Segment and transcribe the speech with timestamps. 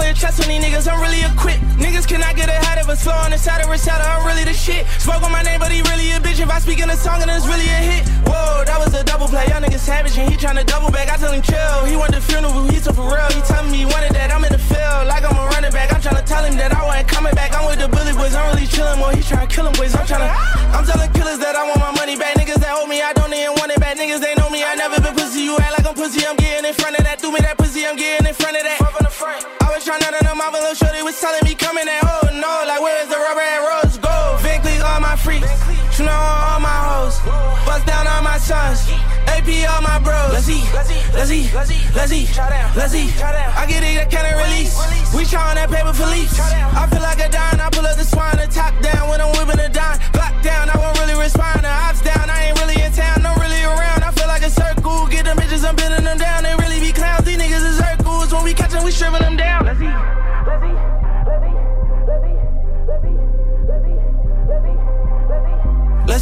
[0.00, 0.88] Playing chess with these niggas.
[0.88, 1.60] I'm really a equipped.
[1.76, 3.04] Niggas cannot get ahead of us.
[3.04, 4.00] Slow on the side of Rashada.
[4.00, 4.88] I'm really the shit.
[4.98, 6.40] Spoke on my name, but he really a bitch.
[6.40, 8.08] If I speak in a song and it's really a hit.
[8.24, 9.44] Whoa, that was a double play.
[9.52, 11.12] Young nigga savage and he tryna double back.
[11.12, 11.84] I tell him chill.
[11.84, 12.64] He want the funeral.
[12.72, 13.28] He took for real.
[13.36, 14.32] He tell me he wanted that.
[14.32, 15.92] I'm in the field like I'm a running back.
[15.92, 17.52] I'm tryna tell him that I wasn't coming back.
[17.52, 18.32] I'm with the Billy boys.
[18.32, 19.12] I'm really chillin' more.
[19.12, 19.92] He tryna kill him boys.
[19.92, 20.32] I'm tryna.
[20.72, 22.40] I'm telling killers that I want my money back.
[22.40, 24.00] Niggas that owe me, I don't even want it back.
[24.00, 24.64] Niggas they know me.
[24.64, 25.44] I never been pussy.
[25.44, 26.24] You act like I'm pussy.
[26.24, 27.20] I'm getting in front of that.
[27.20, 27.84] Do me that pussy.
[27.84, 28.80] I'm getting in front of that.
[29.60, 32.52] I was trying to know my little shorty was telling me coming at oh no,
[32.62, 34.38] like where is the rubber and rose gold?
[34.38, 35.50] Van Cleef all my freaks,
[35.98, 37.18] you know all my hoes,
[37.66, 38.86] bust down all my sons,
[39.26, 40.30] AP all my bros.
[40.30, 41.50] Let's eat, let's eat, let's eat,
[41.90, 42.30] let's eat,
[42.78, 43.10] let's eat.
[43.18, 44.78] I get it, I can't release.
[45.10, 46.38] We try on that paper for leaks.
[46.38, 49.34] I feel like a dime, I pull up the swine, the top down when I'm
[49.34, 49.98] whipping a dime.
[50.14, 51.66] Block down, I won't really respond.
[51.66, 54.06] The ops down, I ain't really in town, no really around.
[54.06, 56.46] I feel like a circle, get them bitches, I'm bending them down.
[56.46, 56.54] They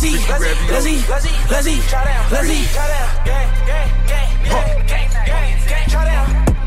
[0.00, 1.82] Let's eat, let's eat, let's eat, let's eat,
[2.30, 3.48] let's eat.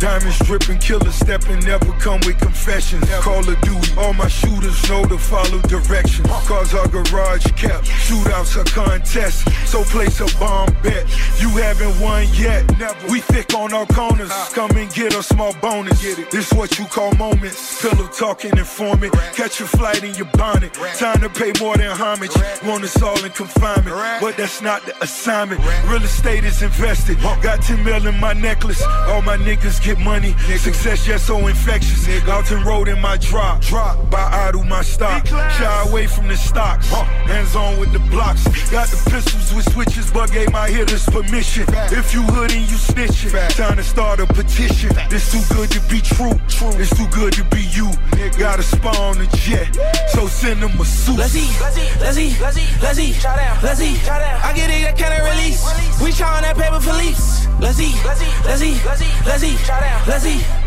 [0.02, 3.08] Diamonds dripping, killers stepping, never come with confessions.
[3.20, 6.28] Call of Duty, all my shooters know to follow directions.
[6.48, 9.46] Cars are garage kept, shootouts are contests.
[9.70, 11.06] So place a bomb bet.
[11.40, 12.66] You haven't won yet.
[12.80, 13.12] Never.
[13.12, 14.32] We thick on our corners.
[14.54, 16.02] Come and get a small bonus.
[16.32, 17.80] This what you call moments.
[17.80, 19.14] Pillow talking informant.
[19.36, 20.74] Catch a flight in your bonnet.
[20.98, 22.32] Time to pay more than homage.
[22.66, 25.62] Want us all in confinement, but that's not the assignment.
[25.88, 27.22] Real estate is invested.
[27.44, 28.82] Got 10 mil in my necklace.
[28.82, 30.36] All my niggas get money.
[30.58, 32.08] Success just so infectious.
[32.28, 33.62] Alton Road in my drop.
[33.62, 35.28] Drop by Idle my stock.
[35.28, 36.90] Shy away from the stocks.
[36.90, 38.44] Hands on with the blocks.
[38.70, 41.66] Got the pistols with switches, but gave my hitters permission.
[41.92, 44.90] If you hood and you snitching, time to start a petition.
[45.10, 46.34] This too good to be true.
[46.48, 46.72] true.
[46.80, 47.92] It's too good to be you.
[48.38, 49.76] Got a spawn a jet,
[50.14, 51.18] so send them a suit.
[51.18, 53.24] Let's eat, let's eat, let's eat, let's eat, let's eat,
[53.64, 54.10] let's eat.
[54.10, 55.62] I get it, I can't release.
[56.02, 57.48] We try on that paper for leaks.
[57.60, 58.82] Let's eat, let's eat, let's eat,
[59.26, 59.60] let's eat,
[60.08, 60.61] let's eat.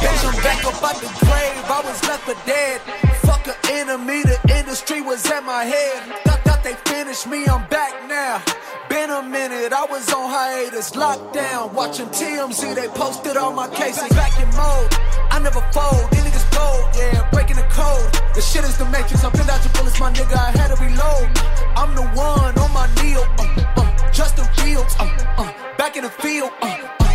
[0.00, 1.64] Bitch, I'm back up out the grave.
[1.70, 2.80] I was left for dead.
[3.22, 6.02] Fuck an enemy, the industry was at my head.
[6.24, 8.42] Thought, thought they finished me, I'm back now.
[8.88, 11.74] Been a minute, I was on hiatus, locked down.
[11.74, 14.08] Watching TMZ, they posted all my cases.
[14.10, 14.92] Back in mode,
[15.30, 16.10] I never fold.
[16.10, 18.10] These niggas gold, yeah, breaking the code.
[18.34, 21.28] The shit is the matrix, I'm out your bullets, my nigga, I had to reload.
[21.76, 25.04] I'm the one on my knee, uh, uh, Justin Fields, uh,
[25.38, 27.09] uh, back in the field, uh, uh, I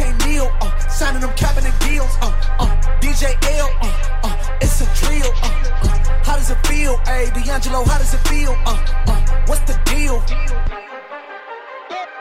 [0.00, 2.66] can't kneel, uh, signing them cabinet deals, uh, uh,
[3.00, 7.84] DJ L, uh, uh, it's a drill, uh, uh, how does it feel, hey, D'Angelo,
[7.84, 10.22] how does it feel, uh, uh, what's the deal?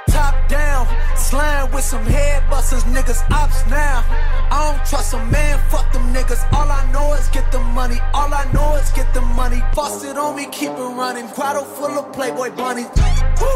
[0.08, 4.04] Top down, slam with some head busters, niggas ops now.
[4.52, 6.42] I don't trust a man, fuck them niggas.
[6.52, 9.62] All I know is get the money, all I know is get the money.
[9.76, 11.28] Boss it on me, keep it running.
[11.28, 12.90] Grotto full of Playboy bunnies.
[13.40, 13.48] Woo,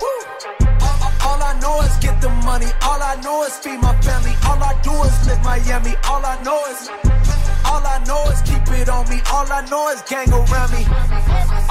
[0.00, 0.61] woo.
[2.62, 4.32] Money, all I know is feed my family.
[4.46, 7.21] All I do is live Miami, all I know is.
[7.72, 9.18] All I know is keep it on me.
[9.32, 10.84] All I know is gang around me.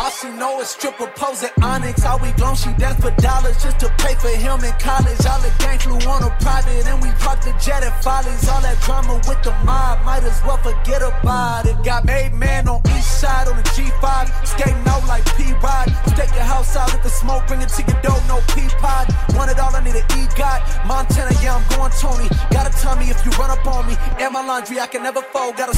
[0.01, 2.03] All she know is stripper pose at Onyx.
[2.05, 5.21] All we glow, she dance for dollars just to pay for him in college.
[5.29, 8.49] All the gang flew on a private and we parked the jet at Follies.
[8.49, 11.77] All that drama with the mob, might as well forget about it.
[11.85, 14.47] Got made man on each side on the G5.
[14.47, 15.85] Skating out like P-Rod.
[16.17, 19.05] Stake your house out with the smoke, bring it to your door, no P-Pod.
[19.37, 20.59] Want it all, I need an E-God.
[20.87, 22.27] Montana, yeah, I'm going Tony.
[22.49, 23.93] Gotta tell me if you run up on me.
[24.17, 25.57] Air my laundry, I can never fold.
[25.57, 25.77] Got a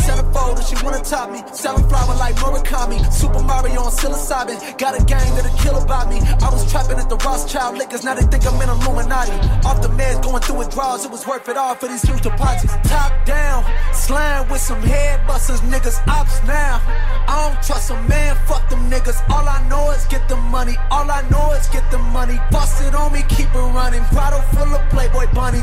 [0.64, 1.44] she wanna top me.
[1.54, 3.00] Selling flower like Murakami.
[3.12, 4.78] Super Mario on psilocybin.
[4.78, 6.20] Got a gang that'll kill about me.
[6.20, 9.34] I was trapping at the Rothschild liquors, now they think I'm in Illuminati.
[9.68, 12.74] Off the meds, going through withdrawals, it was worth it all for these huge deposits.
[12.90, 13.64] Top down,
[13.94, 16.82] slam with some head busters, niggas ops now.
[17.28, 19.20] I don't trust a man, fuck them niggas.
[19.30, 22.40] All I know is get the money, all I know is get the money.
[22.52, 24.04] Bust it on me, keep it running.
[24.12, 25.62] Grotto full of Playboy bunny.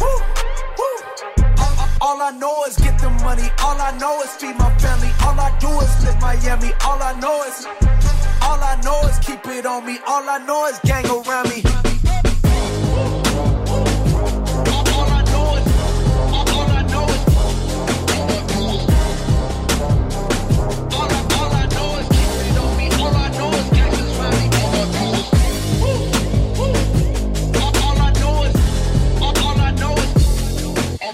[0.00, 0.20] Woo,
[0.78, 1.05] woo.
[2.06, 3.48] All, I know is get the money.
[3.64, 5.10] All I know is feed my family.
[5.24, 6.72] All I do is live Miami.
[6.84, 7.66] All I know is,
[8.42, 9.98] all I know is keep it on me.
[10.06, 11.95] All I know is gang around me.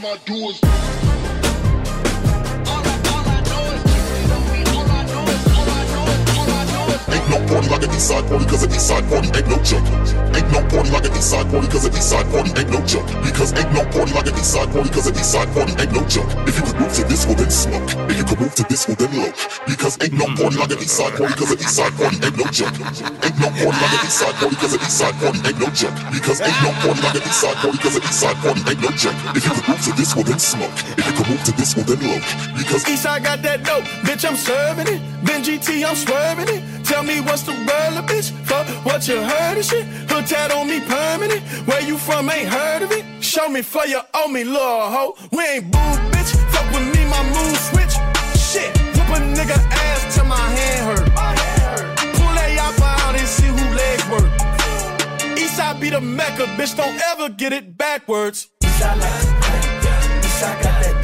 [0.03, 0.59] Do is.
[7.09, 9.57] Ain't no party like a east side party cause a east side party ain't no
[9.65, 9.87] joke.
[10.37, 12.81] Ain't no party like a east side party cause a east side party ain't no
[12.85, 13.09] joke.
[13.25, 15.93] Because ain't no party like a east side party cause a east side party ain't
[15.93, 16.29] no joke.
[16.45, 17.89] If you could move to this, well then smoke.
[18.13, 19.33] If you could move to this, well then low.
[19.65, 22.37] Because ain't no party like a east side party cause a east side party ain't
[22.37, 22.77] no joke.
[22.77, 25.69] Ain't no party like a east side party cause a east side party ain't no
[25.73, 25.97] joke.
[26.13, 28.81] Because ain't no party like a east side party cause a east side party ain't
[28.85, 29.19] no joke.
[29.33, 30.77] If you could move to this, well then smoke.
[31.01, 32.21] If you could move to this, well then low.
[32.73, 35.01] Because Eastside got that dope, bitch, I'm serving it.
[35.25, 36.63] Ben GT, I'm swerving it.
[36.85, 38.31] Tell me what's the roller, bitch?
[38.47, 39.85] Fuck what you heard of shit?
[40.11, 41.43] Hood tat on me permanent.
[41.67, 43.05] Where you from, ain't heard of it?
[43.21, 45.17] Show me for you owe me, little hoe.
[45.31, 45.79] We ain't boo,
[46.13, 46.31] bitch.
[46.53, 47.95] Fuck with me, my mood switch.
[48.39, 51.09] Shit, whoop a nigga ass till my hand hurt.
[52.17, 54.31] Pull that yappa out and see who legs work.
[55.39, 58.49] Eastside be the mecca, bitch, don't ever get it backwards.
[58.63, 59.25] Eastside like
[59.85, 60.21] yeah.
[60.23, 61.02] Eastside got that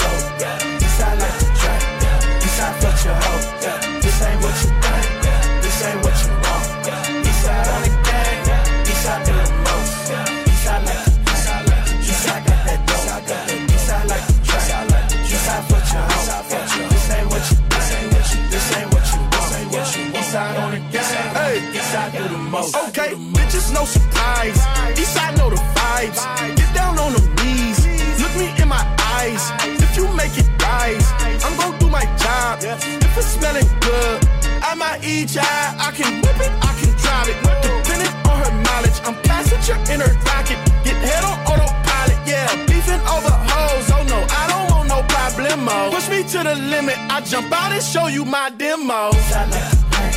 [22.75, 24.59] Okay, bitches, no surprise.
[24.93, 26.20] Eastside know the vibes.
[26.56, 27.81] Get down on them knees.
[28.20, 28.85] Look me in my
[29.17, 29.41] eyes.
[29.65, 31.06] If you make it rise,
[31.44, 32.59] I'm gon' do my job.
[32.62, 34.29] If it's smelling good,
[34.62, 35.43] I might eat ya.
[35.44, 37.38] I can whip it, I can drive it.
[37.65, 40.59] Depending on her mileage, I'm passenger in her pocket.
[40.85, 42.53] Get head on autopilot, yeah.
[42.67, 45.91] Beefing over hoes, oh no, I don't want no problemo.
[45.91, 49.11] Push me to the limit, I jump out and show you my demo.
[49.12, 50.14] Eastside like the crack.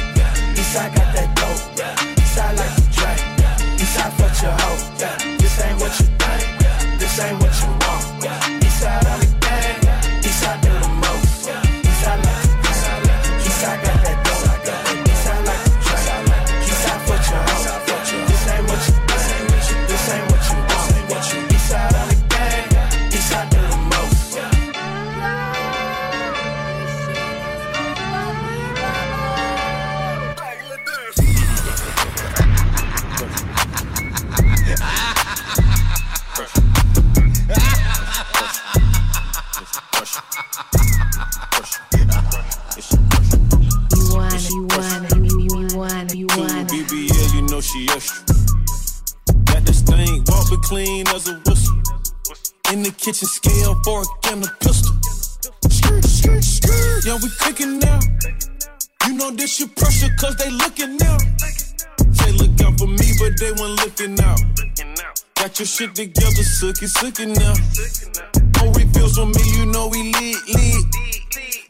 [0.57, 2.20] Eastside got that dope.
[2.31, 3.57] Eastside like track, yeah.
[3.75, 5.38] Eastside fuck your hoe.
[5.38, 6.98] This ain't what you think.
[6.98, 7.81] This ain't what you
[65.81, 67.56] Shit together, sookie, sookie now.
[68.62, 70.86] Oh, no refills on me, you know we lit, lit.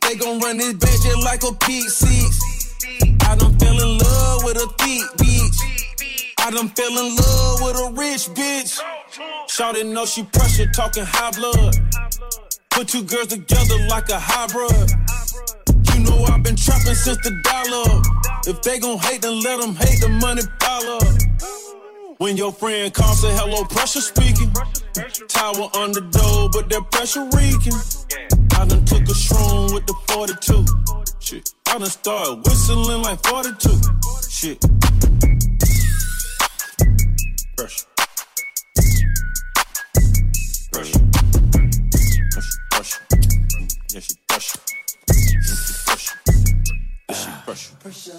[0.02, 2.28] They gon' run this bitch just like a PC.
[3.25, 6.36] I done fell in love with a thick bitch.
[6.40, 8.81] I done fell in love with a rich bitch.
[9.48, 11.74] Shawty know she pressure, talking high blood.
[12.70, 14.91] Put two girls together like a hybrid.
[15.94, 18.01] You know I've been trapping since the dollar.
[18.46, 21.81] If they gon' hate, then let them hate the money pile up.
[22.22, 24.54] When your friend calls, say hello, pressure speaking.
[25.28, 27.74] Tower the door, but that pressure reeking.
[28.54, 30.63] I done took a shroom with the 42.
[31.20, 31.50] Shit.
[31.66, 33.74] I done started whistling like 42.
[34.30, 34.62] Shit.
[37.58, 37.88] Pressure.
[40.72, 41.00] Pressure.
[42.32, 42.60] Pressure.
[42.70, 43.01] Pressure.
[43.90, 44.60] Yeah, she pressure.
[45.10, 46.20] Yeah, she pressure.
[47.10, 47.81] Yeah, she pressure.
[47.82, 48.14] Pressure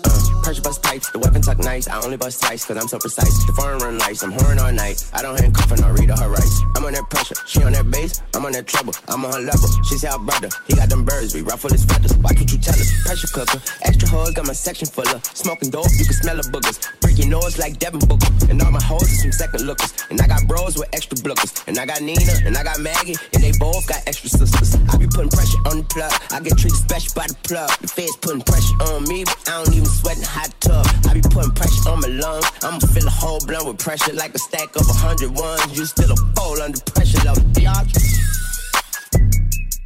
[0.61, 1.87] bust pipes, the weapon tuck nice.
[1.87, 3.47] I only bust twice, cause I'm so precise.
[3.47, 5.07] The foreign run lights, I'm whoring all night.
[5.14, 6.62] I don't handcuff her nor read her rights.
[6.75, 8.92] I'm on that pressure, she on that base, I'm on that trouble.
[9.07, 9.69] I'm on her level.
[9.87, 12.11] She say our brother, he got them birds, we ruffle his feathers.
[12.19, 12.90] Watch what you tell us.
[13.07, 16.42] Pressure cooker, extra hard, got my section full of smoking dope, you can smell the
[16.50, 16.83] boogers.
[16.99, 18.26] Break your nose like Devin Booker.
[18.50, 19.95] And all my hoes are some second lookers.
[20.11, 21.54] And I got bros with extra blookers.
[21.69, 24.75] And I got Nina, and I got Maggie, and they both got extra sisters.
[24.90, 26.12] I be putting pressure on the plug.
[26.33, 27.71] I get treated special by the plug.
[27.78, 30.87] The feds putting pressure on me, but I don't even sweat in hot tub.
[31.09, 32.47] I be putting pressure on my lungs.
[32.62, 35.76] I'ma fill a whole blunt with pressure like a stack of a hundred ones.
[35.76, 37.85] You still a fold under pressure, love y'all.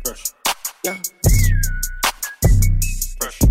[0.04, 0.32] Pressure.
[0.84, 0.96] Yeah.
[3.18, 3.48] Pressure.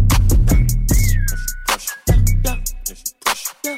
[1.67, 1.97] Pressure.
[2.45, 2.57] Yeah.
[2.87, 3.55] Yeah, she pressure.
[3.65, 3.77] Yeah.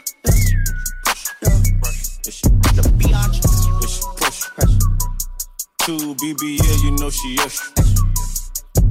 [1.41, 3.37] Yeah, she The biatch.
[3.81, 4.51] Yeah, she pressure.
[5.79, 7.83] Two BBL, you know she extra.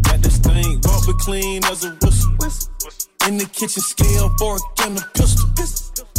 [0.03, 2.15] Got this thing, walk clean as a whistle.
[3.26, 5.50] In the kitchen, scale, fork, and a pistol.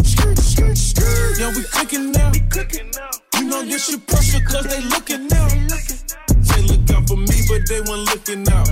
[0.03, 1.39] Skirt, skirt, skirt.
[1.39, 2.31] Yeah, we cooking now.
[2.31, 3.09] We cooking now.
[3.39, 5.47] You know this your pressure, cause they looking now.
[5.47, 8.67] They look out for me, but they weren't looking out.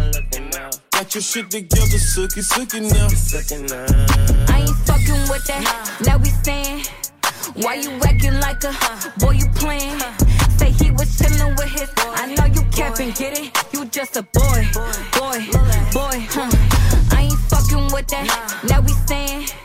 [0.92, 3.08] Got your shit together, suck it now.
[4.52, 6.02] I ain't fucking with that.
[6.06, 6.92] Now we stand.
[7.56, 8.76] Why you acting like a
[9.18, 9.40] boy?
[9.40, 9.98] You playing?
[10.60, 11.90] Say he was chillin' with his.
[11.98, 13.56] I know you capping, get it?
[13.72, 15.40] You just a boy, boy,
[15.94, 16.20] boy.
[16.36, 16.65] Huh.
[17.96, 18.28] With that.
[18.68, 19.56] Now we stand.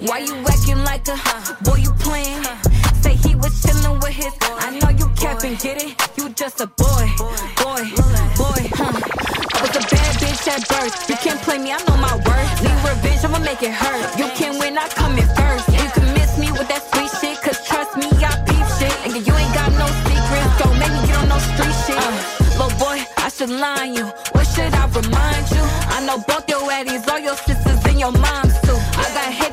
[0.00, 1.16] Why you acting like a
[1.60, 1.76] boy?
[1.84, 2.40] You playing?
[3.04, 4.32] Say he was chillin' with his.
[4.64, 5.92] I know you capping, get it?
[6.16, 7.04] You just a boy,
[7.60, 7.84] boy,
[8.40, 8.62] boy.
[8.80, 8.96] Huh.
[8.96, 10.96] I was a bad bitch at birth.
[11.04, 12.50] You can't play me, I know my worth.
[12.64, 14.08] Need revenge, I'ma make it hurt.
[14.16, 15.68] You can't win, I come in first.
[15.68, 18.96] You can miss me with that sweet shit, cause trust me, I peep shit.
[19.04, 22.00] And you ain't got no secrets, don't make me get on no street shit.
[22.00, 24.06] Uh, little boy, I should line you.
[24.32, 25.64] What should I remind you?
[25.92, 26.45] I know both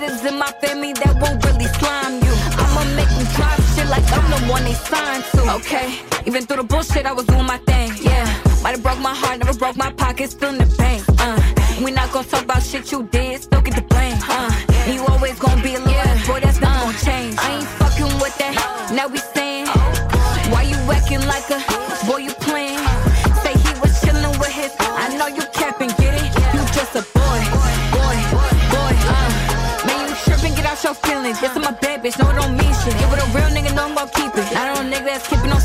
[0.03, 2.33] In my family that won't really slime you.
[2.59, 5.55] I'ma make them drop shit like I'm the one they signed to.
[5.55, 5.95] Okay,
[6.25, 7.91] even through the bullshit, I was doing my thing.
[8.01, 8.25] Yeah,
[8.61, 11.03] might have broke my heart, never broke my pockets, still in the bank.
[11.19, 11.39] Uh,
[11.81, 14.17] we not gonna talk about shit you did, still get the blame.
[14.27, 14.51] Uh,
[14.91, 17.35] you always gonna be a little ass boy, that's not gonna change.
[17.39, 18.91] I ain't fucking with that.
[18.93, 19.67] Now we saying,
[20.51, 21.82] why you acting like a
[35.31, 35.62] Not on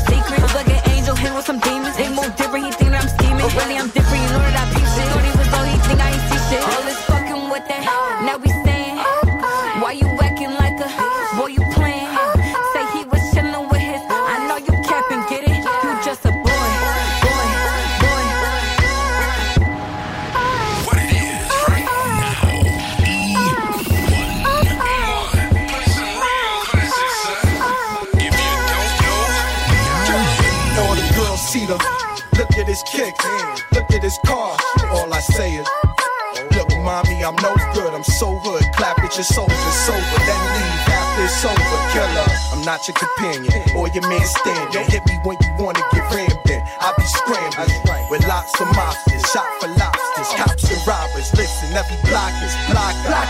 [39.19, 41.79] Clap at your soldiers sober, then leave after it's over.
[41.91, 44.71] Killer, I'm not your companion or your man stand.
[44.71, 46.61] Don't hit me when you wanna get rammed in.
[46.79, 51.27] I be scrambling with lots of mobsters, shot for lobsters, cops and robbers.
[51.35, 53.27] Listen, every block is block, block.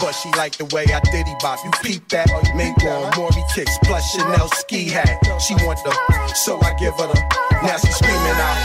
[0.00, 1.58] But she like the way I diddy bop.
[1.64, 2.28] You peep that?
[2.54, 5.24] Mink on Maury kicks plus Chanel ski hat.
[5.40, 5.92] She want the,
[6.34, 7.16] so I give her the.
[7.64, 8.56] Now she screaming out.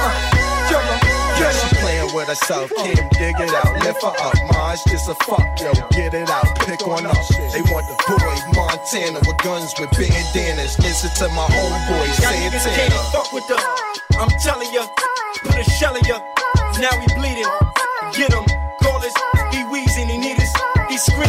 [0.00, 1.01] Uh, killer.
[1.42, 4.34] Yeah, she playing with herself, Kim, dig it out, lift her up.
[4.72, 7.18] It's just a fuck, yo, get it out, pick one up.
[7.52, 10.78] They want the boy Montana with guns with bandanas.
[10.78, 12.94] Listen to my homeboy can't Santana.
[13.10, 13.58] fuck with the.
[14.16, 14.86] I'm telling ya,
[15.42, 16.20] put a shell in ya.
[16.78, 17.50] Now he bleeding.
[18.14, 18.46] Get him,
[18.80, 19.12] call us.
[19.52, 20.52] He wheezing, he need us.
[20.88, 21.26] He screaming.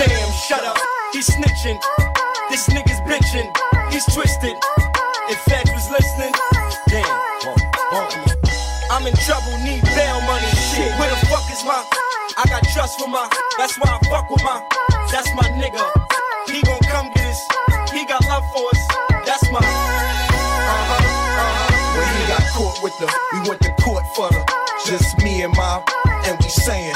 [0.00, 0.78] Damn, shut up.
[1.12, 1.78] He snitching.
[2.50, 3.52] This nigga's bitching.
[3.92, 4.56] He's twisted.
[9.24, 10.46] Trouble, need bail money.
[10.68, 11.80] Shit, where the fuck is my?
[12.36, 13.26] I got trust for my.
[13.56, 14.62] That's why I fuck with my.
[15.10, 15.84] That's my nigga.
[16.46, 17.40] He gon' come get us.
[17.92, 18.80] He got love for us.
[19.24, 19.60] That's my.
[19.60, 21.96] Uh-huh, uh-huh.
[21.96, 24.44] When he got caught with the, we went to court for the,
[24.86, 25.82] just me and my,
[26.26, 26.94] and we saying,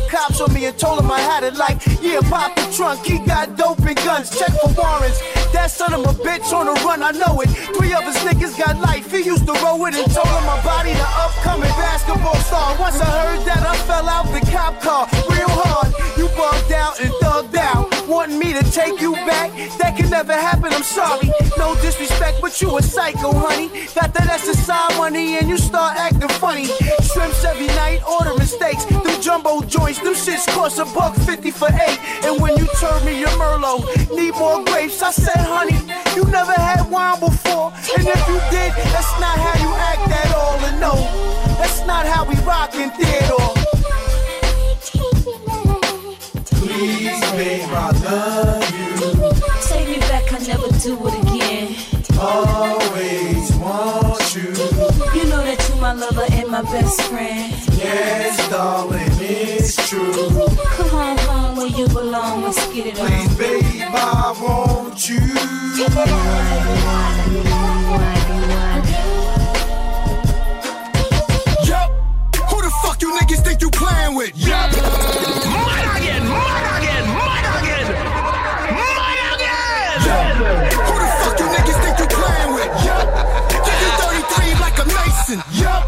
[0.00, 3.04] the cops on me and told him I had it like, yeah, pop the trunk.
[3.06, 4.30] He got dope and guns.
[4.38, 5.20] Check for warrants.
[5.52, 7.48] That son of a bitch on the run, I know it.
[7.76, 9.10] Three of his niggas got life.
[9.10, 12.76] He used to roll with and told him my body the upcoming basketball star.
[12.78, 15.92] Once I heard that, I fell out the cop car real hard.
[16.18, 17.95] You bugged out and thugged out.
[18.08, 19.50] Wanting me to take you back?
[19.78, 21.28] That can never happen, I'm sorry.
[21.58, 23.68] No disrespect, but you a psycho, honey.
[23.94, 26.66] Got that SSI money and you start acting funny.
[27.02, 28.84] Shrimps every night, ordering steaks.
[28.84, 31.98] Them jumbo joints, them shits cost a buck fifty for eight.
[32.22, 33.82] And when you turn me your Merlot,
[34.14, 35.02] need more grapes.
[35.02, 35.78] I said, honey,
[36.14, 37.72] you never had wine before.
[37.98, 40.58] And if you did, that's not how you act at all.
[40.62, 40.94] And no,
[41.58, 43.65] that's not how we rock in theater.
[56.56, 57.52] My best friend.
[57.76, 60.10] Yes, darling, it's true.
[60.76, 63.08] Come on home where you belong Let's get it on.
[63.08, 65.20] Please, babe, I want you.
[71.66, 71.90] Yup.
[72.48, 74.32] Who the fuck you niggas think you playing with?
[74.36, 74.72] Yup.
[75.52, 77.86] Mad again, mad again, mad again,
[78.72, 80.72] mad again.
[80.88, 82.72] Who the fuck you niggas think you playing with?
[82.86, 83.04] Yup.
[83.66, 85.42] Give you 33 like a Mason.
[85.52, 85.85] Yup.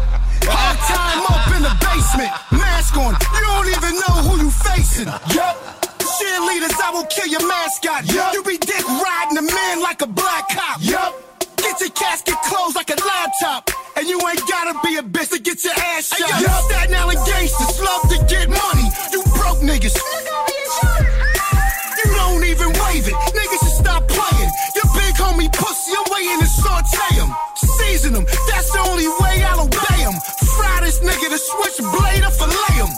[2.09, 2.31] Basement.
[2.51, 3.13] Mask on.
[3.13, 5.07] You don't even know who you facing.
[5.07, 5.55] Yup.
[5.99, 8.05] Cheerleaders, I will kill your mascot.
[8.11, 8.33] Yup.
[8.33, 10.77] You be dick riding a man like a black cop.
[10.81, 11.13] Yup.
[11.57, 13.69] Get your casket closed like a laptop.
[13.97, 16.29] And you ain't gotta be a bitch to get your ass shot.
[16.31, 18.87] Hey, yo, Staten Island gangsters love to get money.
[19.11, 19.95] You broke niggas.
[21.99, 23.17] You don't even wave it.
[23.35, 24.51] Niggas should stop playing.
[24.75, 27.29] Your big homie pussy, I'm waiting to saute him.
[27.55, 28.25] Season him.
[28.47, 29.67] That's the only way I'll
[31.39, 32.91] switchblade or fillet him.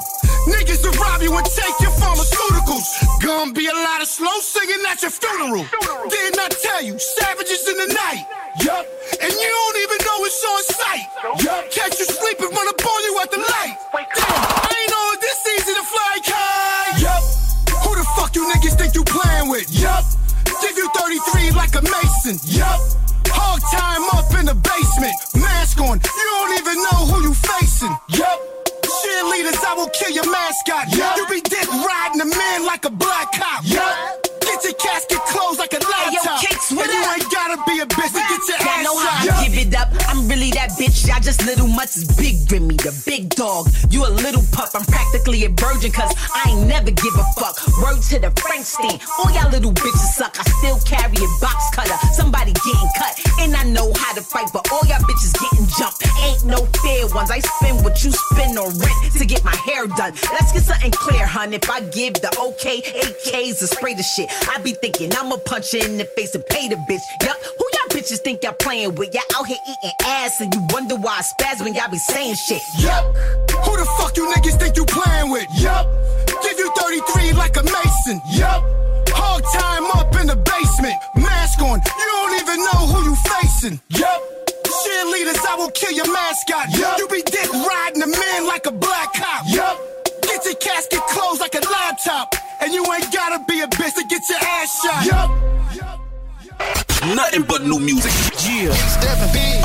[0.49, 2.89] Niggas to rob you and take your pharmaceuticals.
[3.21, 5.65] Gonna be a lot of slow singing at your funeral.
[6.09, 6.97] Didn't I tell you?
[6.97, 8.25] Savages in the night.
[8.65, 8.85] Yup.
[9.21, 11.05] And you don't even know it's on sight.
[11.45, 11.71] Yup.
[11.71, 13.77] Catch you sleeping, run up on you at the light.
[13.93, 17.01] Damn, I ain't know it this easy to fly kite.
[17.01, 17.21] Yup.
[17.85, 19.69] Who the fuck you niggas think you playing with?
[19.69, 20.03] Yup.
[20.61, 22.41] Give you 33 like a Mason.
[22.49, 22.81] Yup.
[23.69, 25.13] Time up in the basement.
[25.35, 25.99] Mask on.
[25.99, 27.95] You don't even know who you facing.
[28.09, 28.39] Yup.
[28.81, 30.95] Cheerleaders, I will kill your mascot.
[30.95, 31.17] Yup.
[31.17, 33.61] You be dick riding a man like a black cop.
[33.63, 34.20] Yup.
[36.71, 39.39] And what you ain't gotta be a bitch to get your Y'all ass know how.
[39.39, 39.89] I give it up.
[40.07, 41.07] I'm really that bitch.
[41.07, 43.67] Y'all just little mutts is big Remy, the big dog.
[43.89, 44.71] You a little pup.
[44.73, 47.59] I'm practically a virgin, cause I ain't never give a fuck.
[47.83, 48.99] Word to the Frankenstein.
[49.19, 50.35] All y'all little bitches suck.
[50.39, 51.95] I still carry a box cutter.
[52.15, 53.19] Somebody getting cut.
[53.39, 56.07] And I know how to fight, but all y'all bitches getting jumped.
[56.23, 57.31] Ain't no fair ones.
[57.31, 60.13] I spend what you spend on rent to get my hair done.
[60.31, 61.53] Let's get something clear, hun.
[61.53, 65.73] If I give the okay, AKs to spray the shit, I be thinking I'ma punch
[65.73, 67.01] you in the face and pay bitch.
[67.23, 69.13] Yup, who y'all bitches think y'all playing with?
[69.13, 72.35] Y'all out here eating ass and you wonder why I spaz when y'all be saying
[72.35, 72.61] shit.
[72.77, 73.15] Yup.
[73.65, 75.47] Who the fuck you niggas think you playing with?
[75.57, 75.87] Yup.
[76.43, 78.21] Give you 33 like a Mason.
[78.29, 78.63] Yup.
[79.09, 80.95] Hog time up in the basement.
[81.15, 81.79] Mask on.
[81.81, 83.79] You don't even know who you facing.
[83.89, 84.21] Yup.
[84.85, 86.77] Cheerleaders, I will kill your mascot.
[86.77, 86.97] Yup.
[86.99, 89.45] You be dick riding a man like a black cop.
[89.47, 89.79] Yup.
[90.23, 92.35] Get your casket closed like a laptop.
[92.61, 95.05] And you ain't gotta be a bitch to get your ass shot.
[95.05, 96.00] Yup.
[97.15, 98.11] Nothing but new music.
[98.45, 98.69] Yeah.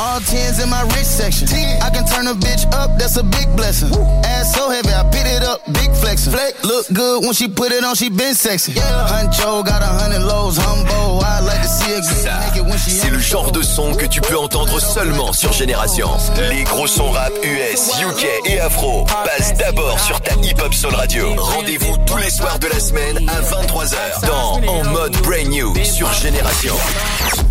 [0.00, 1.46] All tens in my wrist section.
[1.82, 3.92] I can turn a bitch up, that's a big blessing.
[4.24, 6.32] Ass so heavy, I pit it up, big flexing.
[6.32, 6.64] Flex.
[6.64, 8.72] Look good when she put it on, she been sexy.
[8.72, 8.82] Yeah.
[9.08, 11.20] Huncho got a hundred lows, humble.
[11.22, 12.40] I like to see Ça,
[12.78, 16.08] she c'est le genre de son que tu peux entendre seulement sur Génération.
[16.50, 20.94] Les gros sons rap US, UK et Afro passent d'abord sur ta Hip Hop Soul
[20.94, 21.34] Radio.
[21.36, 26.12] Rendez-vous tous les soirs de la semaine à 23h dans En mode Brand New sur
[26.14, 26.74] Génération.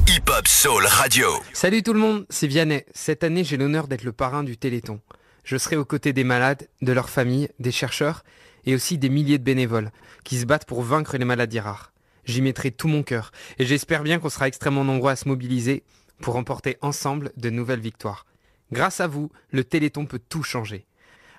[0.07, 1.27] Hip Hop Soul Radio.
[1.53, 2.85] Salut tout le monde, c'est Vianney.
[2.93, 4.99] Cette année, j'ai l'honneur d'être le parrain du Téléthon.
[5.43, 8.23] Je serai aux côtés des malades, de leurs familles, des chercheurs
[8.65, 9.91] et aussi des milliers de bénévoles
[10.23, 11.91] qui se battent pour vaincre les maladies rares.
[12.25, 15.83] J'y mettrai tout mon cœur et j'espère bien qu'on sera extrêmement nombreux à se mobiliser
[16.21, 18.25] pour remporter ensemble de nouvelles victoires.
[18.71, 20.85] Grâce à vous, le Téléthon peut tout changer.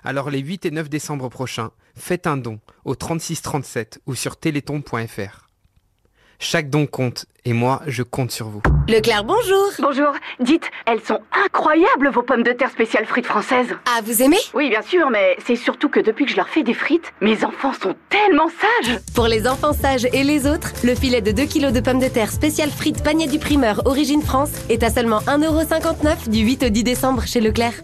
[0.04, 5.45] Alors les 8 et 9 décembre prochains, faites un don au 3637 ou sur téléthon.fr.
[6.38, 8.60] Chaque don compte et moi, je compte sur vous.
[8.88, 9.70] Leclerc, bonjour.
[9.78, 10.12] Bonjour.
[10.40, 13.68] Dites, elles sont incroyables vos pommes de terre spéciales frites françaises.
[13.86, 14.38] Ah, vous aimez?
[14.52, 17.44] Oui, bien sûr, mais c'est surtout que depuis que je leur fais des frites, mes
[17.44, 18.98] enfants sont tellement sages.
[19.14, 22.08] Pour les enfants sages et les autres, le filet de 2 kg de pommes de
[22.08, 26.68] terre spéciales frites panier du primeur Origine France est à seulement 1,59€ du 8 au
[26.68, 27.74] 10 décembre chez Leclerc.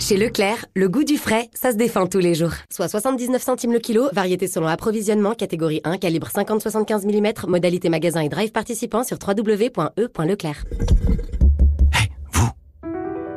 [0.00, 2.54] Chez Leclerc, le goût du frais, ça se défend tous les jours.
[2.70, 8.22] Soit 79 centimes le kilo, variété selon approvisionnement, catégorie 1, calibre 50-75 mm, modalité magasin
[8.22, 10.64] et drive participant sur www.e.leclerc.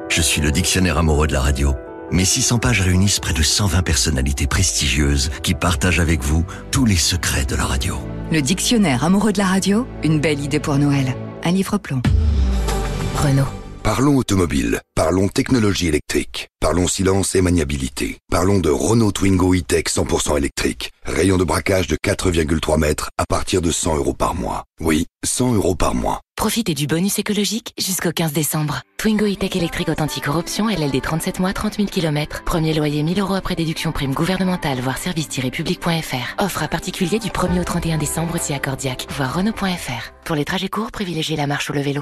[0.10, 1.74] Je suis le dictionnaire amoureux de la radio.
[2.12, 6.96] Mes 600 pages réunissent près de 120 personnalités prestigieuses qui partagent avec vous tous les
[6.96, 7.98] secrets de la radio.
[8.32, 11.16] Le dictionnaire amoureux de la radio, une belle idée pour Noël.
[11.44, 12.02] Un livre plomb.
[13.16, 13.63] Renault.
[13.84, 20.38] Parlons automobile, parlons technologie électrique, parlons silence et maniabilité, parlons de Renault Twingo e-Tech 100%
[20.38, 24.64] électrique, rayon de braquage de 4,3 mètres à partir de 100 euros par mois.
[24.80, 26.22] Oui, 100 euros par mois.
[26.38, 28.84] Profitez du bonus écologique jusqu'au 15 décembre.
[28.96, 32.46] Twingo e-Tech électrique authentique corruption, LLD 37 mois, 30 000 km.
[32.46, 36.42] Premier loyer 1000 euros après déduction prime gouvernementale, voire service-public.fr.
[36.42, 40.14] Offre à particulier du 1er au 31 décembre si accordiaque, voire Renault.fr.
[40.24, 42.02] Pour les trajets courts, privilégiez la marche ou le vélo.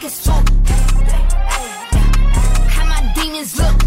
[0.00, 0.08] How
[2.88, 3.82] my demons look.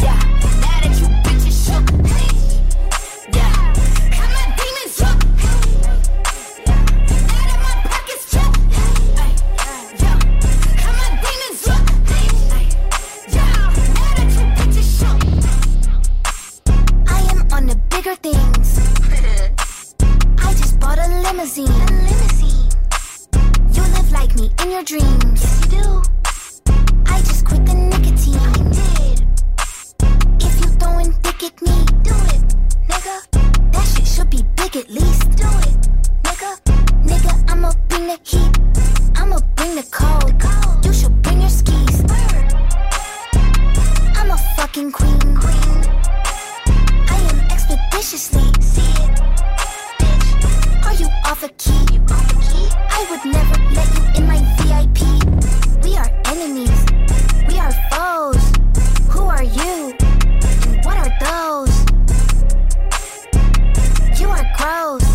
[0.00, 0.18] Yeah,
[0.62, 1.84] now that you bitches shook.
[17.06, 18.78] I am on the bigger things.
[20.44, 21.66] I just bought a limousine.
[21.68, 21.72] You
[22.08, 22.33] live
[24.14, 25.42] like me in your dreams.
[25.42, 26.02] Yes, you do.
[27.06, 28.38] I just quit the nicotine.
[28.38, 29.18] I did.
[30.46, 31.76] If you throwing dick at me,
[32.08, 32.42] do it,
[32.88, 33.16] nigga.
[33.72, 35.22] That shit should be big at least.
[35.40, 35.76] Do it,
[36.26, 36.50] nigga.
[37.10, 38.52] Nigga, I'ma bring the heat.
[39.20, 40.32] I'ma bring the cold.
[40.86, 42.04] You should bring your skis.
[44.18, 45.18] I'm a fucking queen.
[45.42, 45.80] Queen.
[47.14, 48.46] I am expeditiously.
[48.60, 49.23] See it, bitch.
[49.23, 49.23] Are you
[51.24, 52.00] off a key?
[52.96, 55.00] I would never let you in my VIP.
[55.84, 56.84] We are enemies.
[57.48, 58.42] We are foes.
[59.10, 59.94] Who are you?
[60.66, 61.74] And what are those?
[64.18, 65.13] You are gross.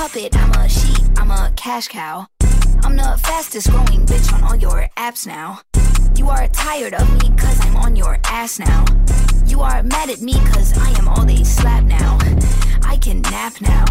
[0.00, 2.26] Puppet, I'm a sheep, I'm a cash cow.
[2.84, 5.60] I'm the fastest growing bitch on all your apps now.
[6.16, 8.86] You are tired of me cause I'm on your ass now.
[9.60, 12.16] You are mad at me cause I am all they slap now.
[12.82, 13.84] I can nap now.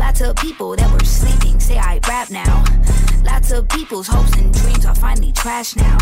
[0.00, 2.64] Lots of people that were sleeping say I rap now.
[3.24, 5.96] Lots of people's hopes and dreams are finally trash now.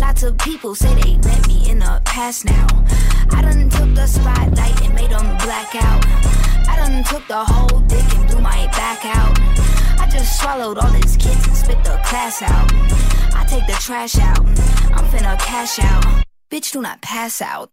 [0.00, 2.66] Lots of people say they met me in the past now.
[3.30, 6.04] I done took the spotlight and made them black out.
[6.66, 9.38] I done took the whole dick and blew my back out.
[10.00, 12.72] I just swallowed all his kids and spit the class out.
[13.36, 14.40] I take the trash out.
[14.98, 16.24] I'm finna cash out.
[16.50, 17.70] Bitch, do not pass out.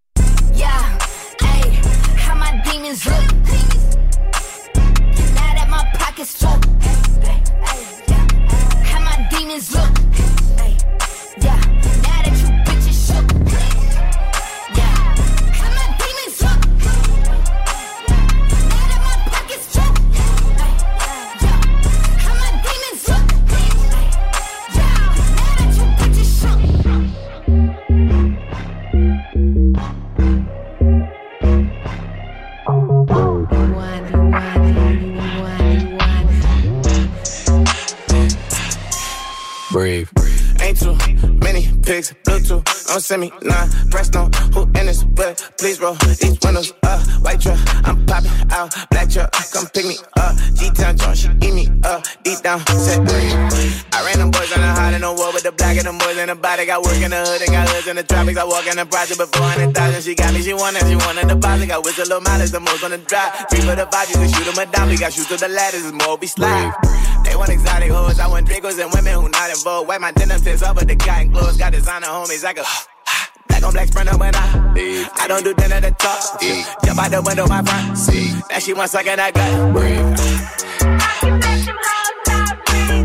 [0.59, 0.97] Yeah,
[1.39, 1.69] hey,
[2.17, 3.31] how my demons look.
[5.33, 6.59] Now that my pockets full.
[8.83, 10.28] How my demons look.
[42.99, 43.69] Don't send me none.
[43.89, 46.99] Press no, who in this but please roll these windows up.
[47.23, 48.75] White truck, I'm popping out.
[48.91, 50.35] Black truck, come pick me up.
[50.55, 52.03] G-Town John, she eat me up.
[52.23, 53.31] Deep down, set breathe.
[53.95, 55.97] I ran them boys on the hot in the war with the black and them
[55.97, 56.65] boys in the body.
[56.65, 58.37] Got work in the hood, and got hoods in the tropics.
[58.37, 60.01] I walk in the project before 400,000.
[60.03, 61.67] She got me, she wanted, she wanted the body.
[61.67, 63.31] Got whistle little mileage, the most on the drive.
[63.47, 64.89] Three for the you can shoot them a down.
[64.89, 66.75] We got shoot to the ladders, it's more be slide.
[67.23, 69.87] They want exotic hoes, I want Dracos and women who not involved.
[69.87, 71.55] Wipe my denim tips up with the cotton clothes.
[71.55, 72.63] Got designer homies, I go.
[73.49, 75.09] Black on black sprinter when I leave.
[75.15, 76.41] I don't do dinner to talk.
[76.85, 78.33] Jump out the window, my front seat.
[78.49, 79.73] Now she wants sucking that gut.
[79.73, 80.15] Breathe.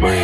[0.00, 0.20] Breathe.
[0.20, 0.24] She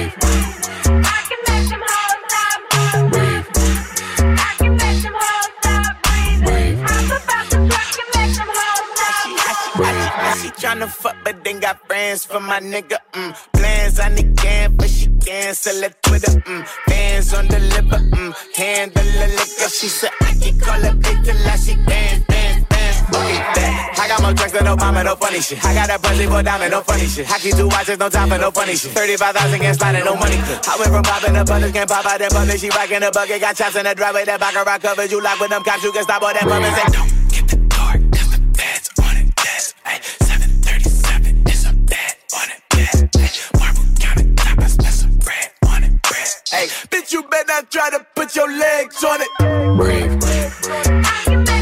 [10.50, 12.98] tryna fuck, but then got friends for my nigga.
[13.12, 13.34] Mm.
[13.52, 16.32] Plans on the can, but she cancel it Twitter.
[16.40, 16.66] Mm.
[16.88, 18.34] Fans on the liver, mm.
[18.56, 19.68] handle the liquor.
[19.70, 23.00] She said I can call her bitch till I she dance, dance, dance.
[23.10, 23.98] That.
[23.98, 25.64] I got more tracks than Obama, no funny shit.
[25.64, 27.30] I got a pussy for diamond, no funny shit.
[27.30, 28.92] I keep two watches, no time for no funny shit.
[28.92, 30.38] 35,000 can't slide no money.
[30.38, 32.58] I went from popping the buttons, can't pop out in public.
[32.58, 34.24] She rockin' the bucket, got chops in the driveway.
[34.24, 35.82] That back rock covered you lock with them cops.
[35.82, 36.74] You can stop all that pumping.
[36.74, 39.36] Say, don't get the door, cause the on it.
[39.36, 40.39] That's,
[42.34, 43.10] on it, bitch.
[46.50, 49.28] Hey, on it, bitch, you better not try to put your legs on it.
[49.76, 51.59] Breathe.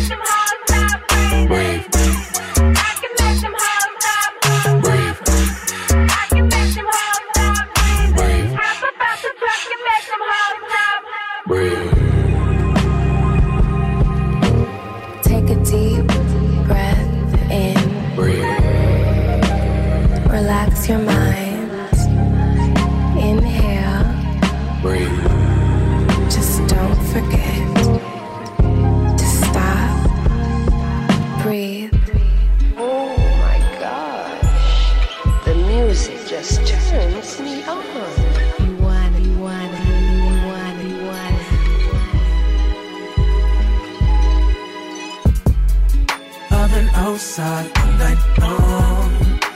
[47.09, 49.11] Outside all night long,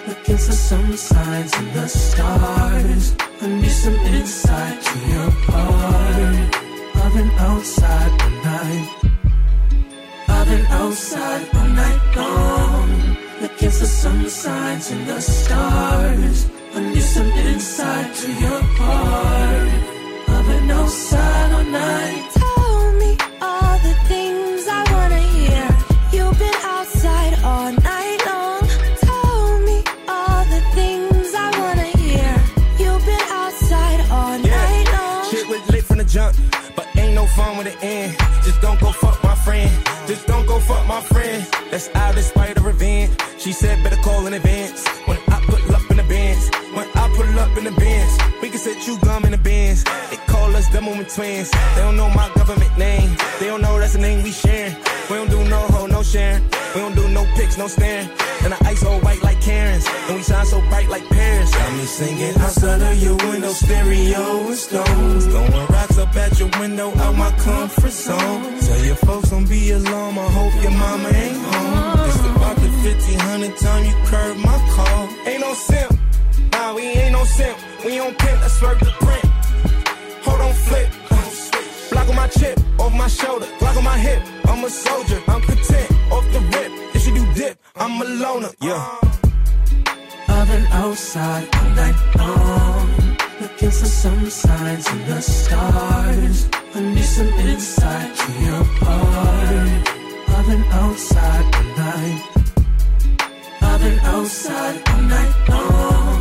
[0.08, 3.14] looking for some signs in um, the stars.
[3.42, 6.56] I need some insight to your heart.
[7.02, 8.88] I've been outside all night.
[10.28, 12.90] I've been outside all night long,
[13.42, 16.48] looking for some signs in the stars.
[16.74, 19.68] I need some insight to your heart.
[20.34, 22.41] I've been outside all night.
[37.82, 38.16] End.
[38.42, 39.70] Just don't go fuck my friend.
[40.06, 41.46] Just don't go fuck my friend.
[41.70, 43.12] That's out in spite of revenge.
[43.38, 44.86] She said better call in advance.
[45.06, 48.50] When I put up in the bins, when I pull up in the bins, we
[48.50, 49.84] can set you gum in the bins.
[49.84, 50.21] Call
[50.62, 51.50] us the moment twins.
[51.50, 53.16] They don't know my government name.
[53.38, 54.74] They don't know that's the name we sharing.
[55.08, 56.42] We don't do no hoe, no sharing.
[56.74, 58.08] We don't do no pics, no staring.
[58.42, 59.84] And the ice all white like Karens.
[60.08, 61.50] And we shine so bright like Paris.
[61.54, 65.26] Got me singing outside of your window, stereo and stones.
[65.26, 68.60] Throwing rocks up at your window, out my comfort zone.
[68.60, 70.18] Tell your folks don't be alarmed.
[70.18, 72.08] I hope your mama ain't home.
[72.08, 75.08] It's about the 1500 time you curb my call.
[75.26, 75.92] Ain't no simp.
[76.52, 77.56] Nah, we ain't no simp.
[77.84, 79.41] We on pimp, let's work the print.
[80.40, 80.88] On, flip.
[81.90, 84.22] Block on my chip, off my shoulder, block on my hip.
[84.46, 86.70] I'm a soldier, I'm content, off the rip.
[86.96, 88.98] If you do dip, I'm a loner, yeah.
[90.52, 92.88] Been outside all night long,
[93.40, 96.48] looking for some signs in the stars.
[96.74, 99.88] I need some insight to your heart.
[100.46, 101.46] Been outside
[101.78, 102.22] night.
[103.62, 104.76] I've been outside
[105.12, 106.11] night long,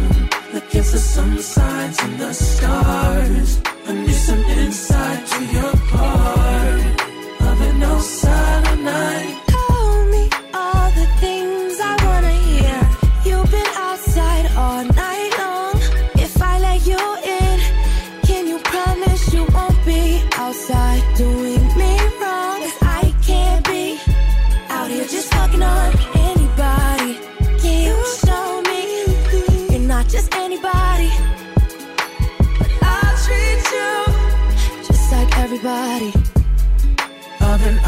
[0.53, 3.61] looking for some signs in the stars.
[3.87, 7.01] I need some insight to your heart.
[7.41, 9.50] I've been outside all night.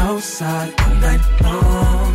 [0.04, 2.14] Outside all night long,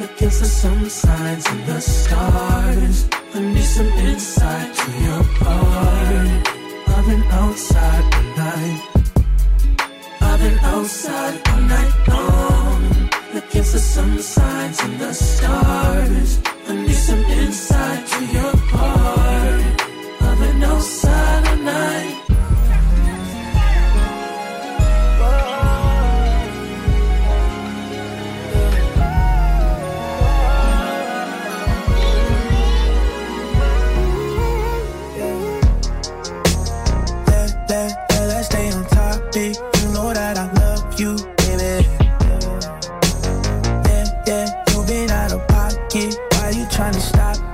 [0.00, 3.08] looking for some signs in the stars.
[3.34, 6.48] I need some insight to your heart.
[6.94, 8.80] I've been outside all night.
[10.20, 12.80] I've been outside all night long,
[13.34, 16.40] looking for some signs in the stars.
[16.68, 18.57] I need some insight to your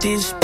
[0.04, 0.43] this,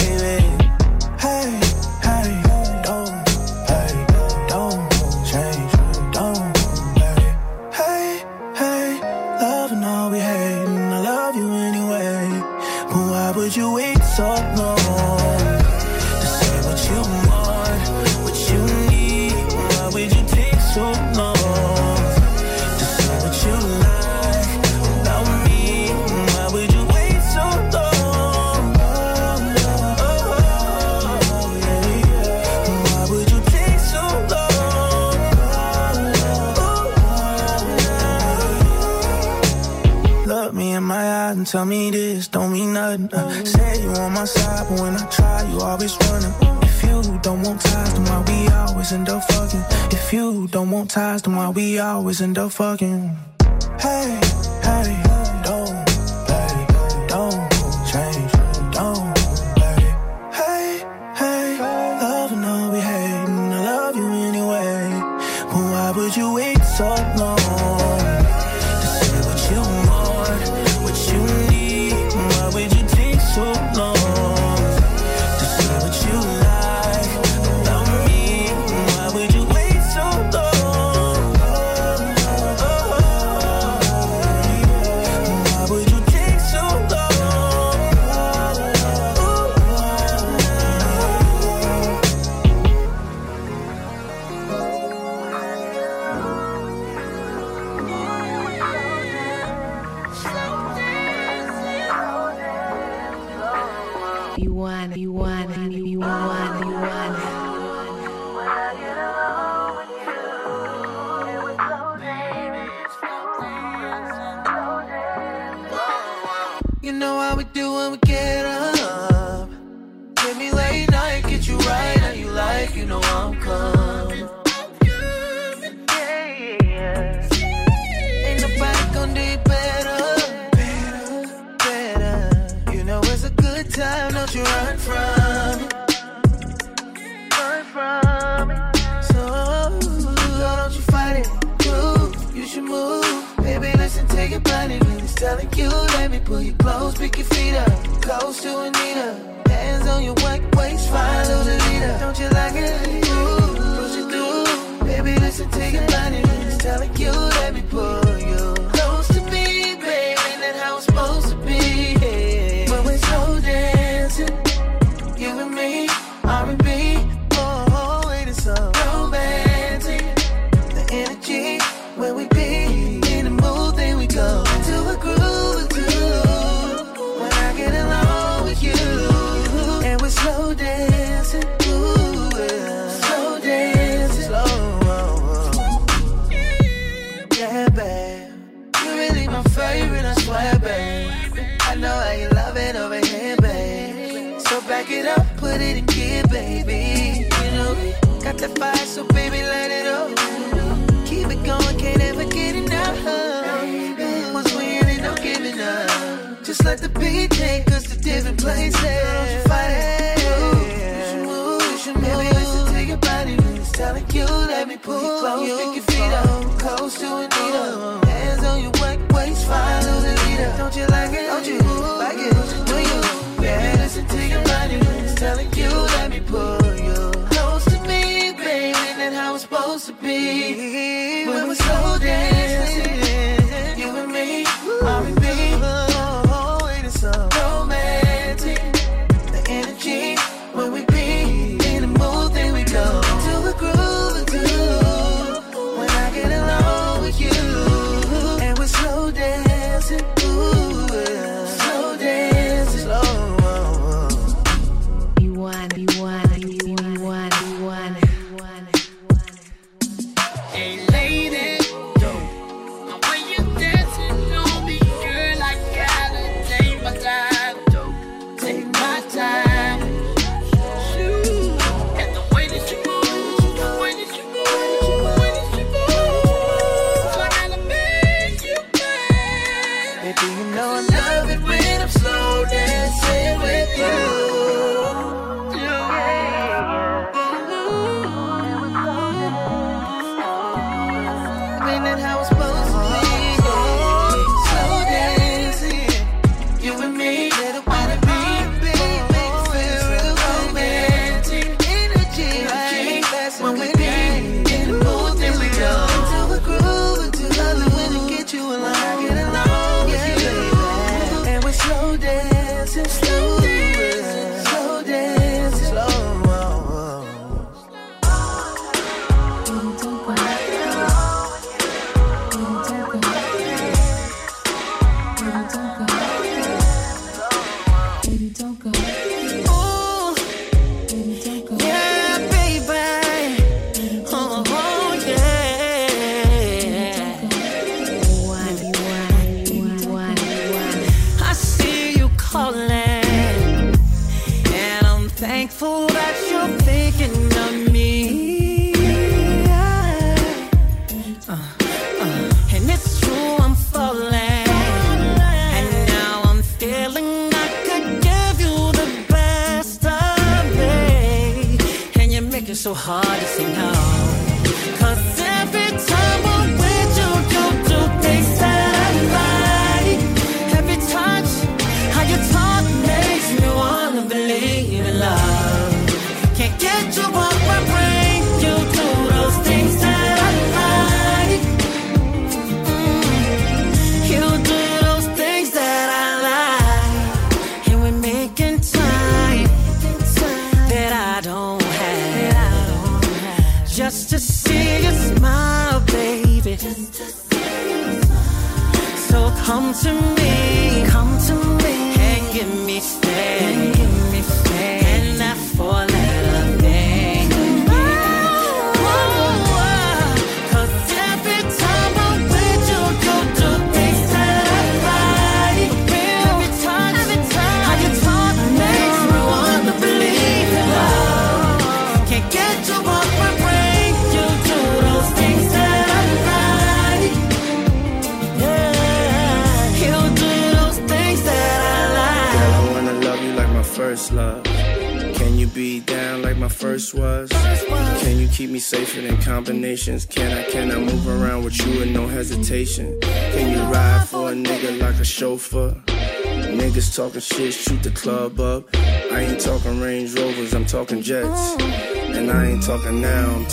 [41.40, 43.12] nothing, tell me this don't mean nothing.
[43.12, 46.34] Uh, say you on my side, but when I try, you always running.
[46.62, 49.64] If you don't want ties, then why we always end up fucking?
[49.90, 53.16] If you don't want ties, then why we always end up fucking?
[53.78, 54.20] Hey,
[54.62, 54.99] hey.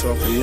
[0.07, 0.36] Now,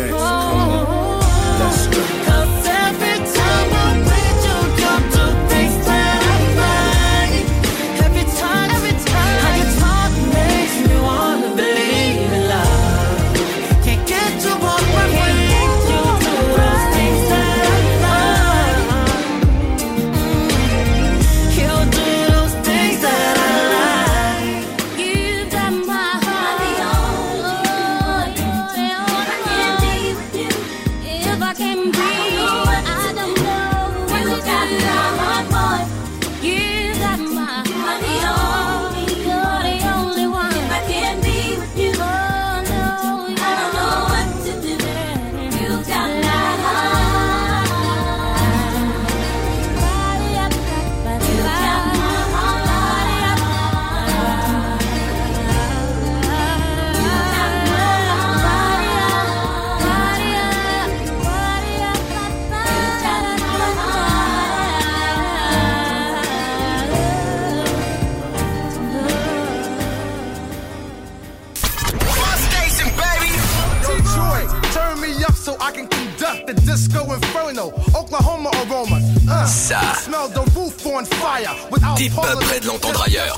[79.65, 79.81] Ça.
[80.05, 81.57] Smell the roof on fire.
[81.73, 83.35] Without T'es pas prêt de l'entendre ailleurs.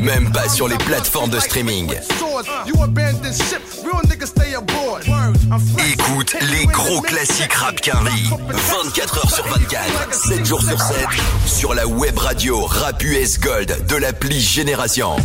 [0.00, 1.92] Même pas sur les plateformes de streaming.
[2.66, 5.06] You abandon ship, real niggas stay aboard.
[5.06, 5.92] I'm fresh.
[5.92, 8.30] Écoute les gros classiques rap Quinry.
[8.84, 10.96] 24 heures sur 24, 7 jours sur 7,
[11.44, 15.16] sur la web radio Rap US Gold de l'appli Génération.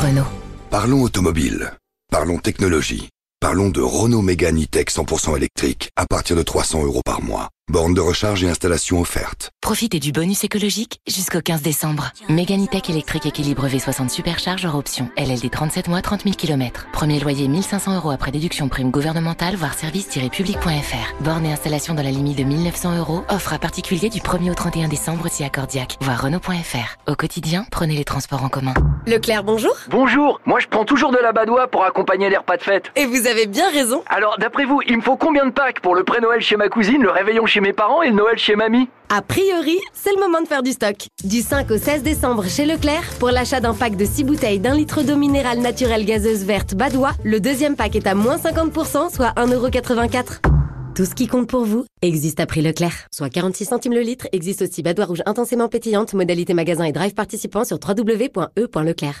[0.00, 0.22] Renault.
[0.70, 1.72] Parlons automobile.
[2.12, 3.08] Parlons technologie.
[3.40, 7.48] Parlons de Renault Mégane E-Tech 100% électrique à partir de 300 euros par mois.
[7.70, 9.52] Borne de recharge et installation offerte.
[9.60, 12.10] Profitez du bonus écologique jusqu'au 15 décembre.
[12.28, 15.08] Méganitech électrique équilibre V60 supercharge hors option.
[15.16, 16.88] LLD 37 mois, 30 000 km.
[16.92, 21.22] Premier loyer 1500 euros après déduction prime gouvernementale, voire service-public.fr.
[21.22, 23.22] Borne et installation dans la limite de 1900 euros.
[23.28, 25.96] Offre à particulier du 1er au 31 décembre si accordiaque.
[26.00, 26.96] Voir Renault.fr.
[27.06, 28.74] Au quotidien, prenez les transports en commun.
[29.06, 29.76] Leclerc, bonjour.
[29.90, 32.90] Bonjour, moi je prends toujours de la badoie pour accompagner les repas de fête.
[32.96, 34.02] Et vous avez bien raison.
[34.08, 37.02] Alors d'après vous, il me faut combien de packs pour le pré-Noël chez ma cousine,
[37.02, 40.46] le réveillon chez mes parents et Noël chez mamie A priori, c'est le moment de
[40.46, 40.96] faire du stock.
[41.24, 44.74] Du 5 au 16 décembre chez Leclerc, pour l'achat d'un pack de 6 bouteilles d'un
[44.74, 49.32] litre d'eau minérale naturelle gazeuse verte Badois, le deuxième pack est à moins 50%, soit
[49.36, 50.40] 1,84€.
[50.94, 53.06] Tout ce qui compte pour vous existe à prix Leclerc.
[53.10, 57.14] Soit 46 centimes le litre, existe aussi Badois rouge intensément pétillante, modalité magasin et drive
[57.14, 59.20] participant sur www.e.leclerc.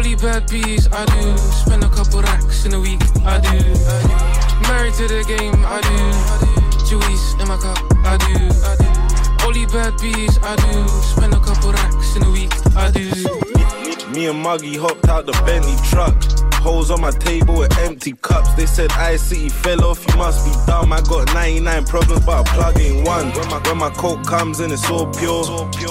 [0.00, 1.36] Only bad bees, I do.
[1.36, 3.52] Spend a couple racks in a week, I do.
[4.66, 6.88] Married to the game, I do.
[6.88, 9.44] Juice in my cup, I do.
[9.46, 10.88] Only bad bees, I do.
[10.88, 13.12] Spend a couple racks in a week, I do.
[14.10, 16.16] Me and Muggy hopped out the Bentley truck.
[16.60, 18.52] Holes on my table with empty cups.
[18.54, 20.92] They said I City fell off, you must be dumb.
[20.92, 23.30] I got 99 problems, but I plug in one.
[23.32, 25.44] When my, when my coke comes in, it's all pure.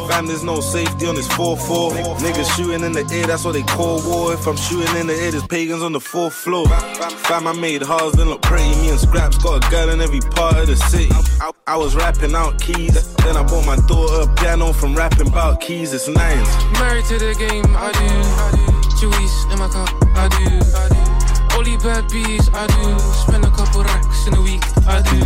[0.08, 2.18] Fam, there's no safety on this 4-4.
[2.20, 4.34] Niggas shooting in the air, that's what they call war.
[4.34, 6.68] If I'm shooting in the air, there's pagans on the fourth floor.
[6.68, 8.70] Fam, I made hard, then look pretty.
[8.82, 11.10] Me and Scraps got a girl in every part of the city.
[11.42, 13.16] I, I was rapping out keys.
[13.18, 15.94] Then I bought my daughter a piano from rapping about keys.
[15.94, 16.48] It's nines.
[16.80, 18.59] Married to the game, I do.
[19.00, 21.58] Juice in my cup, I do.
[21.58, 23.00] Only bad bees, I do.
[23.00, 25.20] Spend a couple racks in a week, I do.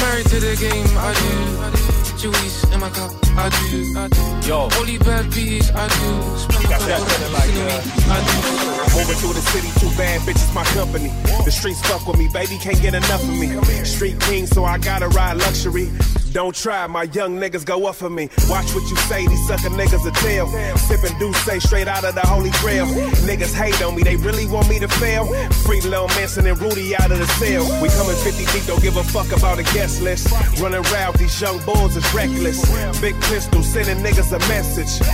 [0.00, 1.89] Married to the game, I do.
[2.20, 3.96] Juice in my cup, I do.
[3.96, 4.46] I do.
[4.46, 4.68] Yo.
[4.78, 6.38] Only bad bees, I do.
[6.38, 8.98] Spend Got that feeling like, in a week, I do.
[8.98, 11.08] Moving through the city, two bad bitches, my company.
[11.46, 13.48] The streets fuck with me, baby, can't get enough of me.
[13.84, 15.88] Street king, so I gotta ride luxury.
[16.32, 18.28] Don't try, my young niggas go up for me.
[18.48, 20.46] Watch what you say, these sucker niggas a tell.
[20.86, 22.86] Sippin' D'ussé straight out of the holy grail.
[23.26, 25.26] Niggas hate on me, they really want me to fail.
[25.66, 27.64] Free Lil Manson and Rudy out of the cell.
[27.82, 30.30] We coming 50 deep, don't give a fuck about a guest list.
[30.60, 32.60] Running round, these young bulls is reckless.
[33.00, 35.06] Big pistol, sending niggas a message.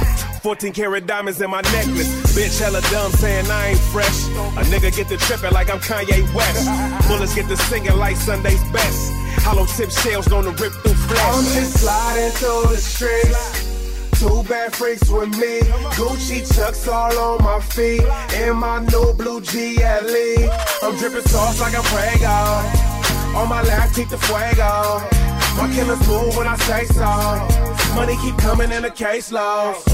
[0.42, 2.08] 14 karat diamonds in my necklace.
[2.36, 4.26] Bitch hella dumb saying I ain't fresh.
[4.56, 7.08] A nigga get to tripping like I'm Kanye West.
[7.08, 9.12] Bullets get to singing like Sunday's best.
[9.42, 11.34] Hollow tip shells gonna rip through flesh.
[11.34, 13.76] I'm just sliding through the streets.
[14.18, 15.60] Two bad freaks with me.
[15.98, 18.02] Gucci chucks all on my feet.
[18.34, 20.50] And my new blue GLE.
[20.82, 23.36] I'm dripping sauce like I'm Prego.
[23.38, 25.25] On my lap, keep the fuego.
[25.56, 27.94] My killers move when I say so.
[27.94, 29.86] Money keep coming in the case loss.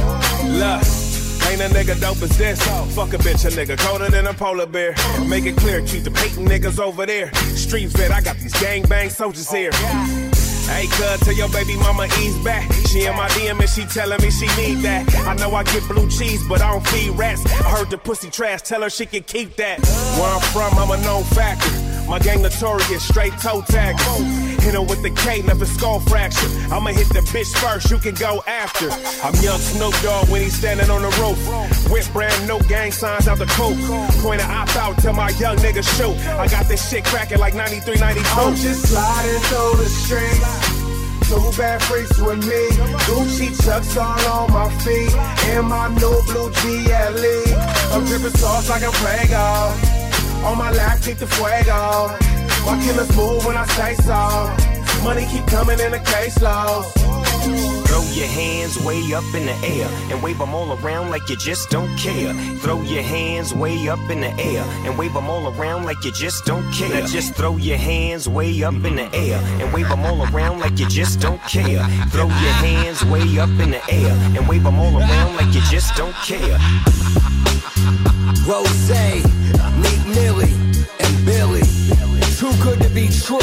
[0.45, 0.83] Look.
[1.51, 2.61] Ain't a nigga dope as this.
[2.95, 4.95] Fuck a bitch, a nigga colder than a polar bear.
[5.27, 7.33] Make it clear, keep the Peyton niggas over there.
[7.55, 9.71] Street vet, I got these gangbang soldiers here.
[10.73, 12.73] Hey, cuz, tell your baby mama ease back.
[12.89, 15.05] She in my DM and she telling me she need that.
[15.29, 17.45] I know I get blue cheese, but I don't feed rats.
[17.47, 19.81] I heard the pussy trash, tell her she can keep that.
[20.19, 21.71] Where I'm from, I'm a known factor.
[22.09, 23.99] My gang notorious, straight toe tag.
[24.61, 26.49] Hit her with the K, a skull fracture.
[26.71, 28.91] I'ma hit the bitch first, you can go after.
[29.25, 31.39] I'm young Snoop Dogg when he's standing on the roof.
[31.91, 33.79] Whip brand new gang signs out the coop.
[34.23, 36.17] Point a op out, tell my young nigga shoot.
[36.37, 38.29] I got this shit cracking like 93, 92.
[38.29, 40.62] I'm just sliding through the streets.
[41.29, 42.63] Two bad freaks with me.
[43.07, 45.15] Gucci chucks all on all my feet.
[45.53, 47.39] And my new blue GLE.
[47.93, 50.47] I'm dripping sauce like I'm Prego.
[50.47, 52.17] On my lap, keep the fuego.
[52.67, 55.03] My killers move when I say so.
[55.05, 56.93] Money keep coming in the case loss.
[57.43, 61.37] Throw your hands way up in the air and wave them all around like you
[61.37, 62.33] just don't care.
[62.59, 66.13] Throw your hands way up in the air and wave them all around like you
[66.13, 67.01] just don't care.
[67.01, 70.61] Now just throw your hands way up in the air and wave them all around
[70.61, 71.85] like you just don't care.
[72.11, 75.63] Throw your hands way up in the air and wave them all around like you
[75.63, 76.59] just don't care.
[78.47, 78.91] Rose,
[79.83, 80.55] Meek Millie,
[81.01, 81.63] and Billy.
[82.39, 83.39] Too good to be true.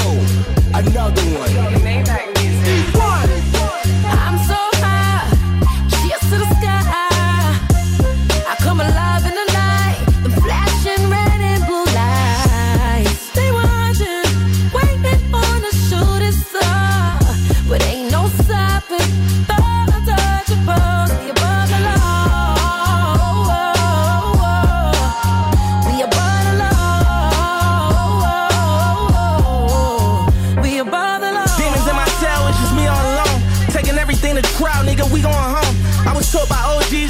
[0.73, 1.49] Another one.
[1.57, 3.28] I'm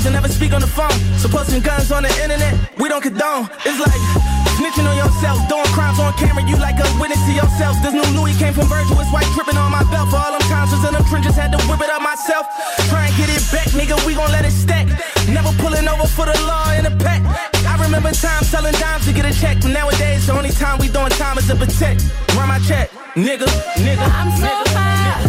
[0.04, 0.94] to never speak on the phone.
[1.18, 3.50] So posting guns on the internet, we don't condone.
[3.66, 4.02] It's like
[4.56, 7.76] snitching on yourself, doing crimes on camera, you like a witness to yourself.
[7.84, 10.10] This new Louis came from Virgil, it's white dripping on my belt.
[10.10, 12.48] For all them times was in them trenches, had to whip it up myself.
[12.88, 14.88] Try and get it back, nigga, we gon' let it stack.
[15.28, 17.22] Never pulling over for the law in a pack.
[17.66, 20.88] I remember times selling dimes to get a check, but nowadays the only time we
[20.88, 22.08] doing time is to protect.
[22.36, 24.06] Run my check, nigga, nigga.
[24.06, 25.29] I'm so high, cheers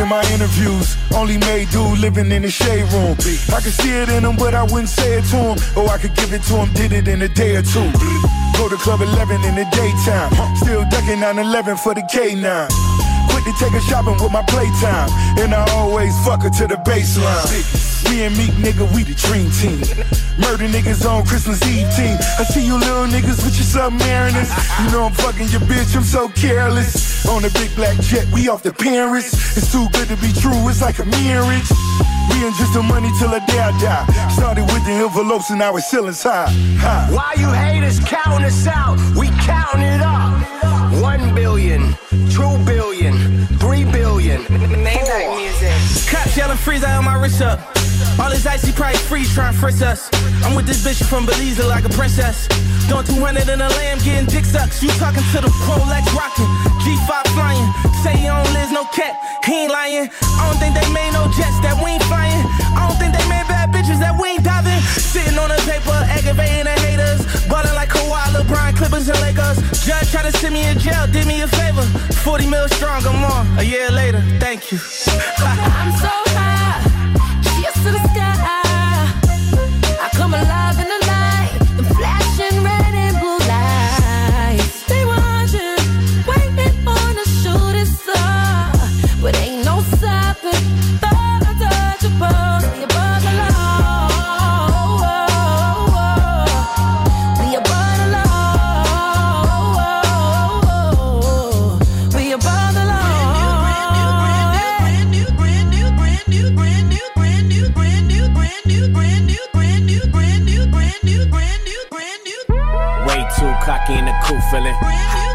[0.00, 0.96] in my interviews.
[1.14, 3.16] Only made dude living in the shade room.
[3.54, 5.56] I could see it in him, but I wouldn't say it to him.
[5.76, 7.90] Or I could give it to him, did it in a day or two.
[8.56, 10.56] Go to Club 11 in the daytime.
[10.56, 13.03] Still ducking 9 11 for the K9.
[13.30, 15.08] Quick to take her shopping with my playtime.
[15.38, 17.48] And I always fuck her to the baseline.
[18.10, 19.80] Me and Meek nigga, we the dream team.
[20.38, 22.16] Murder niggas on Christmas Eve team.
[22.38, 24.50] I see you little niggas with your submariners.
[24.84, 27.26] You know I'm fucking your bitch, I'm so careless.
[27.26, 29.56] On a big black jet, we off the Paris.
[29.56, 31.70] It's too good to be true, it's like a marriage.
[32.30, 34.28] Me and just the money till the day I die.
[34.30, 36.48] Started with the envelopes and now ceilings high.
[36.78, 37.08] high.
[37.12, 38.98] Why you haters counting us out?
[39.16, 40.34] We counting it up.
[41.02, 41.96] One billion,
[43.74, 44.40] three billion.
[44.86, 45.74] Maybach music.
[46.10, 47.58] Cops yelling freeze, I have my wrist up.
[48.20, 50.10] All this icy price freeze trying to frisk us.
[50.44, 52.46] I'm with this bitch from Belize like a princess.
[52.86, 54.82] Doing 200 in a lamb, getting dick sucks.
[54.82, 56.46] You talking to the Rolex rocking,
[56.84, 57.66] G5 flying.
[58.02, 60.10] Say he don't live no cat, he ain't lying.
[60.22, 62.44] I don't think they made no jets that we ain't flying.
[62.78, 64.78] I don't think they made bad bitches that we ain't diving.
[65.00, 67.24] Sitting on the paper, aggravating the haters.
[67.50, 68.13] Ballin' like Kawhi,
[68.44, 69.56] LeBron, Clippers, and Lakers.
[69.84, 71.82] Judge tried to send me in jail, did me a favor.
[72.24, 73.58] 40 mil strong, I'm on.
[73.58, 74.78] A year later, thank you.
[74.78, 76.82] I'm so high,
[77.42, 78.63] cheers to the sky.
[114.54, 114.76] Feeling.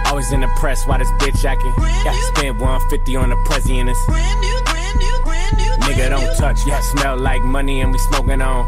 [0.06, 1.74] Always in the press, why this bitch acting?
[1.78, 3.90] Yeah, spend 150 on the president.
[5.84, 8.66] Nigga, don't touch, yeah, smell like money and we smoking on.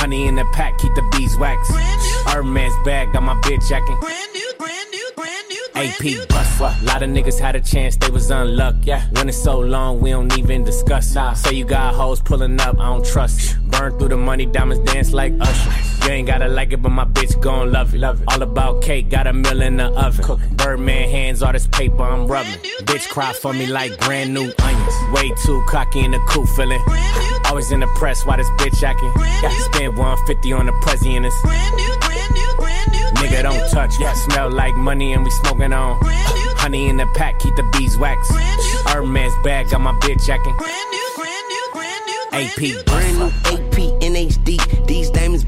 [0.00, 1.68] Honey in the pack, keep the beeswax.
[2.26, 3.98] Hermes bag, got my bitch acting.
[5.74, 6.60] AP bust.
[6.82, 8.84] Lot of niggas had a chance, they was unluck.
[8.84, 11.16] Yeah, when it's so long, we don't even discuss.
[11.40, 13.56] Say you got hoes pulling up, I don't trust.
[13.70, 15.87] Burn through the money, diamonds dance like Usher.
[16.08, 18.02] You ain't gotta like it, but my bitch gon' love it.
[18.02, 20.40] All about cake, got a meal in the oven.
[20.56, 22.58] Birdman hands, all this paper I'm rubbing.
[22.84, 24.94] Bitch cry for me like brand new onions.
[25.12, 26.82] Way too cocky in the cool feeling.
[27.44, 29.12] Always in the press, why this bitch acting?
[29.42, 31.26] Yeah, spend 150 on the president.
[33.16, 35.98] Nigga, don't touch, yeah, smell like money and we smoking on.
[36.56, 38.30] Honey in the pack, keep the beeswax.
[38.86, 40.54] Hermes bag, got my bitch acting.
[42.32, 43.67] AP Brand new AP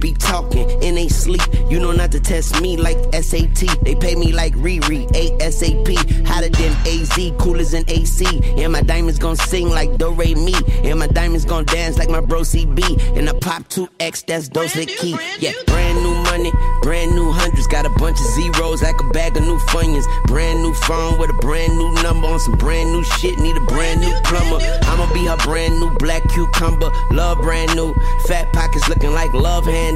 [0.01, 1.43] be talking in they sleep.
[1.69, 3.85] You know not to test me like SAT.
[3.85, 6.27] They pay me like Riri, ASAP.
[6.27, 8.25] Hotter than AZ, coolers than AC.
[8.63, 10.55] And my diamonds gon' sing like Do Re Mi.
[10.85, 13.17] And my diamonds gon' dance like my bro CB.
[13.17, 15.19] And I pop 2X, that's Dos Equis.
[15.39, 17.67] Yeah, brand new money, brand new hundreds.
[17.67, 20.07] Got a bunch of zeros like a bag of new funyuns.
[20.27, 23.39] Brand new phone with a brand new number on some brand new shit.
[23.39, 24.65] Need a brand new plumber.
[24.85, 26.91] I'ma be her brand new black cucumber.
[27.11, 27.95] Love brand new.
[28.27, 29.90] Fat pockets looking like love handles.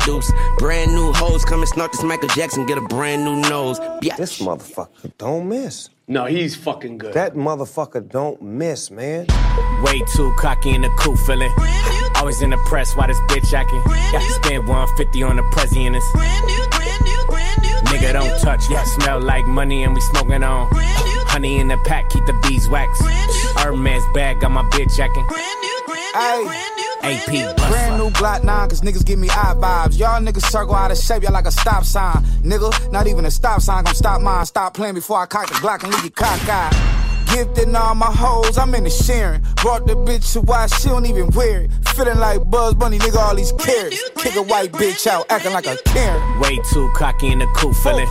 [0.59, 2.67] Brand new hoes come and snort this Michael Jackson.
[2.67, 3.79] Get a brand new nose.
[4.03, 4.17] Yeah.
[4.17, 5.91] This motherfucker don't miss.
[6.07, 7.15] No, he's fucking good.
[7.15, 9.27] That motherfucker don't miss, man.
[9.83, 11.53] Way too cocky in the cool feeling.
[12.17, 13.83] Always in the press, why this bitch acting?
[13.87, 16.03] Yeah, spend 150 on the president.
[17.87, 20.69] Nigga, don't touch, yeah, smell like money and we smoking on.
[21.27, 23.01] Honey in the pack, keep the beeswax.
[23.57, 25.25] Hermes bag, got my bitch acting.
[25.25, 26.45] AP bust.
[26.45, 26.74] Brand new
[28.15, 29.99] Glock 9, cause niggas give me eye vibes.
[29.99, 32.23] Y'all niggas circle out of shape, y'all like a stop sign.
[32.43, 34.47] Nigga, not even a stop sign gon' stop mine.
[34.47, 37.05] Stop playing before I cock the Glock and leave you cockeyed.
[37.35, 39.43] Gifting all my hoes, I'm in the sharing.
[39.57, 41.71] Brought the bitch to why she don't even wear it.
[41.97, 44.11] Feeling like Bugs Bunny, nigga, all these carrots.
[44.17, 46.41] Kick a white bitch out, acting like a Karen.
[46.41, 48.09] Way too cocky in the cool feeling.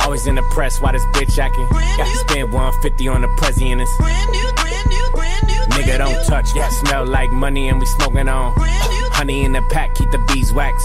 [0.00, 1.66] Always in the press, why this bitch acting?
[1.98, 3.88] Yeah, spend 150 on the president.
[5.70, 8.52] Nigga, don't touch, yeah, smell like money and we smoking on.
[9.12, 10.84] Honey in the pack, keep the beeswax.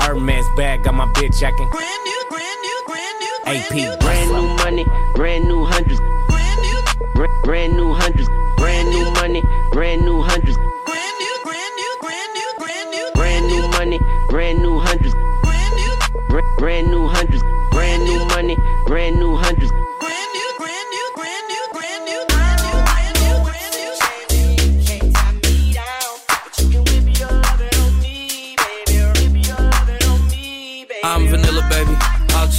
[0.00, 1.68] Hermes bag, got my bitch acting.
[3.46, 6.00] AP Brand new money, brand new hundreds.
[6.28, 6.82] Brand, new
[7.42, 9.42] brand new hundreds, brand new money,
[9.72, 10.56] brand new hundreds.
[13.14, 13.98] Brand new money,
[14.28, 15.14] brand new hundreds.
[15.42, 15.96] Brand, new,
[16.58, 18.56] brand new hundreds, brand new money,
[18.86, 19.72] brand new hundreds.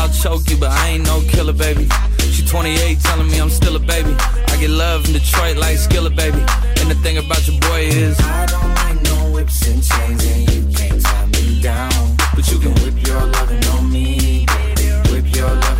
[0.00, 1.86] I'll choke you, but I ain't no killer, baby.
[2.32, 4.14] She 28, telling me I'm still a baby.
[4.48, 6.40] I get love in Detroit like Skilla, baby.
[6.80, 10.50] And the thing about your boy is, I don't like no whips and chains and
[10.50, 12.16] you can't tie me down.
[12.34, 15.12] but you can Whip your lovin' on me, baby.
[15.12, 15.79] Whip your lovin' on me.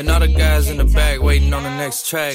[0.00, 2.32] And all the guys in the back waiting on the next track.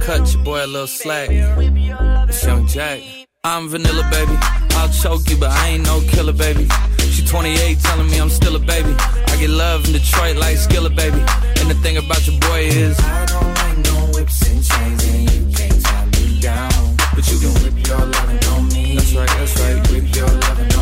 [0.00, 1.28] Cut your boy a little slack.
[1.30, 3.02] It's Young Jack.
[3.44, 4.32] I'm vanilla, baby.
[4.70, 6.66] I'll choke you, but I ain't no killer, baby.
[7.10, 8.94] She 28, telling me I'm still a baby.
[8.98, 11.20] I get love in Detroit like Skilla, baby.
[11.60, 15.30] And the thing about your boy is, I don't like no whips and chains and
[15.34, 16.96] you can't tie me down.
[17.14, 18.94] but you can Whip your lovin' on me.
[18.94, 19.90] That's right, that's right.
[19.90, 20.73] Whip your lovin'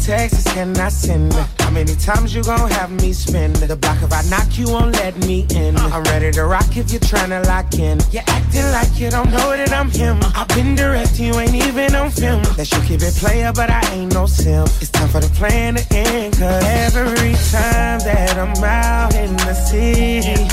[0.00, 1.32] texts can I send?
[1.60, 4.92] How many times you gon' have me spend the block if I knock you won't
[4.96, 5.76] let me in?
[5.76, 7.98] I'm ready to rock if you're tryna lock in.
[8.10, 10.18] You're acting like you don't know that I'm him.
[10.34, 12.42] I've been direct, you ain't even on film.
[12.56, 14.64] That you keep it player, but I ain't no sim.
[14.80, 16.34] It's time for the plan to end.
[16.34, 20.48] Cause every time that I'm out in the city,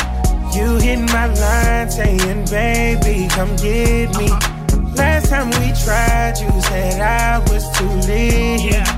[0.58, 4.30] you hit my line saying, baby, come get me.
[4.96, 8.74] Last time we tried, you said I was too late.
[8.74, 8.97] I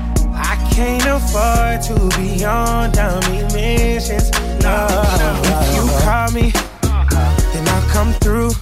[0.80, 4.30] can't afford to be on dummy missions.
[4.62, 4.86] No,
[5.50, 6.52] if you call me,
[7.52, 8.52] then I'll come through.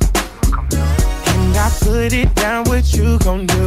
[1.30, 3.66] And I put it down, what you gon' do?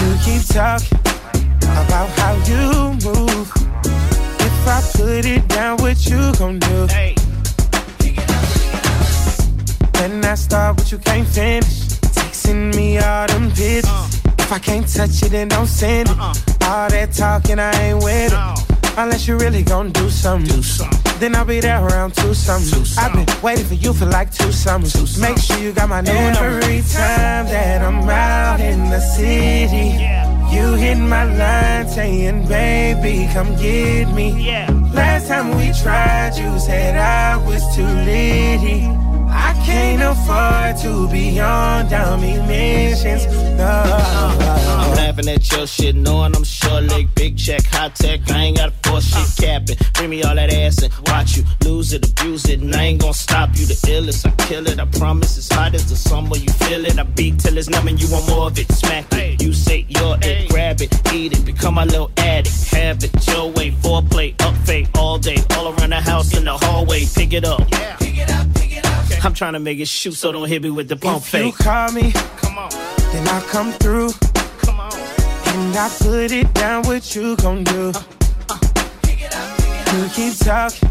[0.00, 0.98] You keep talking
[1.82, 3.46] about how you move.
[4.48, 6.86] If I put it down, what you gon' do?
[9.92, 11.86] Then I start, what you can't finish.
[12.16, 14.21] Texting me all them pictures.
[14.52, 16.18] If I can't touch it, then don't send it.
[16.18, 18.98] All that talking, I ain't with it.
[18.98, 20.62] Unless you really gon' do something.
[21.18, 22.98] Then I'll be there around two summers.
[22.98, 25.18] I've been waiting for you for like two summers.
[25.18, 26.60] Make sure you got my new number.
[26.60, 29.96] Every time that I'm out in the city,
[30.54, 34.52] you hit my line saying, baby, come get me.
[34.92, 39.11] Last time we tried, you said I was too litty.
[39.72, 43.24] I can't afford to be on dummy missions.
[43.56, 43.64] No.
[43.64, 48.30] I'm laughing at your shit, knowing I'm short leg, big check, high tech.
[48.30, 49.76] I ain't got a force shit capping.
[49.94, 53.00] Bring me all that ass and watch you lose it, abuse it, and I ain't
[53.00, 53.64] gonna stop you.
[53.64, 54.78] The illest, I kill it.
[54.78, 56.36] I promise it's hot as the summer.
[56.36, 56.98] You feel it.
[56.98, 58.70] I beat till it's numb and you want more of it.
[58.72, 59.40] Smack it.
[59.40, 62.74] You say you're it, grab it, eat it, become my little addict.
[62.74, 66.58] Have it your way, foreplay, up fake all day, all around the house in the
[66.58, 67.06] hallway.
[67.14, 67.60] Pick it up.
[67.70, 67.96] Yeah.
[67.96, 68.61] Pick it up.
[69.24, 71.52] I'm trying to make it shoot, so don't hit me with the pump If you
[71.52, 74.10] call me, then I'll come through.
[74.66, 77.92] And I put it down, what you gon' do?
[77.94, 78.02] Uh,
[78.48, 80.88] uh, you keep talking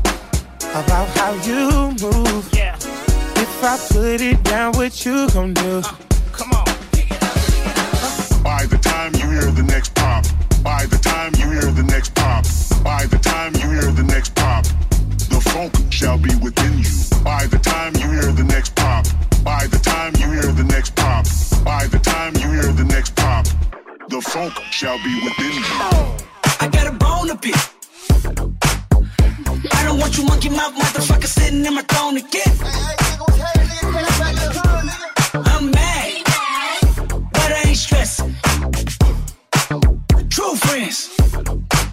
[0.71, 2.47] about how you move.
[2.53, 5.81] If I put it down, what you gon' do?
[5.83, 5.91] Uh,
[8.43, 10.23] by the time you hear the next pop,
[10.63, 12.45] by the time you hear the next pop,
[12.81, 14.90] by the time you hear the next pop, the
[15.51, 16.89] funk shall be within you.
[17.23, 19.05] By the time you hear the next pop,
[19.43, 21.25] by the time you hear the next pop,
[21.65, 23.45] by the time you hear the next pop,
[24.07, 25.75] the funk shall be within you.
[26.63, 27.59] I got a bone to pick.
[29.77, 32.53] I don't want you monkey mouth motherfucker sitting in my throne again.
[35.51, 36.23] I'm mad,
[37.33, 38.35] but I ain't stressing.
[40.29, 41.09] True friends,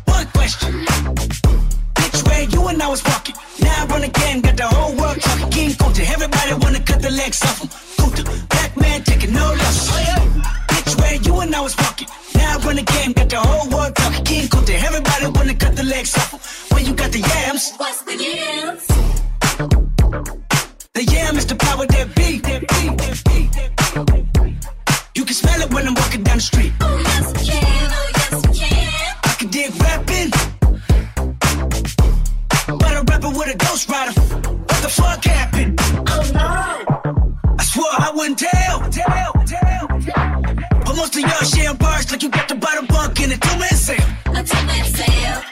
[0.05, 0.73] one question.
[1.97, 3.35] Bitch, where you and I was walking
[3.69, 4.41] now and again.
[4.41, 5.51] Got the whole world talking.
[5.51, 7.69] King Kunta, Everybody wanna cut the legs off him.
[8.01, 8.27] Culture.
[8.53, 9.89] Black man taking no losses.
[9.93, 10.71] Oh, yeah.
[10.71, 12.09] Bitch, where you and I was walking.
[12.35, 13.13] Now and again.
[13.13, 14.25] Got the whole world talking.
[14.25, 16.41] King Kunta, Everybody wanna cut the legs off him.
[16.73, 17.65] When you got the yams.
[17.77, 18.87] What's the yams?
[20.95, 22.39] The yam is the power that beat.
[25.19, 26.73] You can smell it when I'm walking down the street.
[26.81, 27.08] Oh,
[37.99, 39.89] I wouldn't tell, tell, tell.
[40.87, 43.75] But most of y'all sharing bars like you got the bottom bunk in a two-man
[43.75, 44.09] sale.
[44.27, 45.43] A two-man sale.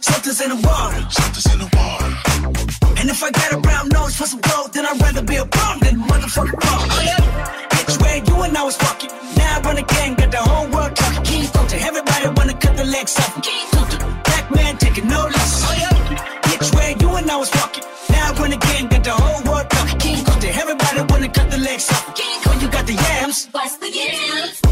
[0.00, 1.00] Something's in the water.
[1.10, 2.10] Something's in the water.
[2.98, 5.44] And if I got a brown nose for some gold, then I'd rather be a
[5.44, 6.80] bum than a motherfucking bum.
[6.88, 7.68] Oh, yeah.
[7.68, 9.10] Bitch, where you and I was fucking.
[9.36, 11.22] Now I run a gang, got the whole world talking.
[11.22, 13.42] King Kunta, everybody wanna cut the legs off.
[13.42, 15.68] King Kunta, black man taking no loss.
[15.68, 16.40] Oh, yeah.
[16.48, 17.84] Bitch, where you and I was fucking.
[21.76, 23.48] Kunta, you got the yams.
[23.52, 24.65] What's the yams?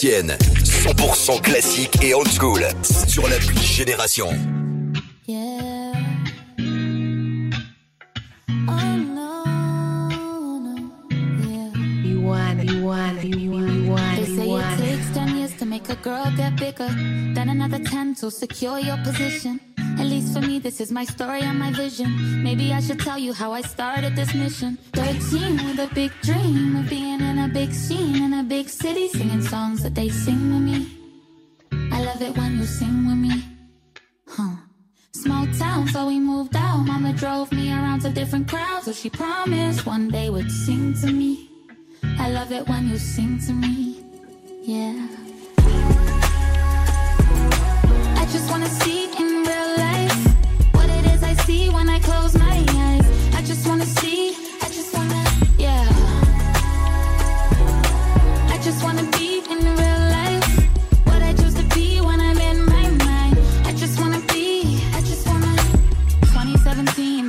[0.00, 0.36] L'ancienne.
[0.64, 2.62] 100% classique et old school.
[3.06, 4.28] Sur l'appli Génération.
[5.26, 5.92] Yeah.
[12.02, 15.56] You want, you want, you want, you want, They say you it takes 10 years
[15.58, 16.88] to make a girl get bigger.
[17.34, 19.60] Then another 10 to secure your position.
[19.98, 22.42] At least for me, this is my story and my vision.
[22.42, 24.78] Maybe I should tell you how I started this mission.
[24.94, 29.08] 13 with a big dream of being in a big scene in a big city,
[29.08, 30.86] singing songs that they sing with me.
[31.92, 33.44] I love it when you sing with me.
[34.28, 34.56] Huh.
[35.12, 36.78] Small town, so we moved out.
[36.86, 41.12] Mama drove me around to different crowds, so she promised one day would sing to
[41.12, 41.50] me.
[42.18, 44.04] I love it when you sing to me.
[44.62, 45.06] Yeah.
[48.20, 49.89] I just wanna see in real life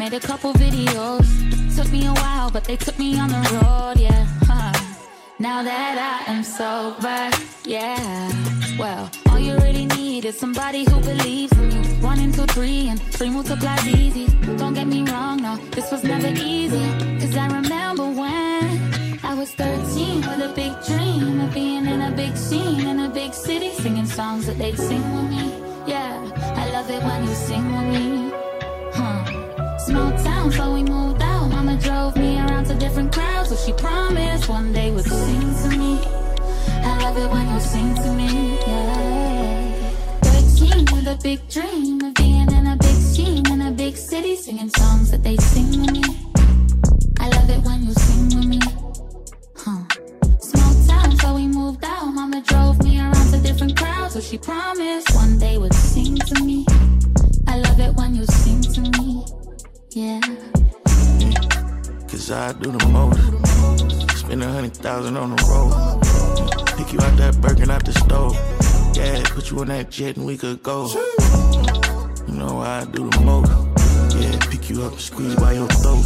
[0.01, 1.27] made a couple videos.
[1.75, 4.25] Took me a while, but they took me on the road, yeah.
[4.49, 4.73] Huh.
[5.37, 7.29] Now that I am sober,
[7.65, 8.31] yeah.
[8.79, 11.83] Well, all you really need is somebody who believes in you.
[12.11, 14.25] One into three and three multiplies easy.
[14.57, 16.85] Don't get me wrong, no, this was never easy.
[17.21, 22.11] Cause I remember when I was 13 with a big dream of being in a
[22.11, 25.45] big scene in a big city, singing songs that they'd sing with me.
[25.85, 26.15] Yeah,
[26.63, 28.50] I love it when you sing with me.
[29.91, 31.49] Small town, so we moved out.
[31.49, 35.77] Mama drove me around to different crowds, so she promised one day would sing to
[35.77, 35.99] me.
[36.81, 39.91] I love it when you sing to me, yeah.
[40.21, 44.37] 13 with a big dream of being in a big scene in a big city,
[44.37, 46.03] singing songs that they sing with me.
[47.19, 48.61] I love it when you sing with me.
[49.57, 49.83] Huh.
[50.39, 52.05] Small town, so we moved out.
[52.13, 56.43] Mama drove me around to different crowds, so she promised one day would sing to
[56.45, 56.65] me.
[57.45, 59.25] I love it when you sing to me.
[59.93, 60.21] Yeah.
[62.07, 64.19] Cause I do the most.
[64.19, 65.73] Spend a hundred thousand on the road.
[66.77, 68.33] Pick you out that burger, out the stove.
[68.95, 70.87] Yeah, put you on that jet and we could go.
[72.25, 73.51] You know I do the most.
[74.15, 76.05] Yeah, pick you up and squeeze by your throat.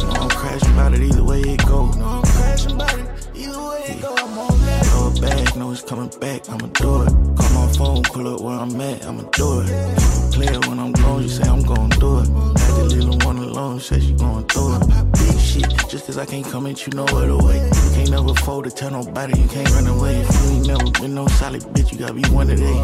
[0.00, 1.92] You know I'm crashing about it either way it go.
[1.92, 3.06] You know I'm crashing about it
[3.36, 4.16] either way it go.
[4.18, 4.84] I'm on that.
[4.94, 6.48] No bag, know it's coming back.
[6.50, 7.08] I'ma do it.
[7.38, 10.12] Come on phone, pull up where I'm at, I'ma do it.
[10.34, 12.28] It when I'm gone, you say I'm gon' do it.
[12.28, 15.12] Had to leave one alone, say she gon' do it.
[15.12, 17.62] Big shit, just cause I can't come at you no other way.
[17.64, 20.16] You can't never fold to tell nobody, you can't run away.
[20.16, 22.78] If you ain't never been no solid bitch, you gotta be one today.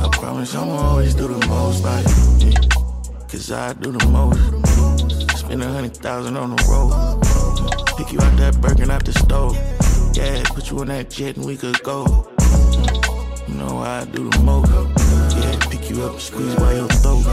[0.00, 2.06] I promise I'ma always do the most, like,
[2.38, 2.60] yeah.
[3.28, 5.38] Cause I do the most.
[5.38, 7.96] Spend a hundred thousand on the road.
[7.96, 9.56] Pick you out that Birkin out the stove.
[10.14, 12.31] Yeah, put you on that jet and we could go.
[13.48, 14.70] You know I do the most.
[15.36, 17.24] Yeah, pick you up and squeeze by your throat.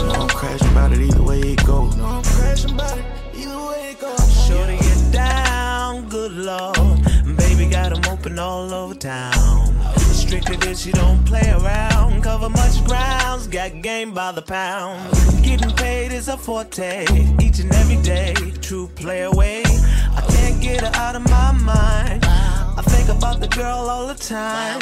[0.00, 1.90] You know I'm crashing about it either way it go.
[1.90, 4.16] You know I'm crashing about it either way it go.
[4.46, 6.76] Shorty get down, good lord.
[7.36, 9.76] Baby got 'em open all over town.
[9.98, 12.22] Strictly this, she don't play around.
[12.22, 15.00] Cover much grounds, got game by the pound.
[15.42, 17.04] Getting paid is a forte,
[17.40, 18.34] each and every day.
[18.62, 19.62] True play away.
[20.16, 22.24] I can't get her out of my mind.
[22.74, 24.80] I think about the girl all the time.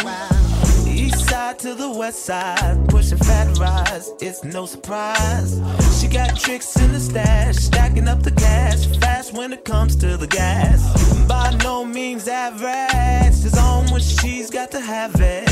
[0.87, 5.61] East side to the west side, pushing fat rides, it's no surprise.
[6.01, 10.17] She got tricks in the stash, stacking up the cash, fast when it comes to
[10.17, 10.81] the gas.
[11.27, 15.49] By no means average, it's on when she's got to have it.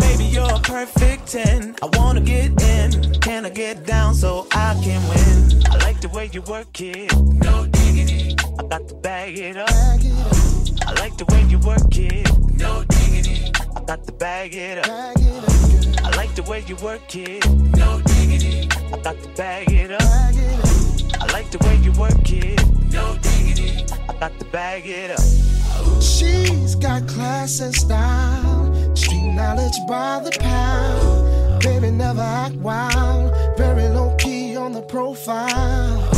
[0.00, 1.76] Baby, you're a perfect 10.
[1.82, 5.62] I wanna get in, can I get down so I can win?
[5.70, 8.36] I like the way you work it, no diggity.
[8.58, 10.57] I got to bag it up.
[10.88, 13.52] I like the way you work it, no diggity.
[13.76, 14.86] I got to bag it up.
[14.88, 18.70] I like the way you work it, no diggity.
[18.94, 20.00] I got to bag it up.
[20.00, 23.84] I like the way you work it, no diggity.
[24.08, 26.00] I got to bag it up.
[26.00, 31.62] She's got class and style, street knowledge by the pound.
[31.62, 36.10] Baby never act wild, very low key on the profile.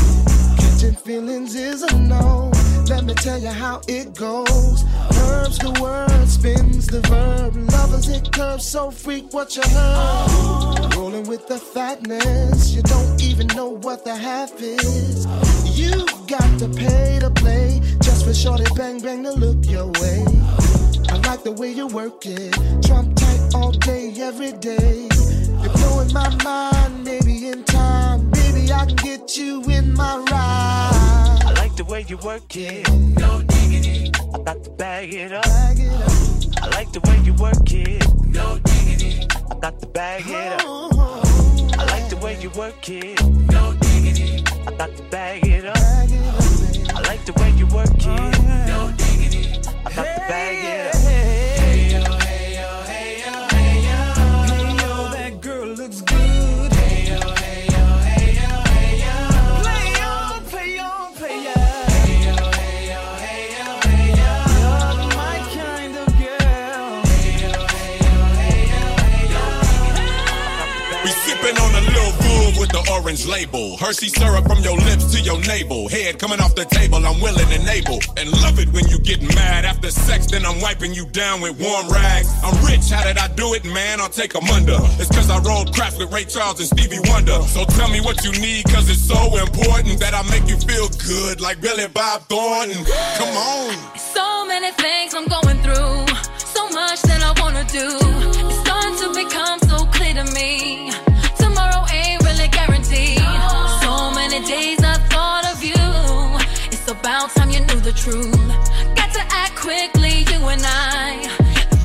[0.58, 2.49] Catching feelings is a no.
[2.90, 4.82] Let me tell you how it goes.
[5.12, 7.54] Verbs the word, spins the verb.
[7.70, 10.96] Lovers hit curves, so freak what you heard.
[10.96, 15.24] Rolling with the fatness, you don't even know what the half is.
[15.78, 20.24] You got to pay to play, just for shorty bang bang to look your way.
[21.10, 25.06] I like the way you work it, trump tight all day, every day.
[25.62, 30.89] You're blowing my mind, maybe in time, baby I can get you in my ride.
[31.90, 32.88] I like the way you work it,
[33.18, 34.12] no diggity.
[34.32, 35.44] I got to bag it up.
[35.44, 39.26] I like the way you work it, no diggity.
[39.50, 40.60] I got to bag it up.
[40.64, 41.68] Oh.
[41.76, 43.20] I like the way you work it,
[43.50, 44.44] no diggity.
[44.68, 45.76] I got to bag it up.
[45.76, 47.50] I like the way
[72.90, 73.76] orange label.
[73.76, 75.88] Hershey syrup from your lips to your navel.
[75.88, 78.00] Head coming off the table, I'm willing and able.
[78.16, 81.60] And love it when you get mad after sex, then I'm wiping you down with
[81.60, 82.32] warm rags.
[82.42, 84.00] I'm rich, how did I do it, man?
[84.00, 84.78] I'll take take 'em under.
[84.98, 87.40] It's cause I rolled craft with Ray Charles and Stevie Wonder.
[87.48, 90.88] So tell me what you need, cause it's so important that I make you feel
[91.08, 92.84] good like Billy Bob Thornton.
[93.16, 93.74] Come on.
[94.14, 96.06] So many things I'm going through,
[96.38, 97.88] so much that I wanna do.
[98.48, 100.89] It's starting to become so clear to me.
[107.80, 108.96] About time you knew the truth.
[108.96, 111.28] Got to act quickly, you and I.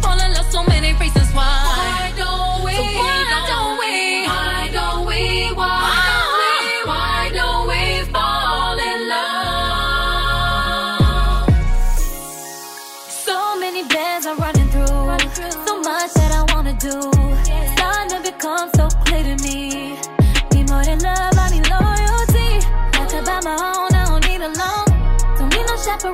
[0.01, 1.43] Fall in love, so many reasons why.
[1.43, 2.73] Why don't we?
[2.73, 3.14] why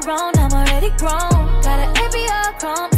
[0.02, 1.62] chaperone, I'm already grown.
[1.62, 2.02] Got an
[2.60, 2.90] chrome.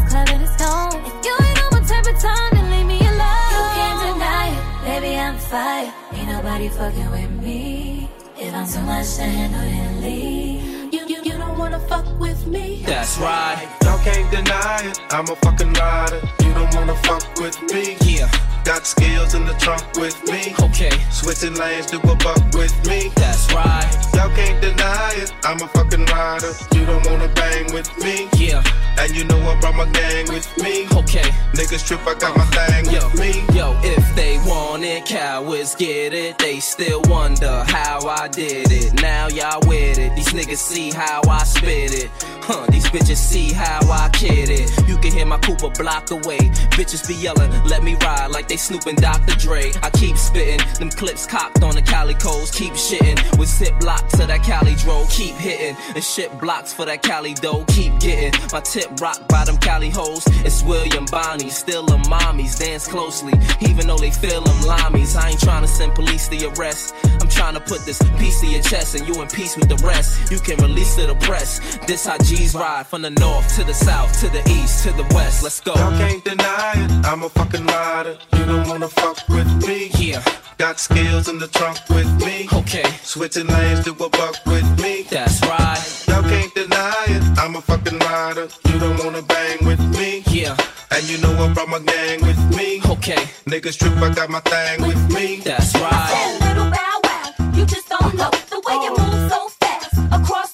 [1.05, 3.51] If you ain't on my type of time, then leave me alone.
[3.53, 5.93] You can't deny it, baby I'm fire.
[6.13, 8.09] Ain't nobody fucking with me.
[8.37, 10.93] If I'm too much to handle, then leave.
[10.93, 12.83] You, you, you don't wanna fuck with me.
[12.85, 13.82] That's right.
[14.03, 14.99] Y'all can't deny it.
[15.11, 16.19] I'm a fucking rider.
[16.43, 17.95] You don't wanna fuck with me.
[18.01, 18.29] Yeah.
[18.65, 20.53] Got skills in the trunk with me.
[20.59, 20.91] Okay.
[21.11, 23.11] Switching lanes to a buck with me.
[23.15, 23.89] That's right.
[24.13, 25.33] Y'all can't deny it.
[25.43, 26.51] I'm a fucking rider.
[26.73, 28.27] You don't wanna bang with me.
[28.37, 28.63] Yeah.
[28.97, 30.85] And you know I brought my gang with me.
[30.93, 31.29] Okay.
[31.53, 33.43] Niggas trip, I got my thing Yo, with me.
[33.57, 36.37] yo, if they want it, cowards get it.
[36.37, 39.01] They still wonder how I did it.
[39.01, 40.15] Now y'all with it.
[40.15, 42.09] These niggas see how I spit it.
[42.41, 44.71] Huh, these bitches see how I kid it.
[44.87, 46.39] You can hear my Cooper block away.
[46.77, 49.35] Bitches be yelling, let me ride like they snooping Dr.
[49.35, 49.71] Dre.
[49.81, 52.51] I keep spitting, them clips cocked on the calicos.
[52.53, 55.05] Keep shitting with zip blocks of that Cali dro.
[55.09, 57.65] Keep hitting and shit blocks for that Cali dough.
[57.69, 60.23] Keep getting my tip rock by them Cali hoes.
[60.45, 62.59] It's William Bonney, still them mommies.
[62.59, 65.15] Dance closely, even though they feel them limeys.
[65.15, 66.93] I ain't trying to send police to arrest.
[67.21, 69.77] I'm trying to put this piece to your chest and you in peace with the
[69.85, 70.31] rest.
[70.31, 71.77] You can release to the press.
[71.87, 75.07] This how G's ride from the north to the south to the east to the
[75.15, 75.43] west.
[75.43, 75.73] Let's go.
[75.73, 77.05] Y'all can't deny it.
[77.05, 78.17] I'm a fucking rider.
[78.37, 79.91] You don't wanna fuck with me.
[79.97, 80.23] Yeah.
[80.57, 82.47] Got skills in the trunk with me.
[82.53, 82.87] Okay.
[83.01, 85.03] Switching lanes to a buck with me.
[85.09, 85.81] That's right.
[86.07, 87.23] Y'all can't deny it.
[87.39, 88.47] I'm a fucking rider.
[88.69, 90.23] You don't wanna bang with me.
[90.27, 90.55] Yeah.
[90.91, 92.81] And you know I brought my gang with me.
[92.85, 93.23] Okay.
[93.51, 95.41] Niggas trip, I got my thing with me.
[95.43, 95.91] That's right.
[95.91, 100.52] That little bow wow, you just don't know the way you move so fast across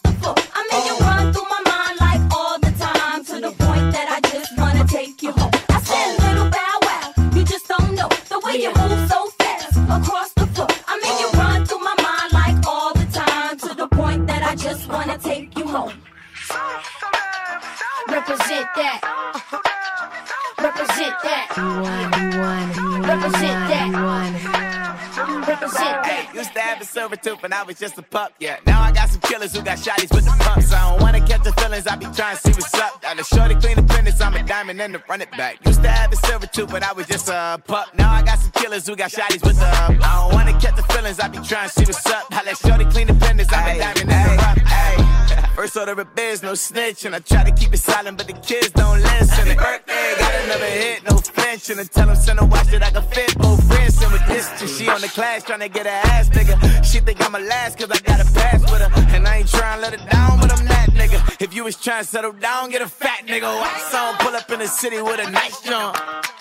[8.52, 10.68] way you move so fast across the floor.
[10.88, 14.44] I mean, you run through my mind like all the time to the point that
[14.44, 15.94] I just wanna take you home.
[18.08, 19.00] Represent that.
[20.58, 21.48] Represent that.
[23.12, 25.09] Represent that.
[25.30, 28.58] Hey, used to have a silver tooth and I was just a pup, yeah.
[28.66, 30.74] Now I got some killers who got shotties with the pumps.
[30.74, 33.02] I don't wanna catch the feelings, I be trying to see what's up.
[33.02, 35.64] Got a shorty clean the penis, I'm a diamond and to run it back.
[35.66, 37.94] Used to have a silver tooth, but I was just a pup.
[37.96, 40.84] Now I got some killers who got shotties with the I don't wanna catch the
[40.94, 42.26] feelings, I be trying to see what's up.
[42.32, 45.09] I let shorty clean the penis, I'm a diamond and to run Hey,
[45.60, 48.34] First order of biz, no snitch, and I try to keep it silent, but the
[48.48, 49.46] kids don't listen.
[49.46, 52.82] And birthday, got another hit, no flinch, and I tell them send a watch that
[52.82, 54.02] I can fit both wrists.
[54.02, 54.48] And with this,
[54.78, 56.56] she on the class trying to get her ass bigger.
[56.82, 59.50] She think I'm a last cause I got a pass with her, and I ain't
[59.50, 61.20] trying to let her down, but I'm that nigga.
[61.42, 63.52] If you was trying to settle down, get a fat nigga.
[63.60, 65.98] Wax on, pull up in the city with a nice jump.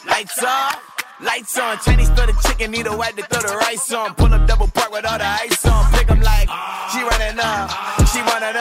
[0.07, 0.81] Lights off.
[1.21, 4.15] Lights on, Chinese throw the chicken, need a wipe to throw the rice on.
[4.15, 5.91] Pull up double park with all the ice on.
[5.91, 6.49] Pick 'em like,
[6.93, 8.55] she running up, she one of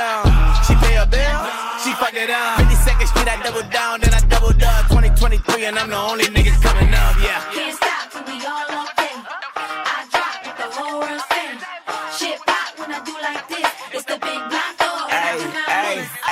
[1.83, 2.59] she fuck it up.
[2.59, 4.87] 52nd Street, I double down, then I doubled up.
[4.89, 7.86] 2023, and I'm the only nigga coming up, yeah.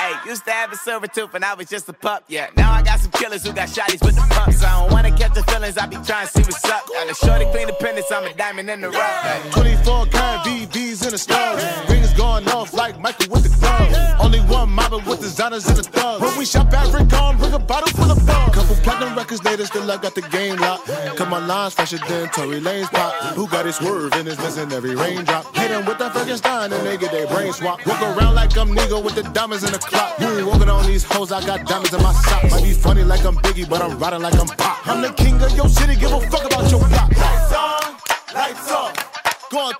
[0.06, 2.49] Hey, used to have a silver tooth and I was just a pup, yeah.
[2.56, 4.64] Now I got some killers who got shotties with the pumps.
[4.64, 6.86] I don't wanna catch the feelings, I be trying to see what's up.
[6.88, 9.22] Got a shorty clean penis, I'm a diamond in the rough.
[9.24, 9.49] Hey.
[9.49, 11.64] 24 karat VVs in the stars.
[11.89, 13.97] Rings going off like Michael with the gloves.
[14.20, 16.22] Only one mobbing with designers in the thugs.
[16.22, 18.53] When we shop at Rick on, bring a bottle full of bug.
[18.53, 20.88] Couple platinum records later, still I got the game locked.
[21.18, 23.14] Come on, lines fresher than Tory Lane's pop.
[23.34, 25.56] Who got his swerve and is missing every raindrop?
[25.56, 27.84] Hit 'em with that Frankenstein and they get their brain swap.
[27.88, 30.20] Walk around like I'm Nigo with the diamonds in the clock.
[30.20, 32.52] You ain't walking on these hoes, I got diamonds in my socks.
[32.52, 34.88] Might be funny like I'm Biggie, but I'm riding like I'm Pop.
[34.88, 37.10] I'm the king of your city, give a fuck about your block.
[37.18, 37.91] Lights on,
[38.34, 38.93] lights on,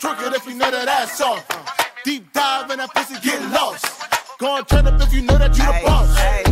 [0.02, 1.44] twerk it if you know that ass off.
[2.04, 3.86] Deep dive in that pussy, get lost.
[4.38, 6.18] Go on, turn up if you know that you the boss.
[6.18, 6.44] hey,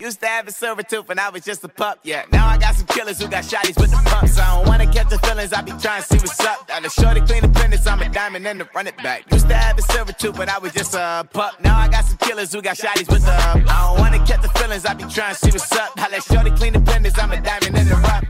[0.00, 2.24] used to have a silver tooth and I was just a pup, yeah.
[2.32, 4.38] Now I got some killers who got shotties with the pumps.
[4.38, 6.68] I don't wanna catch the feelings, I be trying to see what's up.
[6.68, 9.30] Got a shorty clean the penis, I'm a diamond and to run it back.
[9.32, 11.60] Used to have a silver tooth, but I was just a pup.
[11.62, 14.48] Now I got some killers who got shotties with the I don't wanna catch the
[14.58, 15.92] feelings, I be trying to see what's up.
[15.96, 18.24] I let shorty clean the penis, I'm a diamond in the rough.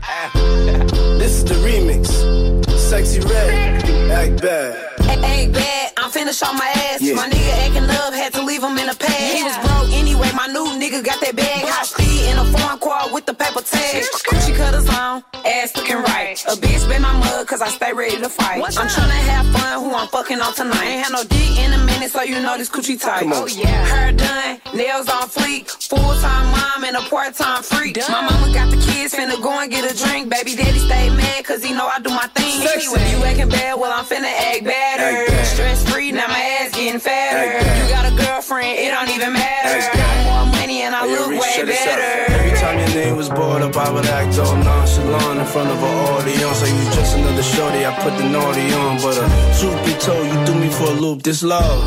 [1.19, 2.50] This is the remix.
[2.91, 5.23] Sexy red, act bad.
[5.23, 7.01] Ain't bad, I'm finna show my ass.
[7.01, 7.15] Yeah.
[7.15, 9.33] My nigga acting up, had to leave him in the past.
[9.33, 11.63] He was broke anyway, my new nigga got that bag.
[11.71, 11.87] Hot
[12.21, 14.03] speed in a foreign car with the paper tag.
[14.27, 16.41] Coochie cutters on, ass looking right.
[16.47, 18.61] A bitch been my mug, cause I stay ready to fight.
[18.61, 20.85] I'm tryna have fun, who I'm fucking on tonight.
[20.85, 23.21] Ain't had no dick in a minute, so you know this coochie tight.
[23.21, 23.33] Come.
[23.33, 23.85] Oh yeah.
[23.85, 25.69] Hair done, nails on fleek.
[25.89, 27.97] Full time mom and a part time freak.
[28.09, 30.29] My mama got the kids, finna go and get a drink.
[30.29, 32.61] Baby daddy stay mad, cause he know I do my thing.
[32.61, 32.87] Sexy.
[32.87, 35.03] Anyway, you acting bad, well I'm finna act better.
[35.03, 35.47] Act bad.
[35.47, 37.37] Stress free, now my ass getting fatter.
[37.37, 37.81] Act.
[37.81, 39.97] You got a girlfriend, it don't even matter.
[39.97, 41.85] Got more money and I Hey, look Reese, way shut this up.
[41.87, 42.33] better.
[42.33, 45.79] Every time your name was brought up, I would act all nonchalant in front of
[45.83, 46.61] an audience.
[46.61, 48.97] Like you just another shorty, I put the naughty on.
[49.03, 49.27] But uh,
[49.59, 51.23] truth be told, you threw me for a loop.
[51.23, 51.79] This love.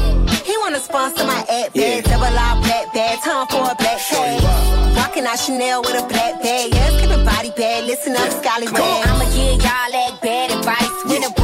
[0.45, 2.01] He wanna sponsor my ad Yeah.
[2.01, 4.43] bag, double R black bag, time for a black tag.
[4.97, 7.85] Rocking out Chanel with a black bag, yeah, it's giving body egg bad.
[7.85, 9.07] Listen up, Scallywag.
[9.09, 10.91] I'ma give y'all that bad advice.
[11.07, 11.44] When a bro codes hot,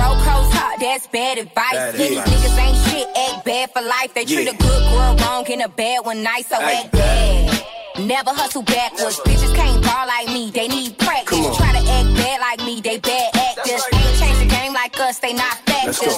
[1.01, 1.73] that's bad advice.
[1.73, 4.13] Bad These niggas ain't shit, act bad for life.
[4.15, 4.53] They treat Yeah.
[4.53, 7.65] a good girl wrong and a bad one nice, so act bad.
[7.99, 9.19] Never hustle backwards.
[9.21, 11.57] Bitches can't ball like me, they need practice.
[11.57, 13.83] Try to act bad like me, they bad actors.
[13.93, 16.17] Ain't changed the game like us, they not factors.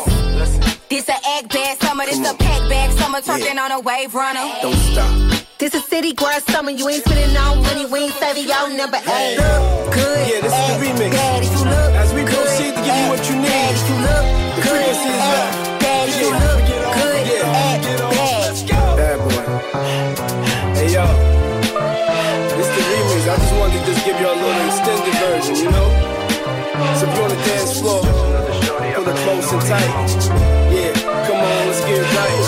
[0.88, 4.46] This a act bad summer, this a pack bag summer, turning on a wave runner.
[4.62, 5.42] Don't stop.
[5.58, 6.72] This a city girl summer.
[6.72, 7.86] You ain't spending no money.
[7.86, 9.36] We ain't saving y'all number eight.
[9.38, 10.28] Good.
[10.28, 11.10] Yeah, this is the act remix.
[11.12, 11.91] Bad if you look.
[29.72, 29.88] Tight.
[30.70, 30.92] Yeah,
[31.26, 32.44] come on, let's get right.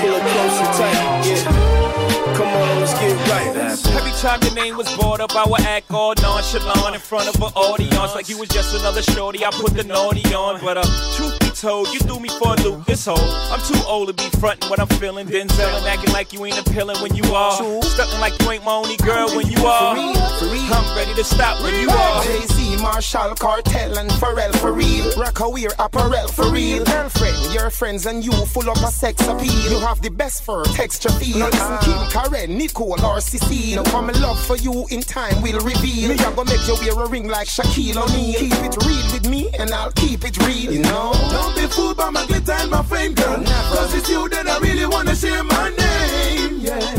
[0.00, 1.26] Pull it close and tight.
[1.26, 3.56] Yeah, come on, let's get right.
[3.96, 7.36] Every time your name was brought up, I would act all nonchalant in front of
[7.36, 9.44] an audience like you was just another shorty.
[9.44, 10.84] I put the naughty on, but uh,
[11.16, 13.18] truth told, you threw me for a loop this whole.
[13.52, 15.26] I'm too old to be frontin' what I'm feeling.
[15.26, 17.52] Denzel and acting like you ain't appealing when you are.
[17.52, 19.94] Stuntin' like you ain't my only girl when you are.
[19.94, 20.74] For real, for real.
[20.74, 22.24] I'm ready to stop when you are.
[22.24, 25.04] Jay-Z, Marshall, Cartel, and Pharrell for real.
[25.12, 26.82] Rocawear, apparel for real.
[26.84, 29.70] Girlfriend, your friends and you full up a sex appeal.
[29.70, 31.40] You have the best fur, texture feel.
[31.40, 32.10] Now listen, ah.
[32.10, 33.84] Kim, Karen, Nicole, or Cecile.
[33.84, 36.08] Come in love for you in time will reveal.
[36.08, 38.40] Me, I gonna make you wear a ring like Shaquille O'Neal.
[38.40, 40.72] Keep it real with me, and I'll keep it real.
[40.72, 41.49] You know.
[41.54, 43.42] Be fooled by my glitter and my fame, girl.
[43.44, 46.89] Cause it's you that I really wanna share my name, yeah.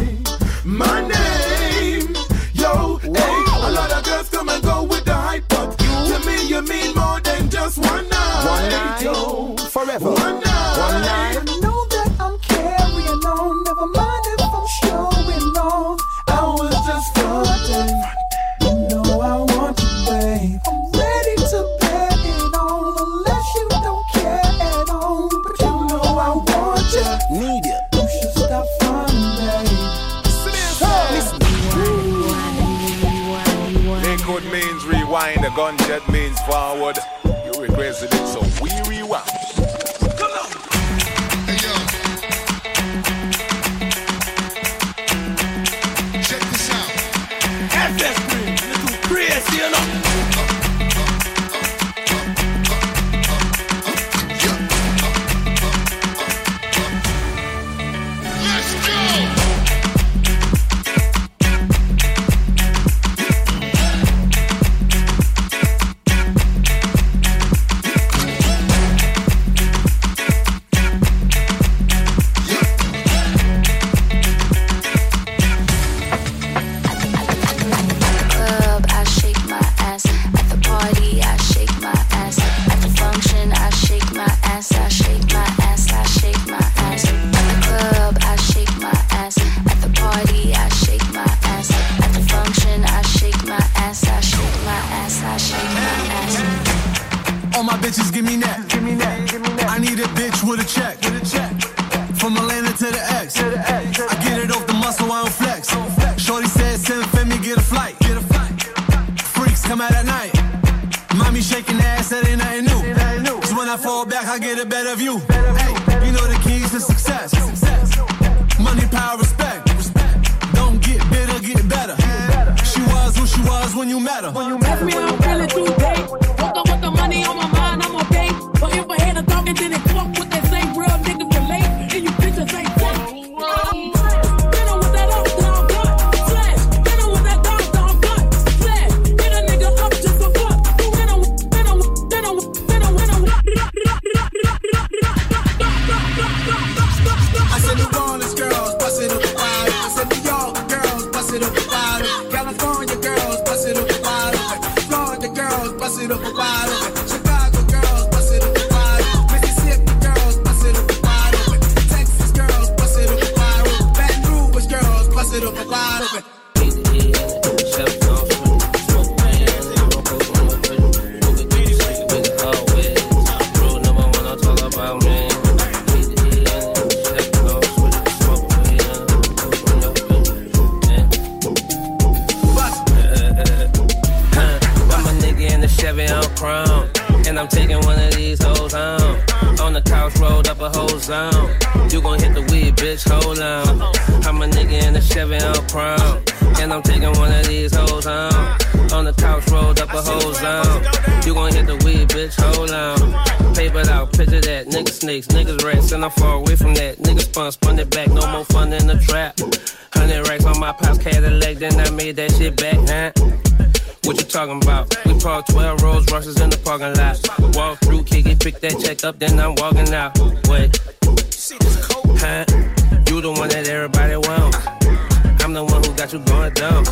[226.02, 226.84] Got you going down.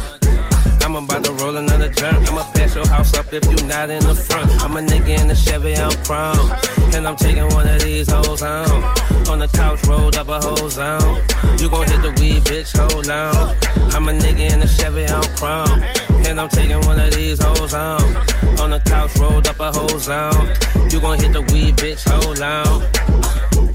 [0.83, 2.29] I'm about to roll another jump.
[2.29, 4.51] I'ma pass your house up if you not in the front.
[4.61, 6.51] I'm a nigga in the Chevy, I'm chrome.
[6.93, 8.83] And I'm taking one of these hoes home.
[9.31, 11.23] On the couch, rolled up a whole zone.
[11.57, 13.57] You gon' hit the weed, bitch, hold on.
[13.95, 15.81] I'm a nigga in the Chevy, I'm chrome.
[16.27, 18.15] And I'm taking one of these hoes home.
[18.61, 20.53] On the couch, rolled up a whole zone.
[20.91, 22.85] You gon' hit the weed, bitch, hold on.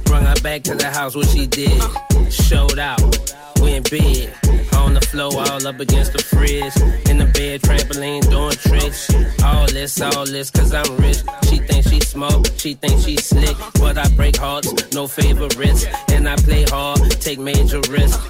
[0.04, 1.82] Bring her back to the house, what she did.
[2.30, 3.02] Showed out,
[3.60, 4.30] went big.
[4.94, 6.76] The floor, all up against the fridge.
[7.10, 9.10] In the bed, trampoline, doing tricks.
[9.42, 11.18] All this, all this, cause I'm rich.
[11.50, 13.56] She thinks she smoke, she thinks she slick.
[13.80, 15.86] But I break hearts, no favorites.
[16.12, 18.22] And I play hard, take major risks.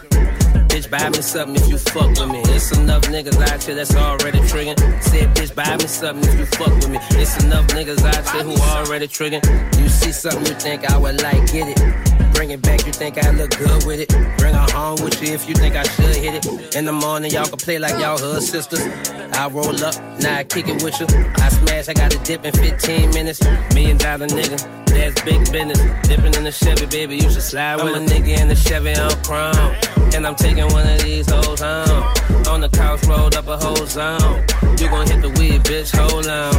[0.72, 2.40] Bitch, buy me something if you fuck with me.
[2.54, 4.80] It's enough niggas out here that's already triggering.
[5.02, 6.98] Said, bitch, buy me something if you fuck with me.
[7.20, 9.44] It's enough niggas out here who already triggering.
[9.78, 12.13] You see something you think I would like, get it.
[12.34, 14.08] Bring it back, you think I look good with it.
[14.38, 16.76] Bring her home with you if you think I should hit it.
[16.76, 18.84] In the morning, y'all can play like y'all hood sisters.
[19.32, 21.06] I roll up, now I kick it with you.
[21.36, 23.42] I smash, I got to dip in 15 minutes.
[23.74, 25.80] Million dollar nigga, that's big business.
[26.08, 28.94] Dipping in the Chevy, baby, you should slide with I'm a nigga in the Chevy,
[28.94, 29.74] I'm chrome.
[30.14, 32.04] And I'm taking one of these hoes home.
[32.48, 34.44] On the couch, rolled up a whole zone.
[34.78, 36.54] You gon' hit the weed, bitch, hold on.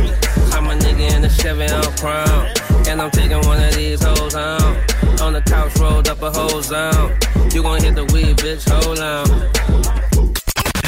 [0.53, 2.47] I'm a nigga in the Chevy, I'm chrome.
[2.87, 4.77] And I'm taking one of these hoes home.
[5.25, 7.17] On the couch, rolled up a whole zone.
[7.51, 9.25] You gon' hit the weed, bitch, hold on.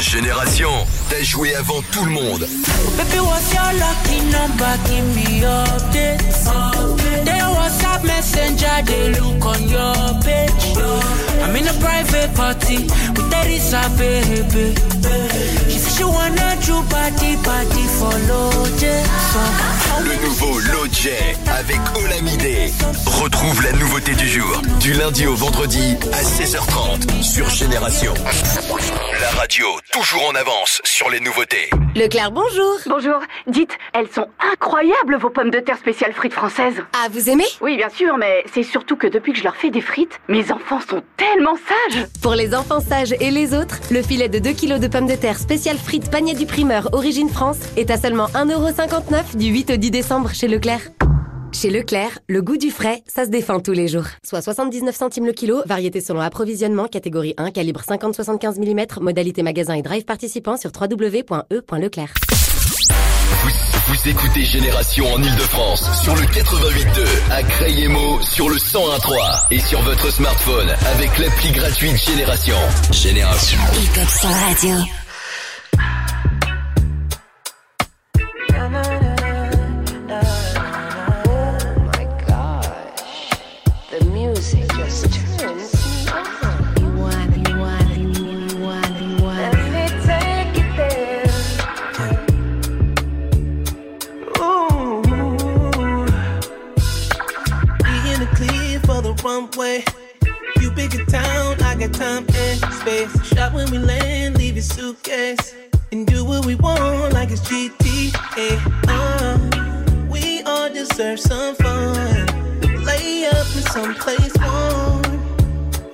[0.00, 0.70] Génération,
[1.10, 2.46] t'as joué avant tout le monde.
[2.96, 4.78] Baby, what's your lucky number?
[4.86, 6.44] Give me updates.
[7.24, 10.76] They WhatsApp messenger, they look on your page.
[11.42, 12.86] I'm in a private party
[13.16, 14.76] with Teresa, baby.
[15.68, 19.77] She said she wanna do party, party for Lodge.
[19.96, 21.08] Le nouveau Loj
[21.58, 22.72] avec Olamide.
[23.06, 28.14] Retrouve la nouveauté du jour du lundi au vendredi à 16h30 sur Génération.
[29.20, 31.70] La radio toujours en avance sur les nouveautés.
[31.96, 32.76] Leclerc, bonjour.
[32.86, 33.18] Bonjour.
[33.48, 36.84] Dites, elles sont incroyables vos pommes de terre spéciales frites françaises.
[36.92, 37.46] Ah, vous aimez?
[37.60, 40.52] Oui, bien sûr, mais c'est surtout que depuis que je leur fais des frites, mes
[40.52, 42.06] enfants sont tellement sages.
[42.22, 45.16] Pour les enfants sages et les autres, le filet de 2 kg de pommes de
[45.16, 49.76] terre spéciales frites panier du primeur Origine France est à seulement 1,59€ du 8 au
[49.78, 50.80] 10 décembre chez Leclerc.
[51.52, 54.04] Chez Leclerc, le goût du frais, ça se défend tous les jours.
[54.22, 59.74] Soit 79 centimes le kilo, variété selon approvisionnement, catégorie 1, calibre 50-75 mm, modalité magasin
[59.74, 62.14] et drive participant sur www.e.leclerc.
[63.42, 63.50] Vous,
[63.88, 69.80] vous écoutez Génération en Ile-de-France sur le 88.2 à Crayemo sur le 101.3 et sur
[69.82, 72.56] votre smartphone avec l'appli gratuite Génération.
[72.90, 73.58] Génération.
[73.74, 75.07] Hip-hop radio.
[99.58, 99.84] Runway.
[100.60, 103.26] You pick a town, I got time and space.
[103.26, 105.54] Shop when we land, leave your suitcase.
[105.90, 108.60] And do what we want like it's GTA.
[108.88, 112.26] Uh, we all deserve some fun.
[112.84, 115.04] Lay up in some place warm.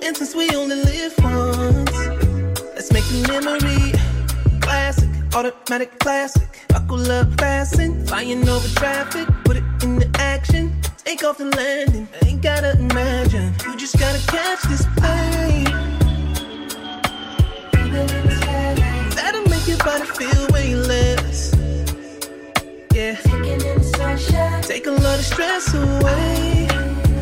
[0.03, 1.97] And since we only live once,
[2.75, 3.93] let's make a memory.
[4.61, 6.49] Classic, automatic classic.
[6.69, 8.05] Buckle up, fasten.
[8.05, 10.73] Flying over traffic, put it into action.
[11.05, 13.53] Take off the landing, ain't gotta imagine.
[13.63, 15.63] You just gotta catch this plane.
[19.15, 21.53] That'll make your body feel way less.
[22.91, 23.15] Yeah.
[24.63, 26.67] Take a lot of stress away.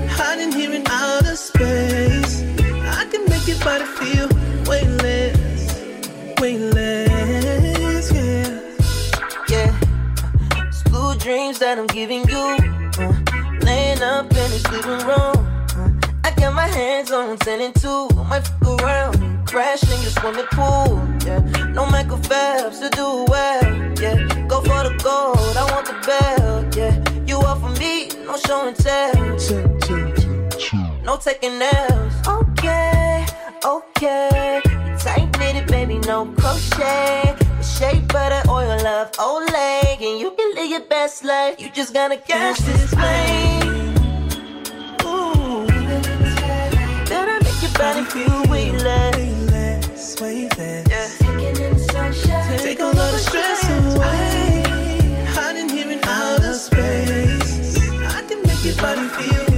[0.09, 2.41] Hiding here in outer space.
[2.41, 4.29] I can make your body feel
[4.65, 6.39] way less.
[6.39, 8.59] Way less, yeah.
[9.49, 9.79] Yeah.
[10.89, 12.72] Blue dreams that I'm giving you.
[14.03, 15.47] Up in this living room.
[16.25, 18.09] I got my hands on 10 and 2.
[18.17, 21.01] I might fuck around and crash in your swimming pool.
[21.25, 21.39] Yeah.
[21.69, 23.63] No Michael Phelps to do well.
[24.01, 24.15] Yeah.
[24.49, 25.55] Go for the gold.
[25.55, 26.75] I want the belt.
[26.75, 27.01] Yeah.
[27.25, 29.13] You up for me, no show and tell.
[31.05, 32.27] No taking L's.
[32.27, 33.25] Okay,
[33.63, 34.61] okay.
[34.99, 37.37] Tight knitted, baby, no crochet.
[37.61, 41.55] Shea butter, oil love, Olay, and you can live your best life.
[41.57, 43.82] You just gotta catch this flame.
[47.73, 49.13] Your body feel way less.
[52.27, 52.57] Yeah.
[52.57, 54.63] Take all of the stress away.
[55.27, 57.77] Hiding here in outer space.
[58.01, 59.52] I can make your body feel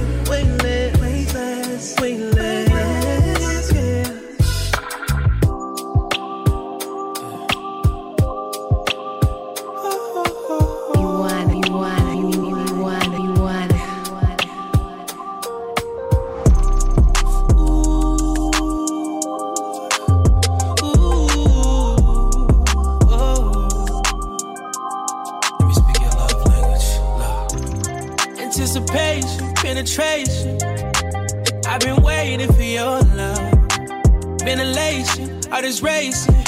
[34.46, 36.44] Ventilation, heart is racing.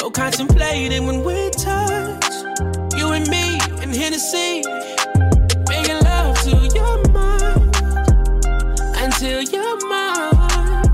[0.00, 2.32] No contemplating when we touch.
[2.98, 4.64] You and me and Hennessy.
[5.68, 7.76] Making love to your mind.
[8.96, 10.90] Until you're mine.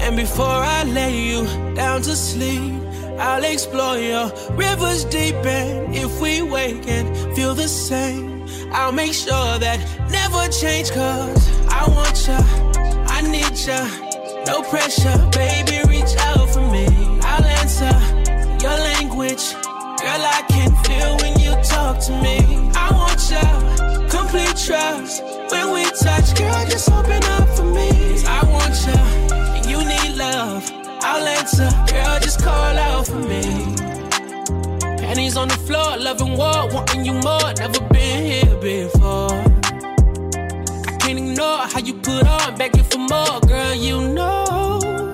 [0.00, 1.46] And before I lay you
[1.76, 2.82] down to sleep,
[3.16, 4.26] I'll explore your
[4.56, 5.36] rivers deep.
[5.46, 9.78] And if we wake and feel the same, I'll make sure that
[10.10, 10.90] never change.
[10.90, 12.40] Cause I want ya,
[13.06, 14.01] I need ya.
[14.46, 16.86] No pressure, baby, reach out for me.
[17.22, 17.94] I'll answer
[18.62, 19.52] your language.
[20.02, 22.38] Girl, I can feel when you talk to me.
[22.74, 25.22] I want ya, complete trust.
[25.50, 27.90] When we touch, girl, just open up for me.
[28.26, 28.98] I want ya,
[29.56, 30.68] and you need love.
[31.04, 33.42] I'll answer, girl, just call out for me.
[34.98, 37.52] Panties on the floor, loving war, wanting you more.
[37.58, 39.51] Never been here before.
[41.12, 43.74] Can't ignore how you put on, begging for more, girl.
[43.74, 45.12] You know.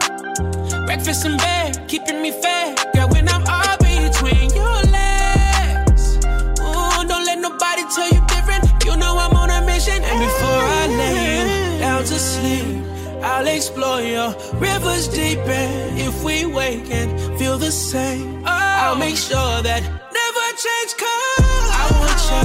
[0.86, 3.08] Breakfast in bed, keeping me fed, girl.
[3.08, 6.18] When I'm all between your legs,
[6.62, 8.62] ooh, don't let nobody tell you different.
[8.84, 12.84] You know I'm on a mission, and before I lay you down to sleep.
[13.20, 17.10] I'll explore your rivers deep and if we wake and
[17.40, 22.42] feel the same, I'll make sure that never change cause I want you,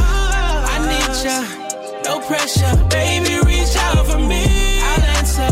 [0.74, 1.63] I need you,
[2.04, 4.80] no pressure, baby reach out for me.
[4.82, 5.52] I'll answer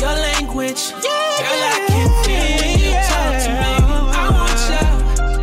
[0.00, 3.72] your language, girl I can feel when you talk to me.
[4.16, 4.84] I want you,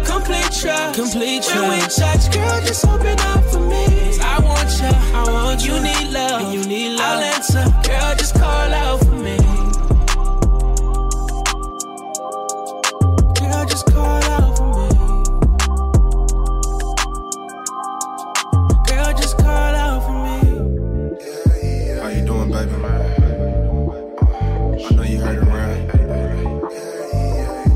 [0.06, 1.56] complete trust, complete trust.
[1.56, 3.86] When we touch, girl just open up for me.
[4.22, 7.31] I want you, I want you, need love, and you need love.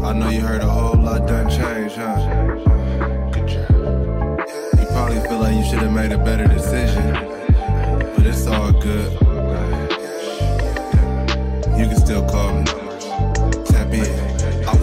[0.06, 2.16] I know you heard a whole lot done change, huh?
[4.80, 7.12] You probably feel like you should have made a better decision,
[8.16, 9.12] but it's all good.
[11.76, 12.85] You can still call me.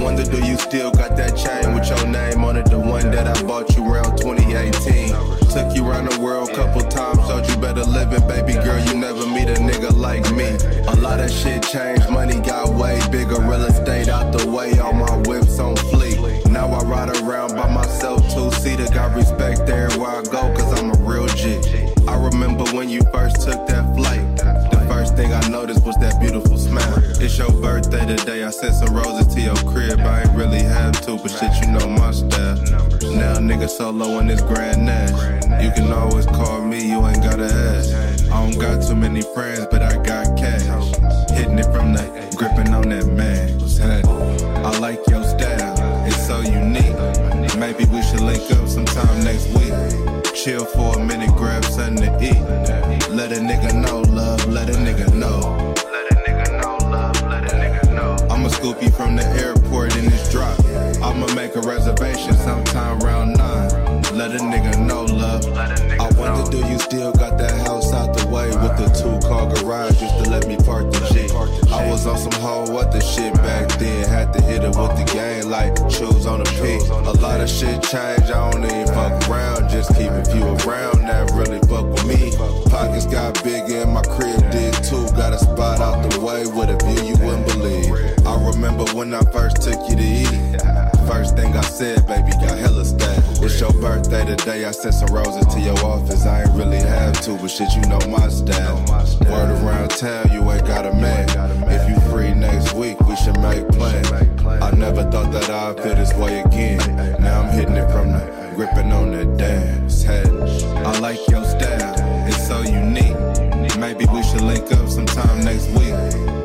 [0.03, 2.67] Wonder, do you still got that chain with your name on it?
[2.67, 5.09] The one that I bought you around 2018.
[5.53, 8.81] Took you around the world couple times, showed you better live living, baby girl.
[8.81, 10.49] You never meet a nigga like me.
[10.89, 14.93] A lot of shit changed, money got way bigger, real estate out the way, all
[14.93, 16.51] my whips on fleek.
[16.51, 20.91] Now I ride around by myself, two seater, got respect everywhere I go, cause I'm
[20.91, 21.61] a real G.
[22.09, 24.12] I remember when you first took that flight.
[25.13, 26.97] First thing I noticed was that beautiful smile.
[27.21, 30.01] It's your birthday today, I sent some roses to your crib.
[30.01, 32.57] I ain't really have to, but shit, you know my style.
[33.13, 35.13] Now nigga solo in this grand nash.
[35.63, 37.93] You can always call me, you ain't gotta ask.
[38.33, 40.65] I don't got too many friends, but I got cash.
[41.31, 43.61] Hitting it from the gripping on that man.
[44.65, 46.97] I like your style, it's so unique.
[47.59, 49.75] Maybe we should link up sometime next week.
[50.33, 52.41] Chill for a minute, grab something to eat.
[53.11, 54.02] Let a nigga know,
[61.73, 64.03] reservation sometime around nine.
[64.13, 65.43] Let a nigga know, love.
[65.57, 69.49] I wonder, do you still got that house out the way with the two car
[69.49, 71.33] garage just to let me park the G?
[71.73, 74.07] I was on some whole what the shit back then.
[74.07, 76.83] Had to hit it with the game like shoes on the peak.
[76.91, 79.71] A lot of shit changed, I don't even fuck around.
[79.71, 82.37] Just keep keeping few around that really fuck with me.
[82.69, 85.09] Pockets got bigger and my crib did too.
[85.17, 87.89] Got a spot out the way with a view you wouldn't believe.
[88.27, 90.72] I remember when I first took you to eat.
[91.07, 93.45] First thing I said, baby, got hella style.
[93.45, 96.25] It's your birthday today, I sent some roses to your office.
[96.27, 98.79] I ain't really have to, but shit, you know my style.
[99.31, 101.29] Word around town, you ain't got a man.
[101.69, 104.11] If you free next week, we should make plans.
[104.45, 106.79] I never thought that I'd feel this way again.
[107.21, 110.03] Now I'm hitting it from the gripping on the dance.
[110.03, 111.95] Hey, I like your style,
[112.27, 113.17] it's so unique.
[113.79, 115.95] Maybe we should link up sometime next week.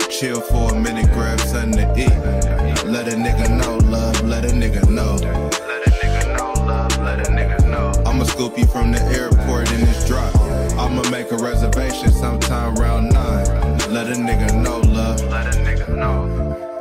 [0.10, 2.86] Chill for a minute, grab something to eat.
[2.88, 3.77] Let a nigga know,
[4.28, 5.14] let a nigga know.
[5.16, 7.94] Let a nigga know, love, let a nigga know.
[8.06, 10.36] I'ma scoop you from the airport in this drop.
[10.78, 13.48] I'ma make a reservation sometime round nine.
[13.90, 16.77] Let a nigga know, love, let a nigga know.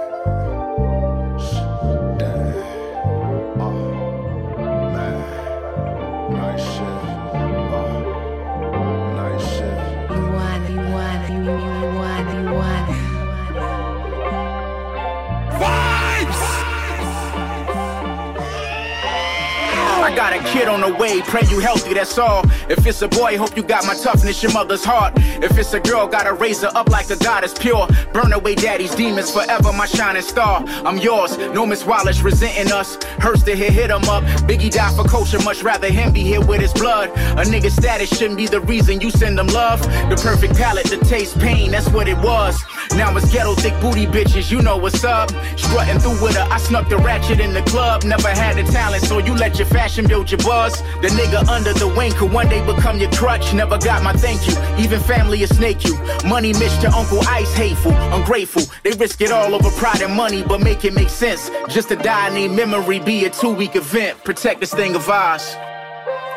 [20.30, 22.44] Got a kid on the way, pray you healthy, that's all.
[22.68, 25.14] If it's a boy, hope you got my toughness, your mother's heart.
[25.42, 27.86] If it's a girl, gotta raise her up like a goddess pure.
[28.12, 30.64] Burn away daddy's demons, forever my shining star.
[30.84, 33.02] I'm yours, no Miss Wallace resenting us.
[33.18, 34.24] Hurts to hear hit him up.
[34.48, 37.10] Biggie died for culture, much rather him be here with his blood.
[37.10, 39.80] A nigga status shouldn't be the reason you send them love.
[40.10, 42.62] The perfect palate to taste pain, that's what it was.
[42.94, 45.30] Now it's ghetto thick booty bitches, you know what's up.
[45.56, 48.04] Strutting through with her, I snuck the ratchet in the club.
[48.04, 50.80] Never had the talent, so you let your fashion build your buzz.
[51.02, 53.52] The nigga under the wing could one day become your crutch.
[53.52, 55.96] Never got my thank you, even family will snake you.
[56.28, 58.62] Money to Uncle Ice, hateful, ungrateful.
[58.82, 61.50] They risk it all over pride and money, but make it make sense.
[61.68, 64.22] Just to die, need memory, be a two week event.
[64.24, 65.54] Protect this thing of ours.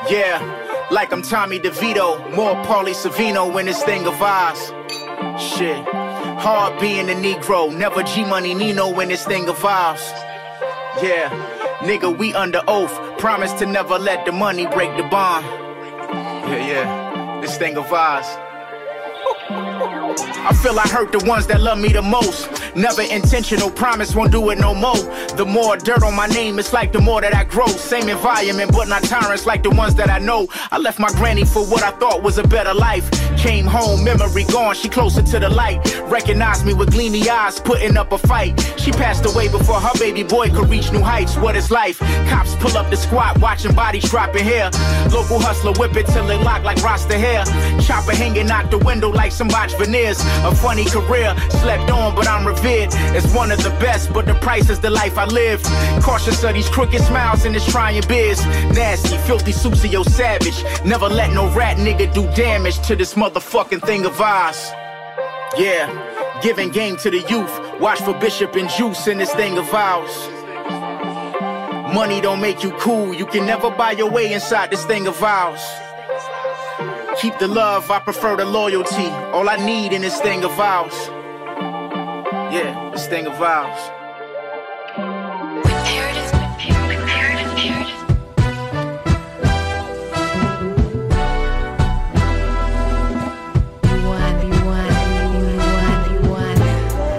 [0.10, 4.72] Yeah, like I'm Tommy DeVito, more Paulie Savino in this thing of ours.
[5.42, 5.86] Shit.
[6.40, 10.02] Hard being a Negro, never G Money Nino in this thing of ours.
[11.04, 11.30] Yeah,
[11.80, 12.94] nigga, we under oath.
[13.20, 15.46] Promise to never let the money break the bond.
[15.46, 18.26] Yeah, yeah, this thing of ours.
[20.42, 22.50] I feel I hurt the ones that love me the most.
[22.76, 24.96] Never intentional, promise won't do it no more.
[25.36, 27.68] The more dirt on my name, it's like the more that I grow.
[27.68, 30.48] Same environment, but not tyrants like the ones that I know.
[30.72, 33.10] I left my granny for what I thought was a better life.
[33.38, 35.80] Came home, memory gone, she closer to the light.
[36.10, 38.60] Recognized me with gleamy eyes, putting up a fight.
[38.78, 41.38] She passed away before her baby boy could reach new heights.
[41.38, 42.00] What is life?
[42.30, 44.70] Cops pull up the squad, watching bodies dropping here.
[45.12, 47.44] Local hustler whip it till it lock like Rasta hair.
[47.82, 50.20] Chopper hanging out the window like some botched veneers.
[50.44, 54.14] A funny career, slept on, but I'm revered as one of the best.
[54.14, 55.62] But the price is the life I live.
[56.02, 58.46] Cautious of these crooked smiles and this trying biz.
[58.76, 60.64] Nasty, filthy, Susio savage.
[60.86, 64.72] Never let no rat nigga do damage to this motherfucking thing of ours.
[65.58, 65.90] Yeah,
[66.42, 67.80] giving game to the youth.
[67.80, 70.16] Watch for Bishop and Juice in this thing of ours.
[71.94, 73.14] Money don't make you cool.
[73.14, 75.62] You can never buy your way inside this thing of ours.
[77.22, 79.08] Keep the love, I prefer the loyalty.
[79.34, 80.94] All I need in this thing of ours.
[82.50, 83.78] Yeah, this thing of ours.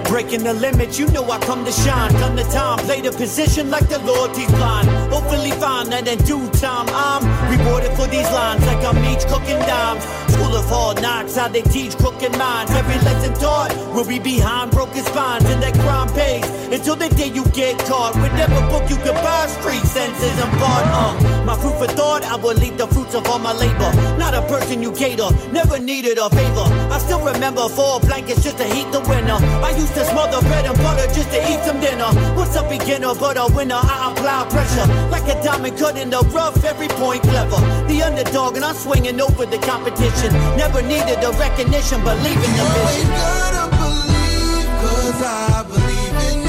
[0.08, 2.10] Breaking the limit, you know I come to shine.
[2.12, 4.99] Come to time, play the position like the Lord decline.
[5.10, 9.58] Hopefully find that in due time I'm rewarded for these lines like I'm each cooking
[9.66, 10.04] dimes.
[10.30, 12.70] School of hard knocks, how they teach crooked minds.
[12.70, 17.26] Every lesson taught will be behind broken spines and that crime pays until the day
[17.26, 18.14] you get caught.
[18.22, 20.86] Whatever book you can buy, street senses and part.
[20.94, 23.90] Uh, my fruit for thought, I will eat the fruits of all my labor.
[24.16, 26.66] Not a person you cater, never needed a favor.
[26.94, 29.38] I still remember four blankets just to heat the winter.
[29.66, 32.10] I used to smother bread and butter just to eat some dinner.
[32.38, 33.80] What's a beginner but a winner?
[33.82, 37.60] I apply pressure like a diamond cut in the rough, every point clever.
[37.86, 40.32] The underdog and I'm swinging over the competition.
[40.56, 43.08] Never needed the recognition, believe in the vision.
[43.10, 46.39] gotta believe, cause I believe in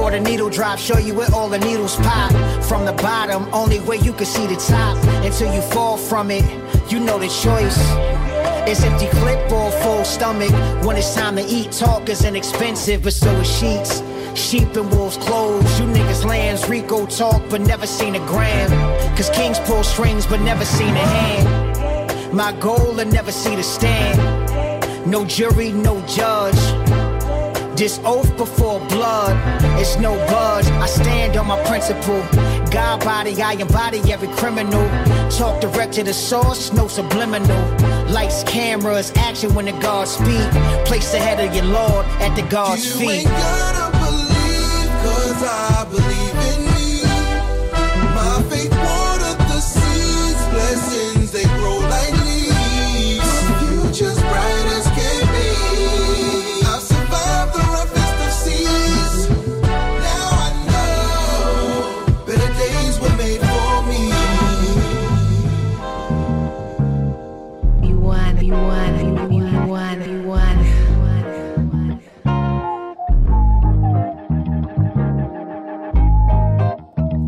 [0.00, 2.32] Before the needle drop, show you where all the needles pop.
[2.64, 4.96] From the bottom, only way you can see the top.
[5.22, 6.42] Until you fall from it,
[6.90, 7.76] you know the choice.
[8.66, 10.52] It's empty clip or full stomach.
[10.86, 14.02] When it's time to eat, talk is inexpensive, but so is sheets.
[14.34, 15.78] Sheep and wolves clothes.
[15.78, 18.70] You niggas lands, Rico talk, but never seen a gram.
[19.18, 22.32] Cause kings pull strings, but never seen a hand.
[22.32, 24.18] My goal I never see the stand.
[25.06, 26.79] No jury, no judge.
[27.76, 29.34] This oath before blood,
[29.80, 30.66] it's no budge.
[30.66, 32.20] I stand on my principle.
[32.70, 34.86] God body, I embody every criminal.
[35.30, 37.62] Talk direct to the source, no subliminal.
[38.10, 40.50] Lights, cameras, action when the gods speak.
[40.84, 43.18] Place the head of your Lord at the God's You feet.
[43.20, 46.69] ain't gotta believe, cause I believe in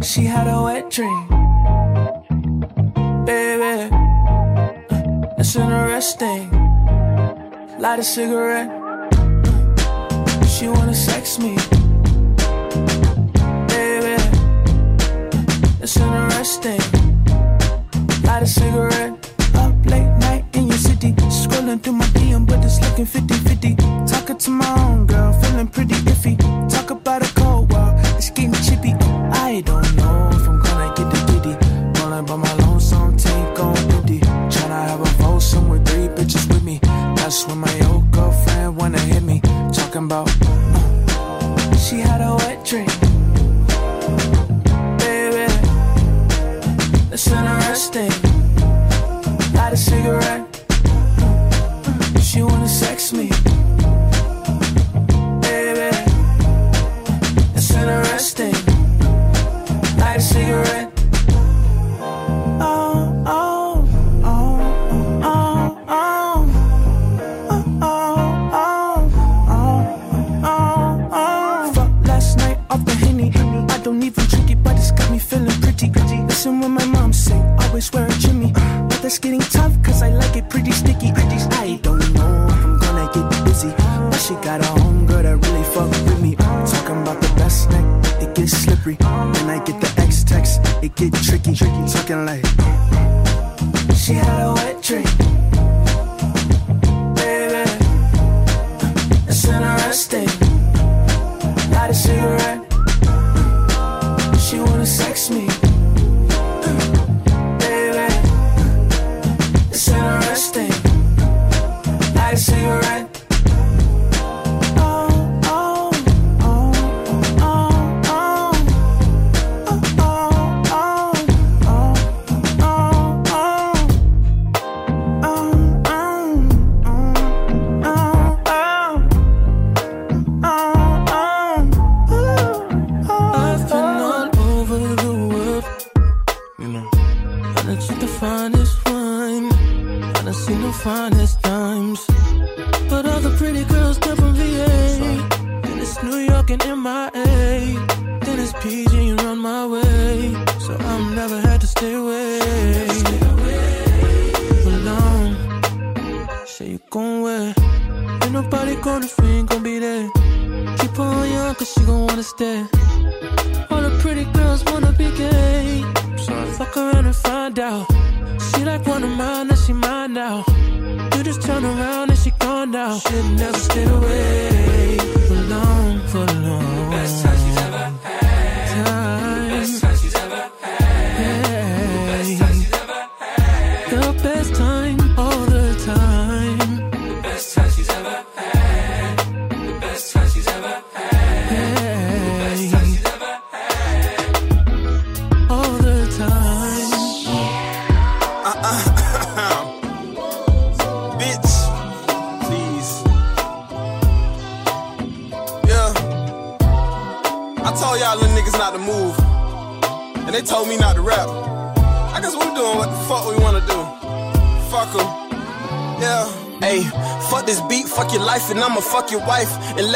[0.02, 1.26] She had a wet dream,
[3.24, 3.88] baby.
[5.38, 6.50] It's interesting.
[7.78, 8.68] Light a cigarette.
[10.48, 11.56] She wanna sex me,
[13.68, 14.16] baby.
[15.80, 16.80] It's interesting.
[18.24, 19.14] Light a cigarette.
[19.54, 23.76] Up late night in your city, scrolling through my DM, but it's looking 50-50.
[24.10, 26.36] Talking to my own girl, feeling pretty iffy.
[26.68, 26.90] Talk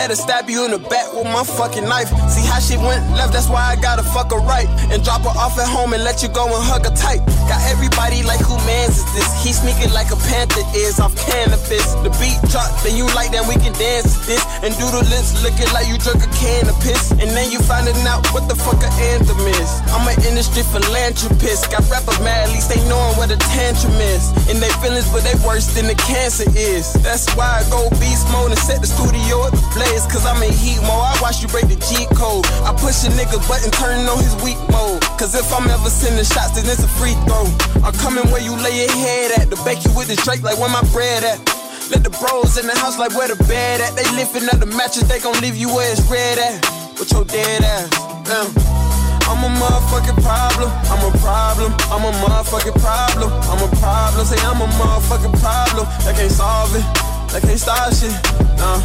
[0.07, 2.09] Let her stab you in the back with my fucking knife.
[2.31, 4.67] See how she went left, that's why I gotta fuck her right.
[4.91, 7.21] And drop her off at home and let you go and hug her tight.
[7.49, 9.29] Got everybody like, who mans is this?
[9.43, 11.95] He sneaking like a panther is off cannabis.
[12.03, 14.43] The beat drop, then you like that we can dance to this.
[14.63, 17.11] And do the lips looking like you drunk a can of piss.
[17.15, 19.71] And then you finding out what the fuck a anthem is.
[19.95, 21.71] I'm an industry philanthropist.
[21.71, 24.31] Got rappers mad, at least they knowing what a tantrum is.
[24.51, 26.93] And they feelings, but they worse than the cancer is.
[27.03, 30.07] That's why I go beast mode and set the studio at the blaze.
[30.11, 31.07] Cause I'm in heat mode.
[31.07, 32.47] I watch you break the G code.
[32.67, 35.03] I push a nigga button, turning on his weak mode.
[35.21, 37.47] Cause if I'm ever sending shots, then it's a free throw.
[37.85, 39.51] I'm coming where you lay your head at.
[39.51, 41.39] To bake you with the Drake like where my bread at.
[41.91, 43.95] Let the bros in the house like where the bed at.
[43.95, 46.59] They lifting up the mattress, they gon' leave you where it's red at.
[46.99, 47.91] With your dead ass.
[48.27, 48.51] Damn.
[49.29, 50.71] I'm a motherfucking problem.
[50.91, 51.73] I'm a problem.
[51.91, 53.31] I'm a motherfucking problem.
[53.51, 54.27] I'm a problem.
[54.27, 55.87] Say I'm a motherfucking problem.
[56.05, 57.06] They can't solve it.
[57.37, 58.17] They can't stop shit.
[58.57, 58.81] Nah.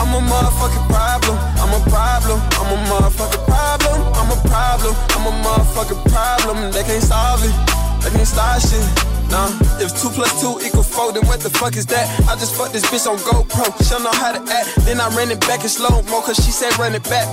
[0.00, 1.36] I'm a motherfucking problem.
[1.60, 2.40] I'm a problem.
[2.56, 4.00] I'm a motherfucking problem.
[4.16, 4.96] I'm a problem.
[5.12, 6.72] I'm a motherfucking problem.
[6.72, 7.52] They can't solve it.
[8.00, 8.80] They can't stop shit.
[9.28, 12.08] Nah, if two plus two equal four, then what the fuck is that?
[12.26, 13.68] I just fucked this bitch on GoPro.
[13.84, 14.74] She don't know how to act.
[14.86, 17.28] Then I ran it back in slow mo, cause she said run it back.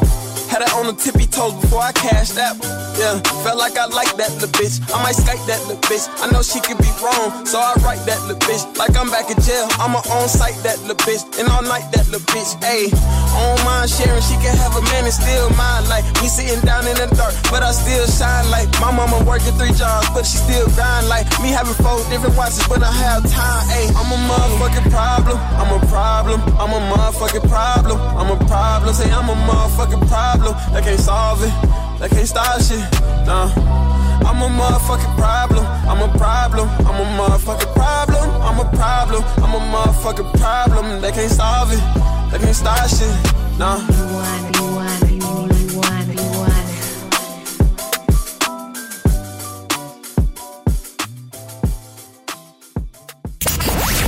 [0.51, 2.59] Had her on the tippy toes before I cashed out.
[2.93, 4.77] Yeah, felt like I like that little bitch.
[4.93, 6.05] I might Skype that little bitch.
[6.21, 8.61] I know she could be wrong, so I write that little bitch.
[8.77, 11.25] Like I'm back in jail, I'ma on site that little bitch.
[11.41, 12.53] And all night that little bitch.
[12.61, 15.89] Ayy, I don't mind sharing, she can have a man and still mine.
[15.89, 18.45] Like me sitting down in the dark, but I still shine.
[18.53, 21.09] Like my mama working three jobs, but she still grind.
[21.09, 23.63] Like me having four different watches, but I have time.
[23.73, 25.41] Ayy, I'm a motherfucking problem.
[25.57, 26.39] I'm a problem.
[26.61, 27.97] I'm a motherfucking problem.
[27.97, 28.93] I'm a problem.
[28.93, 30.53] Say I'm a motherfucking problem.
[30.77, 31.82] They can't solve it.
[32.03, 32.79] They can't stop shit.
[33.25, 33.47] Nah.
[34.27, 35.65] I'm a motherfucking problem.
[35.87, 36.67] I'm a problem.
[36.79, 38.29] I'm a motherfucking problem.
[38.41, 39.23] I'm a problem.
[39.37, 40.99] I'm a motherfucking problem.
[40.99, 41.79] They can't solve it.
[42.29, 43.07] They can't stop shit.
[43.57, 43.79] Nah.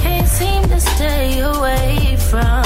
[0.01, 2.64] Can't seem to stay away from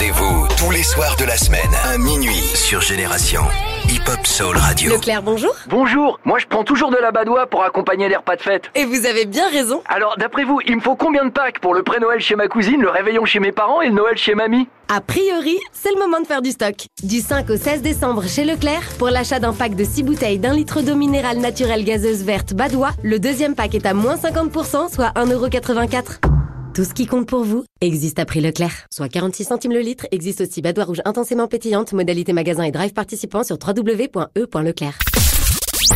[0.00, 3.42] Rendez-vous tous les soirs de la semaine à minuit sur Génération.
[3.86, 4.92] Hip Hop Soul Radio.
[4.92, 5.54] Leclerc, bonjour.
[5.68, 8.70] Bonjour, moi je prends toujours de la badoie pour accompagner les repas de fête.
[8.74, 9.82] Et vous avez bien raison.
[9.86, 12.80] Alors, d'après vous, il me faut combien de packs pour le pré-Noël chez ma cousine,
[12.80, 14.68] le réveillon chez mes parents et le Noël chez mamie?
[14.88, 16.76] A priori, c'est le moment de faire du stock.
[17.02, 20.54] Du 5 au 16 décembre chez Leclerc, pour l'achat d'un pack de 6 bouteilles d'un
[20.54, 25.12] litre d'eau minérale naturelle gazeuse verte Badois, le deuxième pack est à moins 50%, soit
[25.14, 26.39] 1,84€.
[26.72, 28.86] Tout ce qui compte pour vous existe à prix Leclerc.
[28.92, 32.92] Soit 46 centimes le litre, existe aussi Badois rouge intensément pétillante, modalité magasin et drive
[32.92, 34.98] participant sur www.e.leclerc.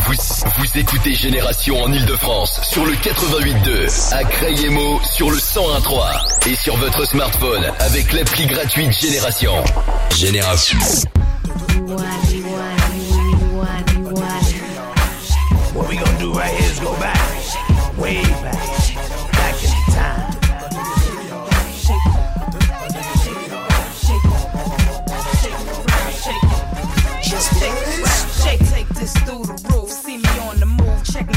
[0.05, 0.13] Vous,
[0.57, 6.75] vous écoutez Génération en Ile-de-France sur le 88.2, à Crayemo sur le 101.3 et sur
[6.75, 9.53] votre smartphone avec l'appli gratuite Génération.
[10.13, 10.79] Génération.
[15.73, 18.23] What we gonna do right here is go back, way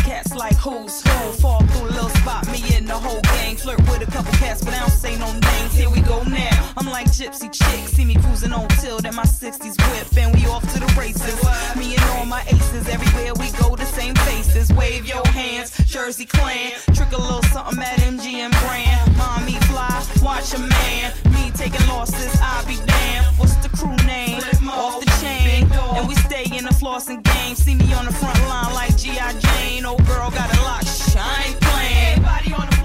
[0.09, 1.33] cats like who's who.
[1.43, 3.38] Fall through little spot, me in the whole gang.
[3.59, 5.75] Flirt with a couple cats, but I don't say no names.
[5.75, 6.73] Here we go now.
[6.77, 10.47] I'm like gypsy chick, see me cruising on tilt in my 60s whip, and we
[10.47, 11.35] off to the races.
[11.77, 14.73] Me and all my aces, everywhere we go, the same faces.
[14.73, 16.73] Wave your hands, Jersey clan.
[16.95, 19.17] Trick a little something at MGM Grand.
[19.17, 21.13] Mommy fly, watch a man.
[21.35, 23.27] Me taking losses, I be damned.
[23.39, 24.41] What's the crew name?
[24.71, 25.69] Off the chain.
[25.97, 27.57] And we stay in the flossing game.
[27.57, 29.33] See me on the front line like G.I.
[29.39, 29.85] Jane.
[29.85, 32.19] Old girl got a lot, shine playing.
[32.19, 32.78] Everybody on the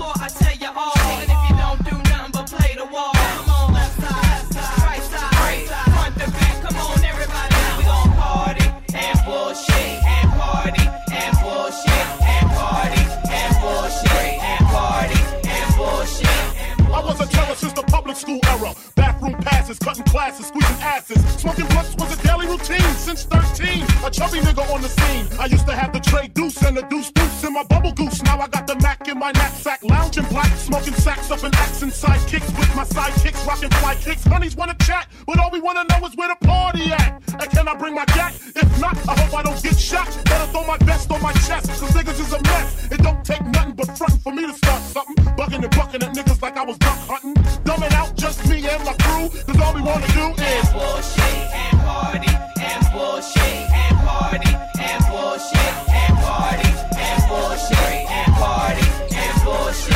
[18.13, 19.12] school era.
[19.23, 21.23] Bathroom passes, cutting classes, squeezing asses.
[21.39, 23.81] Smoking blunts was a daily routine since 13.
[24.03, 25.25] A chubby nigga on the scene.
[25.39, 28.21] I used to have the tray deuce and the deuce deuce in my bubble goose.
[28.23, 31.93] Now I got the Mac in my knapsack, lounging black, smoking sacks up in accent
[31.93, 34.25] sidekicks with my sidekicks, rocking fly kicks.
[34.25, 37.21] Honeys wanna chat, but all we wanna know is where the party at.
[37.39, 38.33] And can I bring my gat?
[38.55, 40.07] If not, I hope I don't get shot.
[40.25, 42.91] Better throw my vest on my chest, cause niggas is a mess.
[42.91, 45.15] It don't take nothing but frontin' for me to start something.
[45.37, 47.35] Bugging and bucking at niggas like I was duck hunting.
[47.63, 51.21] Dumbing out just me and my crew, cause all we wanna do is bullshit
[51.53, 59.43] and party and bullshit and party and bullshit and party and bullshit and party and
[59.45, 59.93] bullshit.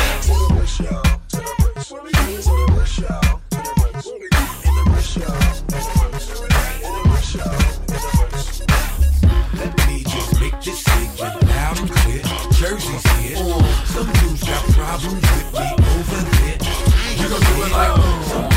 [9.58, 12.24] Let me just make this statement loud and clear.
[12.52, 13.38] Jersey's here.
[13.86, 16.58] Some dudes got problems with me over there.
[17.18, 18.57] You gon' do it like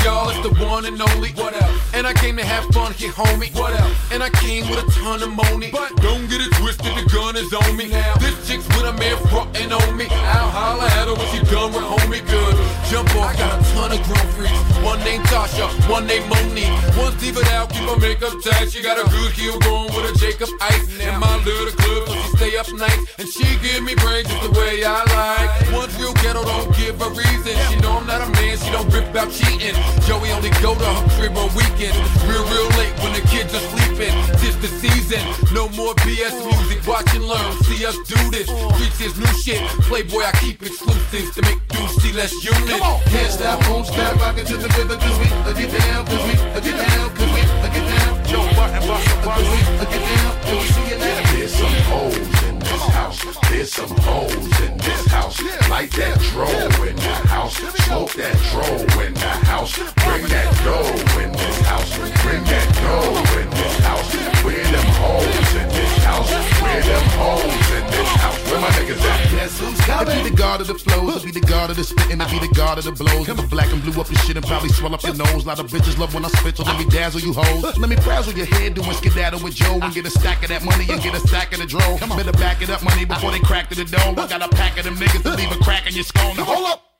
[2.21, 3.49] came to have fun here, homie.
[3.57, 3.97] What else?
[4.11, 5.69] And I came with a ton of money.
[5.71, 7.89] But don't get it twisted, the gun is on me.
[7.89, 10.07] Now, this chick's with a man frontin' on me.
[10.07, 12.55] I'll holler at her when she done with homie good.
[12.89, 14.61] Jump off, I got a ton of grown freaks.
[14.85, 16.71] One named Tasha, one named Monique.
[16.95, 18.71] One's diva out, keep her makeup tight.
[18.71, 20.87] She got a good heel going with a Jacob Ice.
[21.01, 23.03] And my little club, so she stay up nights.
[23.19, 25.51] And she give me brains just the way I like.
[25.73, 27.53] One's real ghetto, don't give a reason.
[27.67, 29.75] She know I'm not a man, she don't rip out cheating.
[30.07, 31.97] Joey only go to her crib on weekends.
[32.27, 34.13] Real, real late when the kids are sleeping.
[34.39, 35.21] Tis the season,
[35.53, 36.85] no more BS music.
[36.87, 38.49] Watch and learn, see us do this.
[38.79, 39.61] Reach this new shit.
[39.87, 42.79] Playboy, I keep exclusives to make dudes see less units.
[43.09, 46.23] Can't stop, won't stop, rock it to the rhythm, cause we uh, get down, cause
[46.25, 48.25] we uh, get down, cause we uh, get down.
[48.25, 51.31] Joe Budden, Budden, Budden, we uh, get down, till we see you now.
[51.33, 52.40] There's some hoes in
[52.81, 53.49] this house.
[53.49, 55.41] There's some hoes in this house.
[55.69, 56.47] Light that dro
[56.87, 57.57] in the house.
[57.85, 58.65] Smoke that dro
[59.05, 59.77] in the house.
[59.77, 61.97] Bring that dough in this house.
[62.23, 64.15] Bring that dough in this house.
[64.43, 66.31] Where them hoes in this house?
[66.61, 68.51] Where them hoes in this house?
[68.51, 69.31] Where my niggas at?
[69.31, 71.83] Guess who's I be the god of the flows, I be the god of the
[71.83, 73.27] spitting, I be the god of the blows.
[73.27, 75.43] If the black and blue up your shit and probably swell up your nose.
[75.45, 77.77] A lot of bitches love when I spit, so let me dazzle you hoes.
[77.77, 80.63] Let me frazzle your head, doing skedaddle with Joe and get a stack of that
[80.63, 81.97] money and get a stack of the dro.
[82.15, 84.17] Better back it up, money, before they crack to the dome.
[84.17, 86.35] I got a pack of them niggas to leave a crack in your skull.
[86.35, 86.90] Now hold up.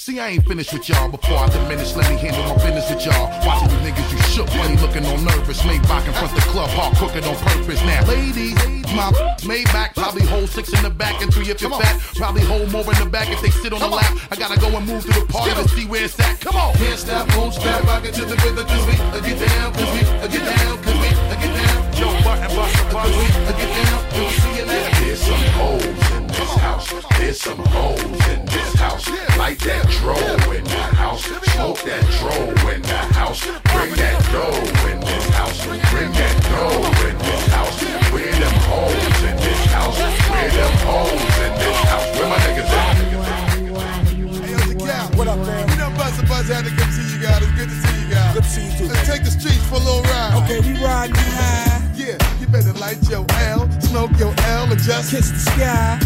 [0.00, 1.94] See, I ain't finished with y'all before I diminish.
[1.94, 3.28] Let me handle my business with y'all.
[3.44, 5.60] Watching you niggas, you shook, money looking all nervous.
[5.60, 7.84] Maybach in front the club, hard cooking on purpose.
[7.84, 8.56] Now, ladies,
[8.96, 9.12] my
[9.44, 12.00] Maybach probably hold six in the back and three if you're fat.
[12.16, 14.16] Probably hold more in the back if they sit on the lap.
[14.30, 16.40] I gotta go and move to the party to see where it's at.
[16.40, 16.72] Come on.
[16.76, 20.00] Can't stop, won't stop, rock it to the rhythm, cause we get down, cause we
[20.32, 20.99] get down, cause
[30.00, 30.16] dro
[30.52, 31.24] in the house.
[31.24, 32.32] Smoke that dro
[32.72, 33.44] in the house.
[33.44, 35.60] Bring that dough in this house.
[35.92, 37.76] Bring that dough in this house.
[38.12, 39.98] Where them hoes in this house?
[40.00, 42.08] Where them hoes in this house?
[42.16, 43.00] Where my niggas at?
[45.16, 45.68] What up, man?
[45.68, 47.42] We done bust a buzz, had to come see you guys.
[47.42, 48.32] It's good to see you guys.
[48.32, 48.86] Good to see you too.
[48.88, 50.32] Let's take the streets for a little ride.
[50.44, 51.84] Okay, we riding high.
[51.94, 55.98] Yeah, you better light your L, smoke your L, and just kiss the sky.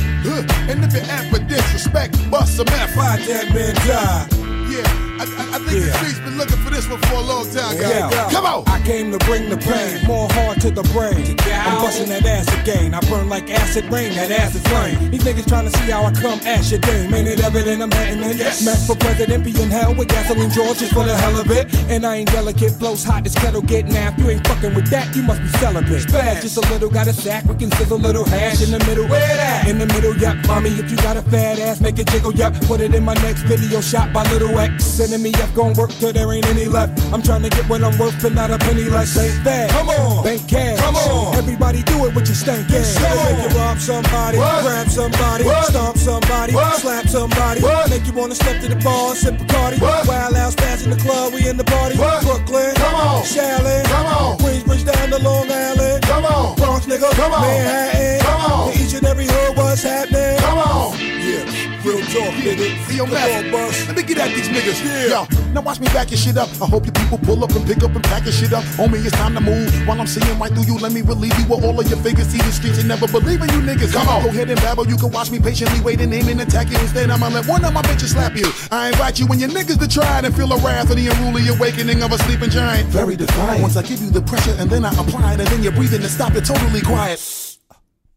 [0.68, 2.94] And if you're at for disrespect, bust some F.
[2.94, 4.26] Fight that man die.
[4.70, 7.46] Yeah, I, I, I think the streets been looking for this one for a long
[7.46, 8.10] time, guys.
[8.10, 8.28] Yeah.
[8.30, 8.64] Come on.
[8.66, 11.36] I came to bring the pain, more hard to the brain.
[11.46, 12.94] I'm busting that ass again.
[12.94, 15.10] I burn like acid rain, that acid flame.
[15.10, 17.14] These niggas trying to see how I come at your dame.
[17.14, 18.36] Ain't it evident I'm hatting it?
[18.36, 18.64] Yes.
[18.64, 21.72] Met for president, be in hell with gasoline George just for the hell of it.
[21.88, 24.18] And I ain't delicate, flows hot as kettle get napped.
[24.18, 26.02] You ain't fucking with that, you must be celibate.
[26.02, 28.80] Spaz, just a little, got a sack, we can sizzle a little hash in the
[28.86, 29.06] middle.
[29.06, 29.68] Where that?
[29.68, 30.36] In the middle, yup.
[30.46, 32.54] Mommy, if you got a fat ass, make it jiggle, yup.
[32.62, 34.84] Put it in my next video shot by Little X.
[34.84, 37.00] Sending me up, gon' work till there ain't any left.
[37.12, 39.10] I'm trying to get what I'm worth and not a penny less.
[39.10, 39.72] Say fast.
[39.72, 40.24] Come on.
[40.24, 40.80] Bank cash.
[40.80, 41.36] Come on.
[41.36, 42.98] Everybody do it with your stank ass.
[43.00, 47.60] Make you rob somebody, grab somebody, stomp somebody, slap somebody.
[47.90, 49.78] Make you wanna step to the bar, sip a Cardi.
[49.80, 51.96] Wild out, spaz in the club, we in the party.
[51.96, 52.74] Brooklyn.
[52.74, 53.22] Come on.
[53.22, 53.84] Shaolin.
[53.84, 54.38] Come on.
[54.38, 56.02] Queensbridge down to Long Island.
[56.02, 56.56] Come on.
[56.56, 57.10] Bronx nigga.
[57.12, 57.42] Come on.
[57.42, 58.20] Manhattan.
[58.20, 58.72] Come on.
[58.72, 60.38] To each and every hood, what's happening?
[60.38, 60.98] Come on.
[60.98, 61.63] Yeah.
[61.84, 62.72] Real talk, nigga.
[62.88, 63.86] See your Come on, boss.
[63.86, 64.80] Let me get at these niggas.
[64.82, 65.28] Yeah.
[65.28, 66.48] Yo, now watch me back your shit up.
[66.62, 68.64] I hope you people pull up and pick up and pack your shit up.
[68.80, 69.68] Homie, it's time to move.
[69.86, 72.28] While I'm seeing right through you, let me relieve you with all of your figures.
[72.28, 73.92] See the streets and never believe in you niggas.
[73.92, 74.22] Come on.
[74.22, 74.86] Go ahead and babble.
[74.86, 76.78] You can watch me patiently wait and aim and attack you.
[76.78, 78.48] Instead, I'ma let one of my bitches slap you.
[78.70, 81.06] I invite you and your niggas to try it and feel the wrath of the
[81.08, 82.88] unruly awakening of a sleeping giant.
[82.88, 83.60] Very defiant.
[83.60, 86.00] Once I give you the pressure and then I apply it and then you're breathing
[86.00, 87.43] and stop it totally quiet.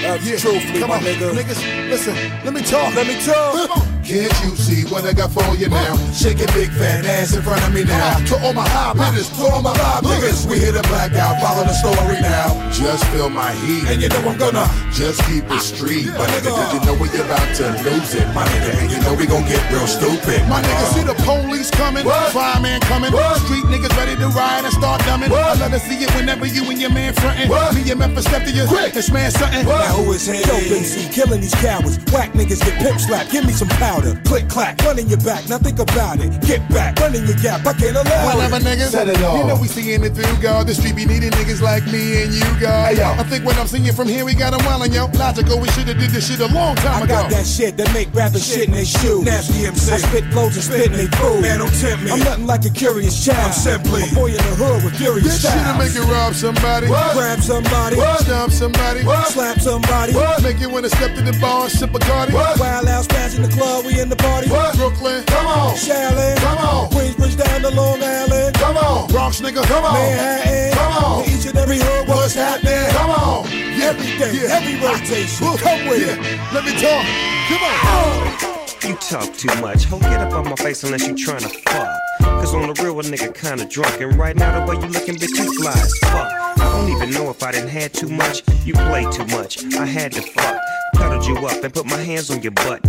[0.00, 1.32] That's Yeah, truthfully, come on, nigga.
[1.32, 1.90] niggas.
[1.90, 2.14] Listen,
[2.44, 2.94] let me talk.
[2.94, 4.01] Let me talk.
[4.02, 4.28] Come on.
[4.28, 5.96] Can't you see what I got for you now?
[6.12, 8.18] Shake your big fat ass in front of me now.
[8.26, 11.40] To all my high hitters, to all my live niggas, we hit a blackout.
[11.40, 12.50] Follow the story now.
[12.70, 13.84] just feel my heat.
[13.88, 16.06] And you know I'm gonna just keep it street.
[16.18, 18.26] My nigga, cause you know we about to lose it.
[18.34, 20.42] My nigga, and you know we gon' get real stupid.
[20.48, 23.12] My nigga, see the police coming, fireman coming,
[23.46, 25.30] street niggas ready to ride and start dumbing.
[25.30, 27.48] I love to see it whenever you and your man frontin'.
[27.74, 29.66] Me and Memphis step to you, quick, this man something.
[29.66, 30.42] Now who is he?
[30.42, 31.98] Dope MC, killing these cowards.
[32.12, 33.30] Whack niggas get pimp slapped.
[33.30, 34.20] Give me some powder.
[34.24, 35.48] Click clack, running your back.
[35.48, 36.30] Now think about it.
[36.42, 37.66] Get back, running your gap.
[37.66, 38.62] I can't allow Whatever, it.
[38.62, 38.92] niggas.
[39.38, 40.66] You know we seeing it through, God.
[40.66, 42.98] The street be needing niggas like me and you, God.
[42.98, 45.06] I think when I'm singing from here, we got them wildin', yo.
[45.18, 47.14] Logical, we shoulda did this shit a long time I ago.
[47.14, 49.24] I got that shit that make rapping shit in they shoes.
[49.24, 49.92] Nasty MC.
[49.92, 51.42] I spit flows and spit in they food.
[51.42, 52.10] Man, don't tempt me.
[52.10, 53.38] I'm nothing like a curious child.
[53.38, 56.86] I'm simply a boy in the hood with furious This shit'll make you rob somebody.
[56.86, 57.96] Grab somebody.
[58.24, 59.02] Stomp somebody.
[59.32, 60.12] Slap somebody.
[60.42, 62.32] Make you wanna step to the bar and sip a Cardi.
[62.32, 64.48] Wild out smash in the club, we in the party.
[64.48, 65.24] Brooklyn.
[65.26, 65.74] Come on.
[65.74, 66.36] Shaolin.
[66.38, 66.90] Come on.
[66.90, 68.54] Queensbridge down to Long Island.
[68.54, 69.08] Come on.
[69.08, 69.62] Bronx nigga.
[69.64, 69.94] Come on.
[69.94, 70.72] Manhattan.
[70.72, 71.24] Come on.
[71.28, 72.90] Each and every hood, what's happening?
[72.90, 73.46] Come on.
[73.46, 75.46] Every day, every rotation.
[75.58, 76.18] Come with it.
[76.52, 77.04] Let me talk.
[77.48, 78.52] Come on.
[78.88, 79.84] You talk too much.
[79.84, 81.88] Ho, get up on my face unless you tryna fuck.
[82.20, 84.00] Cause on the real, a nigga kinda drunk.
[84.00, 86.32] And right now, the way you looking, bitch, you fly as fuck.
[86.58, 88.42] I don't even know if I didn't had too much.
[88.64, 89.64] You play too much.
[89.74, 90.60] I had to fuck.
[90.96, 92.80] Cuddled you up and put my hands on your butt.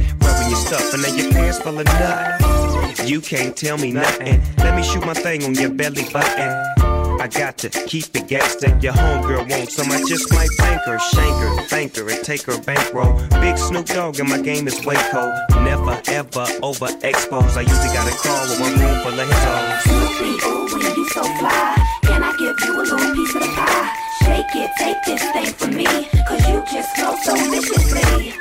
[0.53, 3.09] Your stuff, and then your pants full of nut.
[3.09, 4.39] You can't tell me nothing.
[4.57, 6.49] Let me shoot my thing on your belly button.
[7.19, 8.69] I got to keep it gangsta.
[8.83, 9.91] Your homegirl wants some.
[9.91, 13.19] I just might bank her, shank her, thank her, and take her bankroll.
[13.41, 15.33] Big Snoop Dogg and my game is way cold.
[15.65, 17.57] Never ever overexposed.
[17.57, 19.83] I usually got a call with one room full of his hoes.
[19.89, 21.97] Snoopy, ooh, you so fly.
[22.03, 23.89] Can I give you a little piece of the pie?
[24.21, 25.87] Shake it, take this thing from me.
[26.27, 28.33] Cause you just flow so viciously.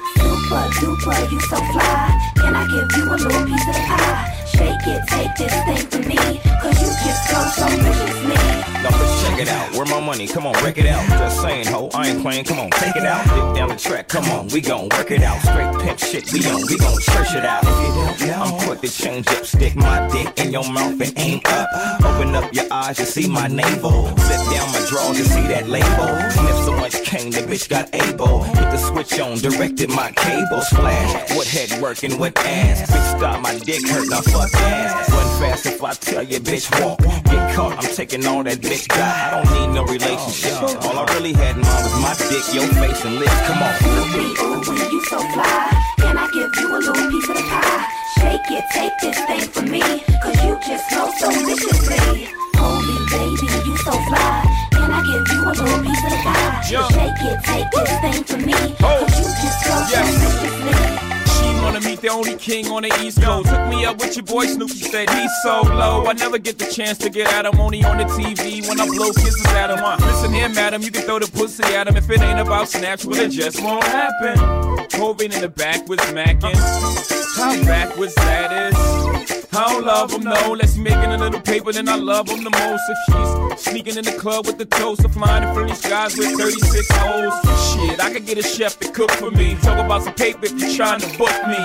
[0.52, 2.32] Super duper, you so fly.
[2.36, 4.51] Can I give you a little piece of the pie?
[4.56, 6.16] Shake it, take this thing from me.
[6.60, 8.34] Cause you just flow so viciously.
[8.82, 9.72] Now let's check it out.
[9.74, 10.26] Where my money?
[10.26, 11.06] Come on, wreck it out.
[11.08, 12.44] Just saying, ho, I ain't playing.
[12.44, 13.22] Come on, take it out.
[13.24, 14.08] Dip down the track.
[14.08, 15.40] Come on, we gon' work it out.
[15.40, 16.66] Straight pimp shit, we on.
[16.66, 17.62] We gon' church it out.
[17.64, 19.44] If you don't I'm quick to change up.
[19.44, 21.68] Stick my dick in your mouth and aim up.
[22.04, 24.06] Open up your eyes you see my navel.
[24.18, 26.08] Slip down my drawers to see that label.
[26.30, 28.42] Sniff so much cane, the bitch got able.
[28.42, 31.36] Hit the switch on, directed my cable splash.
[31.36, 32.90] What head working, what ass?
[32.90, 35.10] Bitch, stop my dick hurt, now fuck ass.
[35.10, 36.98] Run fast if I tell you, bitch, walk.
[37.00, 38.98] Get caught, I'm taking all that bitch got.
[38.98, 40.54] I don't need no relationship.
[40.84, 43.40] All I really had in mind was my dick, your face, and lips.
[43.46, 43.74] Come on.
[43.82, 45.82] Snoopy, ooh, wee, you so fly.
[45.98, 48.02] Can I give you a little piece of the pie?
[48.18, 49.82] Shake it, take this thing from me.
[50.22, 52.28] Cause you just flow so viciously.
[52.54, 54.68] Holy baby, you so fly.
[54.72, 56.60] Can I give you a little piece of the pie?
[56.62, 58.58] Shake it, take this thing from me.
[58.78, 61.21] Cause you just flow so viciously.
[61.62, 63.48] Wanna meet the only king on the East Coast.
[63.48, 66.04] Took me up with your boy Snoopy, said he's so low.
[66.06, 68.86] I never get the chance to get at him, only on the TV when I
[68.86, 69.78] blow kisses at him.
[69.78, 72.68] Uh, listen here, madam, you can throw the pussy at him if it ain't about
[72.68, 74.38] snatch, well, it just won't happen.
[74.92, 76.56] Hoving in the back was macking.
[77.36, 79.21] How backwards that is.
[79.54, 80.52] I don't love him, no.
[80.52, 82.82] Unless he making a little paper, then I love him the most.
[82.88, 86.38] If she's sneaking in the club with the toast of flying in friendly skies with
[86.38, 87.34] 36 holes.
[87.68, 89.56] Shit, I could get a chef to cook for me.
[89.56, 91.60] Talk about some paper if you're trying to book me.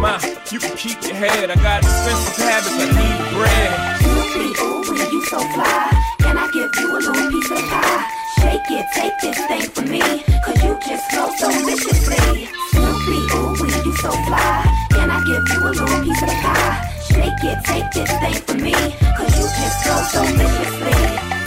[0.00, 0.18] Ma,
[0.50, 1.50] you can keep your head.
[1.50, 3.70] I got expensive habits, I need bread.
[4.08, 5.92] Ooh, wee, you so fly.
[6.20, 8.10] Can I give you a little piece of pie?
[8.40, 10.00] Shake it, take this thing from me.
[10.40, 12.48] Cause you just flow so viciously.
[12.72, 14.88] Snoopy, ooh, you so fly.
[14.88, 16.95] Can I give you a little piece of pie?
[17.16, 18.72] Shake it, take this thing from me.
[19.16, 20.96] Cause you just flow so viciously.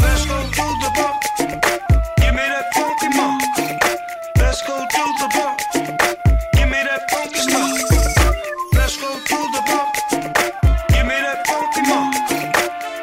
[0.01, 1.13] Let's go to the bar.
[2.17, 3.43] Give me that funky mark.
[4.37, 5.53] Let's go to the bar.
[6.53, 7.69] Give me that funky stuff.
[8.73, 9.85] Let's go to the bar.
[10.89, 12.15] Give me that funky mark.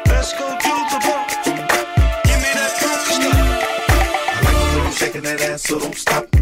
[0.07, 1.23] Let's go to the bar.
[2.27, 3.39] Give me that funky stuff.
[4.39, 6.36] I like the way you shaking that ass, so don't stop.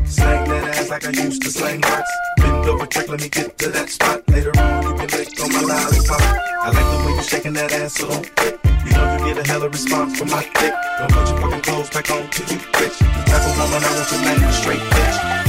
[0.95, 2.09] Like I used to slang rocks.
[2.37, 4.23] Bend over, trick, let me get to that spot.
[4.29, 6.21] Later on, you can lick on my lollipop.
[6.21, 8.57] I like the way you shaking that ass, so don't quit.
[8.63, 10.73] You know you get a hell hella response from my dick.
[10.97, 12.97] Don't put your fucking clothes back on till you bitch.
[12.99, 15.44] The type of woman I want to make straight bitch.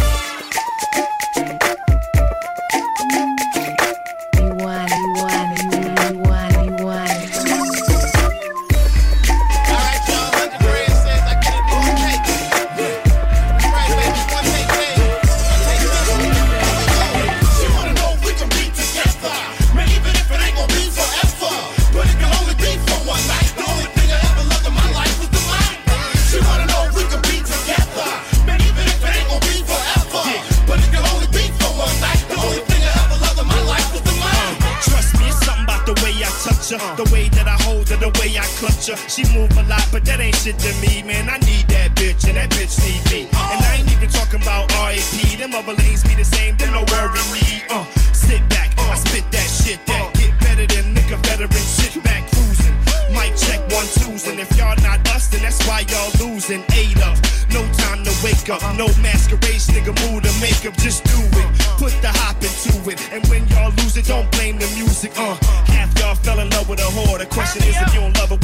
[38.86, 41.26] She move a lot, but that ain't shit to me, man.
[41.26, 43.26] I need that bitch, and that bitch need me.
[43.34, 45.02] And I ain't even talking about RAP.
[45.42, 47.66] Them other lanes be the same, them no worry me.
[47.66, 47.82] Uh,
[48.14, 51.50] sit back, I spit that shit that get better than nigga veteran.
[51.50, 52.78] Sit back, cruising.
[53.10, 56.62] Mic check one twos, and if y'all not us, then that's why y'all losing.
[56.78, 57.18] Eight up,
[57.50, 61.48] no time to wake up, no masquerade, nigga mood or makeup, just do it.
[61.74, 65.10] Put the hop into it, and when y'all lose it, don't blame the music.
[65.18, 65.34] Uh,
[65.66, 67.18] half y'all fell in love with a whore.
[67.18, 68.35] The question is if you don't love her,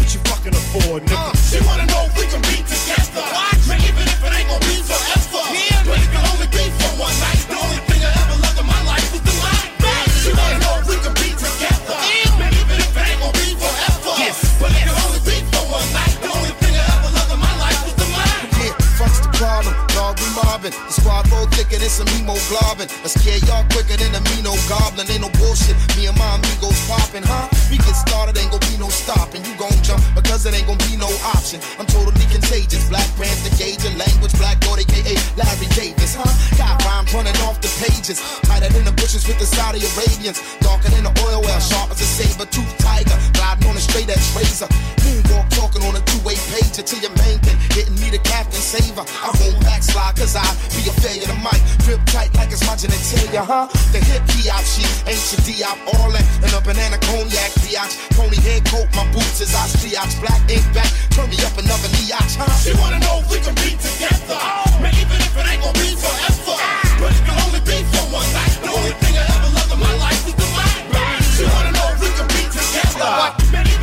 [0.93, 1.33] what fucking afford, nigga?
[1.49, 3.25] She wanna know if we can be together.
[3.69, 5.41] Man, even if it ain't gonna be forever.
[5.89, 7.41] But it can only be for one night.
[7.49, 9.69] The only thing I ever loved in my life was the mic.
[10.21, 11.97] She wanna know if we can be together.
[12.37, 14.13] Man, even if it ain't gonna be forever.
[14.61, 16.15] But it can only be for one night.
[16.21, 18.53] The only thing I ever loved in my life was the mic.
[18.61, 20.75] Yeah, fuck's the problem, dog, we mobbing.
[20.77, 22.89] The squad roll thicker than some hemoglobin.
[23.05, 25.09] I scare y'all quicker than a Mino goblin.
[25.09, 26.37] Ain't no bullshit, me and my
[31.53, 31.61] be.
[31.79, 32.89] I'm totally contagious.
[32.89, 36.29] Black Panther gauge your language, Black Dot, aka Larry Davis, huh?
[36.57, 38.21] Got rhymes running off the pages.
[38.49, 40.41] Tighter than the bushes with the Saudi Arabians.
[40.61, 43.17] Darker than the oil well, sharp as a saber tooth tiger.
[43.35, 44.69] Gliding on a straight edge razor.
[45.05, 47.59] Moonwalk talking on a two-way page to your main thing.
[47.77, 49.05] Hitting me the captain saver.
[49.05, 51.61] I won't backslide cause I be a failure to mic.
[51.85, 53.67] Grip tight like my genitalia, huh?
[53.93, 54.63] The hip P.I.
[54.63, 55.71] she ancient D.I.
[55.89, 56.25] all that.
[56.43, 57.95] And a banana cognac biatch.
[58.17, 60.19] Pony head coat, my boots is triage.
[60.21, 62.49] Black ink back, turn me up another niach, huh?
[62.61, 64.39] She wanna know if we can be together.
[64.83, 66.57] Man, even if it ain't gonna be forever.
[67.01, 68.55] But it can only be for one night.
[68.63, 70.73] The only thing I ever loved in my life was the mic.
[71.35, 73.35] She wanna know if we can be together.
[73.51, 73.82] Man,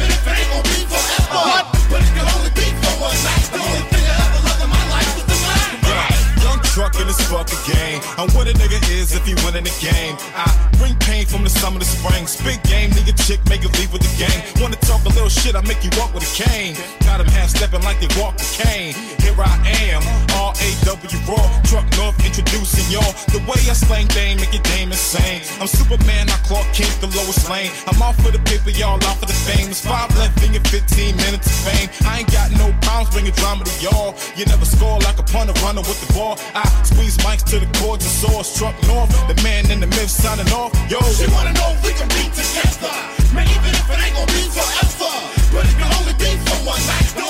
[7.30, 8.02] this fucking game.
[8.18, 10.16] I'm what a nigga is if he winning the game.
[10.36, 12.28] I bring pain from the summer to spring.
[12.28, 14.42] Spit game, nigga chick, make it leave with the game.
[14.62, 16.76] Wanna talk a little shit, I make you walk with a cane.
[17.06, 18.94] Got him half stepping like they walk the cane.
[19.22, 19.56] Here I
[19.92, 20.02] am,
[20.38, 21.46] R A W Raw.
[21.64, 23.14] Truck North introducing y'all.
[23.30, 25.42] The way I slang dame, make your dame insane.
[25.62, 27.72] I'm Superman, I Clark Kent, the lowest lane.
[27.88, 29.70] I'm out for the paper, y'all out for the fame.
[29.70, 31.90] It's five left in your 15 minutes of fame.
[32.06, 34.16] I ain't got no problems bringing drama to y'all.
[34.36, 36.40] You never score like a punter runner with the ball.
[36.56, 38.54] I squeeze mics to the chords and soars.
[38.58, 40.72] Truck North, the man in the myth signing off.
[40.90, 42.94] Yo, She wanna know if we can be together.
[43.34, 45.14] Man, even if it ain't gonna be forever.
[45.52, 47.29] But it can only be for one night.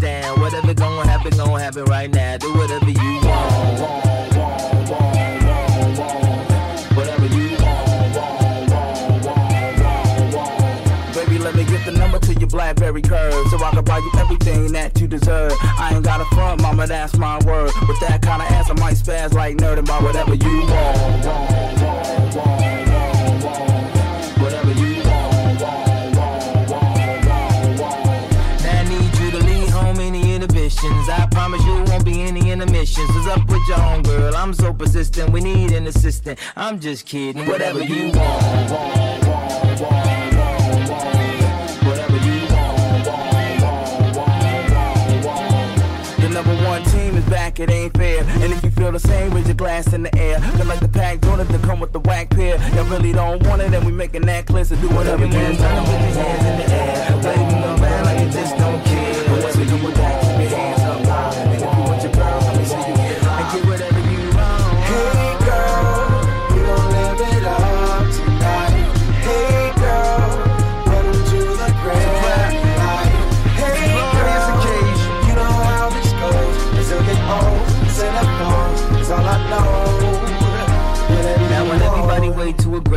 [0.00, 0.40] Down.
[0.40, 2.36] Whatever gonna happen, gonna happen right now.
[2.36, 3.80] Do whatever you want.
[3.80, 6.96] want, want, want, want, want.
[6.96, 8.16] Whatever you want.
[8.16, 11.14] want, want, want, want, want.
[11.14, 14.10] Baby, let me get the number to your Blackberry curve so I can buy you
[14.18, 15.52] everything that you deserve.
[15.60, 17.70] I ain't got a front, mama, that's my word.
[17.88, 21.75] With that kind of ass, I might spaz like nerd and buy whatever you want.
[33.76, 34.34] Own girl?
[34.36, 35.30] I'm so persistent.
[35.30, 36.38] We need an assistant.
[36.56, 37.46] I'm just kidding.
[37.46, 38.42] Whatever you want.
[41.84, 42.66] Whatever you want.
[46.20, 48.24] The number one team is back, it ain't fair.
[48.24, 50.40] And if you feel the same, raise your glass in the air.
[50.40, 52.58] Feel like the pack donut to come with the whack pair.
[52.74, 54.64] Y'all really don't want it, and we making that clear.
[54.64, 55.56] So do whatever you can.
[55.56, 57.10] Turn up with your hands in the air.
[57.60, 59.24] No bad like you just don't care.
[59.28, 60.25] But what's it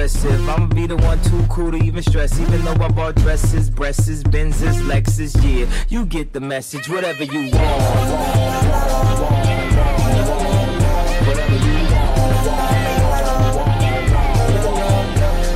[0.10, 2.40] aggressive, I'ma be the one too cool to even stress.
[2.40, 6.90] Even though I bought dresses, breasts, Benzes, Lexus, yeah, you get the message.
[6.90, 7.81] Whatever you want.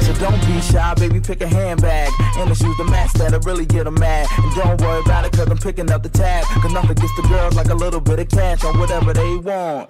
[0.02, 2.12] So don't be shy, baby, pick a handbag.
[2.38, 4.28] And the shoes, the match that'll really get them mad.
[4.38, 6.46] And don't worry about it, cause I'm picking up the tab.
[6.46, 9.90] Cause nothing gets the girls like a little bit of cash on whatever they want.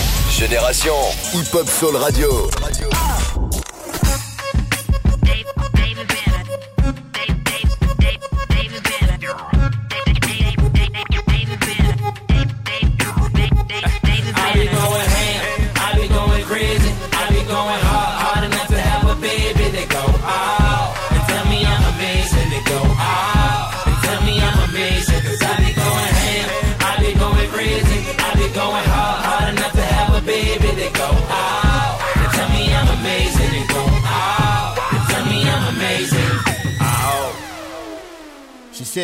[0.31, 0.95] Génération.
[1.33, 2.49] Hip Hop Soul Radio.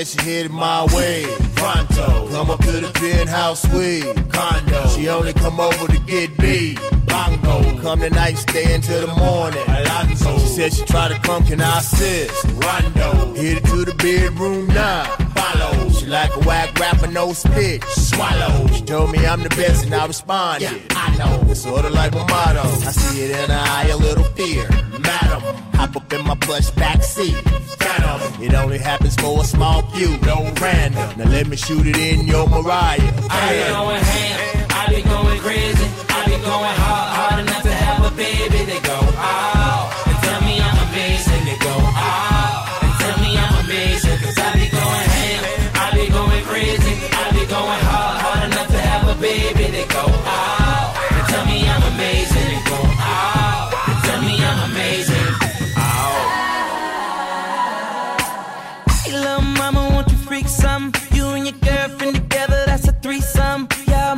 [0.05, 1.25] She headed my way.
[1.55, 2.29] Pronto.
[2.29, 4.05] Come up to the penthouse suite.
[4.31, 4.87] Condo.
[4.89, 6.75] She only come over to get me.
[7.07, 7.81] Bongo.
[7.81, 9.63] Come tonight, stay until the morning.
[9.67, 10.37] Alonzo.
[10.37, 12.43] She said she tried to come, can I assist?
[12.45, 13.33] Rondo.
[13.35, 15.05] It to the bedroom now.
[15.33, 15.86] Follow.
[15.99, 17.83] She like a whack rapper, no spit.
[17.85, 18.67] Swallow.
[18.67, 20.63] She told me I'm the best and I responded.
[20.63, 21.51] Yeah, I know.
[21.51, 22.61] It's sorta like my motto.
[22.61, 24.67] I see it in her eye, a little fear.
[24.99, 25.41] Madam.
[25.77, 27.35] Hop up in my plush backseat.
[27.77, 28.43] Phantom.
[28.43, 31.19] It only happens for a small few, no random.
[31.19, 32.97] Now let me shoot it in your Mariah.
[33.29, 37.71] I be going ham, I be going crazy, I be going hard, hard enough to
[37.71, 38.65] have a baby.
[38.65, 38.79] They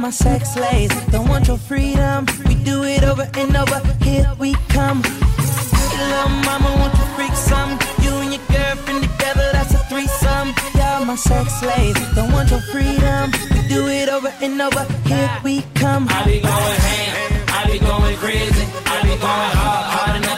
[0.09, 2.25] my sex slaves, don't want your freedom.
[2.47, 5.03] We do it over and over, here we come.
[5.03, 7.77] Little mama, won't you freak some?
[8.01, 10.55] You and your girlfriend together, that's a threesome.
[10.73, 13.29] Y'all my sex slaves, don't want your freedom.
[13.51, 16.07] We do it over and over, here we come.
[16.09, 20.28] I be going ham, I be going crazy, I be going hard, hard enough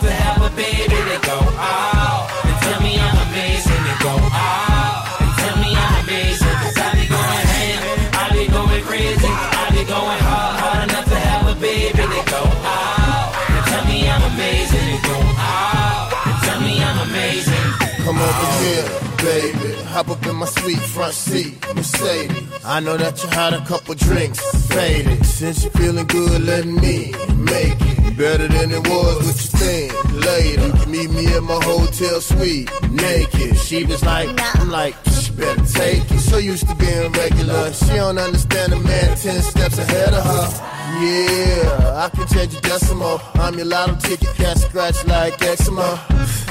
[20.31, 22.65] in my sweet front seat, Mercedes.
[22.65, 25.25] I know that you had a couple drinks, faded.
[25.25, 27.75] Since you're feeling good, let me make
[28.07, 29.17] it better than it was.
[29.27, 29.91] What you think?
[30.25, 33.57] Later, meet me at my hotel suite, naked.
[33.57, 34.29] She was like,
[34.59, 36.19] I'm like, she better take it.
[36.19, 40.80] So used to being regular, she don't understand a man ten steps ahead of her.
[40.99, 43.21] Yeah, I can change your decimal.
[43.35, 45.99] I'm your lotto ticket, can't scratch like eczema.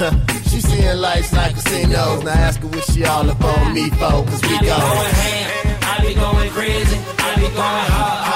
[0.48, 2.24] she seeing lights like casinos.
[2.24, 4.78] Now ask her what she all up on me for, cause we I be go.
[4.78, 8.29] going ham, I be going crazy, I be going hard,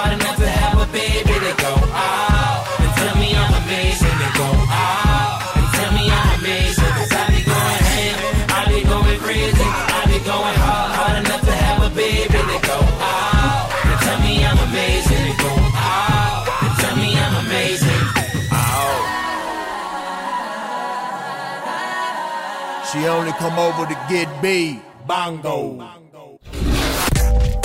[23.05, 24.81] She only come over to get beat.
[25.06, 25.76] Bongo.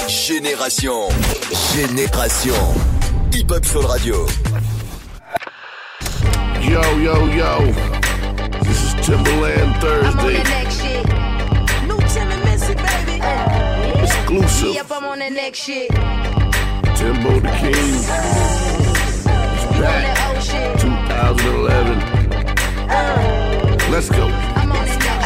[0.10, 1.10] Génération.
[1.72, 2.74] Génération.
[3.32, 4.28] Hip Hop Soul Radio.
[6.60, 7.72] Yo, yo, yo.
[8.66, 10.44] This is Timberland Thursday.
[11.88, 13.22] New Tim and Missy, baby.
[14.04, 14.74] Exclusive.
[14.76, 15.90] Yep, I'm on that next shit.
[17.00, 17.94] Timbo the King.
[19.56, 20.04] He's back.
[20.82, 22.20] 2011.
[23.90, 24.28] Let's go.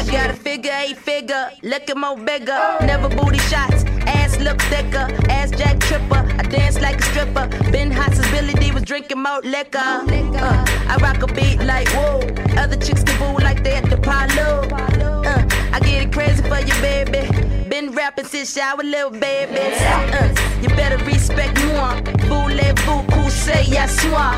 [0.04, 2.60] I got a figure eight figure, looking more bigger.
[2.82, 5.08] Never booty shots, ass look thicker.
[5.30, 7.48] Ass Jack Tripper, I dance like a stripper.
[7.72, 9.80] Been hot since Billy Dee was drinking more liquor.
[9.80, 12.20] Uh, I rock a beat like whoa.
[12.58, 15.13] Other chicks can boo like they at the Apollo.
[15.34, 17.24] Uh, I get it crazy for you, baby.
[17.70, 19.82] Been rapping since shower, little babies.
[19.82, 21.96] Uh, you better respect moi.
[22.28, 24.36] Voulez-vous coucher, y'a soir.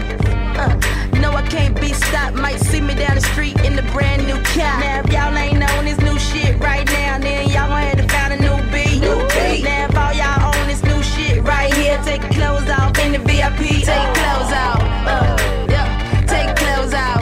[0.56, 0.74] Uh,
[1.20, 2.36] no, I can't be stopped.
[2.36, 4.80] Might see me down the street in the brand new car.
[4.80, 8.08] Now, if y'all ain't on this new shit right now, then y'all gonna have to
[8.08, 9.02] find a new beat.
[9.02, 9.64] New beat.
[9.66, 13.20] Now, if all y'all on this new shit right here, take clothes off in the
[13.20, 13.84] VIP.
[13.84, 14.82] Take clothes out.
[15.12, 17.22] Uh, yeah, take clothes out.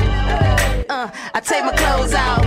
[0.90, 2.43] Uh, I take my clothes out.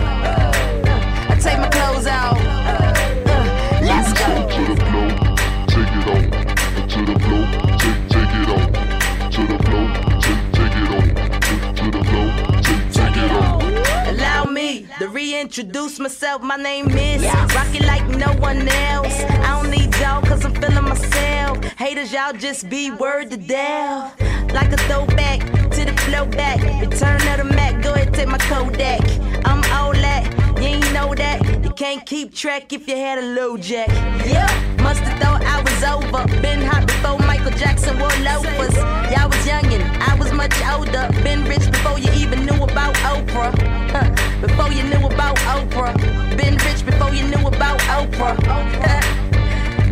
[15.37, 16.41] Reintroduce myself.
[16.41, 17.23] My name is
[17.55, 19.21] Rock it like no one else.
[19.47, 21.63] I don't need y'all, cause I'm feeling myself.
[21.77, 24.19] Haters, y'all just be word to death.
[24.55, 25.41] Like a throwback
[25.73, 26.59] to the flow back.
[26.81, 29.03] Return of the Mac, go ahead, take my Kodak.
[29.45, 30.25] I'm all that,
[30.59, 31.56] you ain't know that.
[31.77, 33.89] Can't keep track if you had a low jack.
[34.27, 34.49] Yeah,
[34.83, 36.25] must've thought I was over.
[36.41, 38.75] Been hot before Michael Jackson wore loafers.
[39.13, 41.07] Y'all was youngin', I was much older.
[41.23, 43.53] Been rich before you even knew about Oprah.
[43.91, 44.09] Huh,
[44.41, 45.95] Before you knew about Oprah.
[46.39, 48.37] Been rich before you knew about Oprah.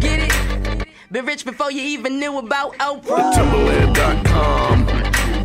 [0.00, 0.86] Get it?
[1.12, 3.34] Been rich before you even knew about Oprah.
[3.34, 4.86] Timbaland.com.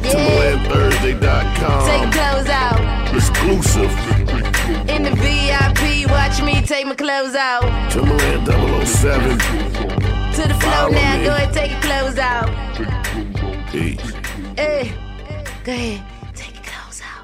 [0.04, 1.86] TimbalandThursday.com.
[1.90, 2.80] Take clothes out.
[3.14, 4.19] Exclusive.
[4.88, 7.64] In the VIP, watch me take my clothes out.
[7.92, 8.46] Timbaland
[8.86, 9.38] 007.
[10.36, 11.24] To the floor now, me.
[11.24, 12.50] go ahead, take your clothes out.
[13.72, 14.14] Peace.
[14.56, 14.94] Hey,
[15.64, 16.09] go ahead.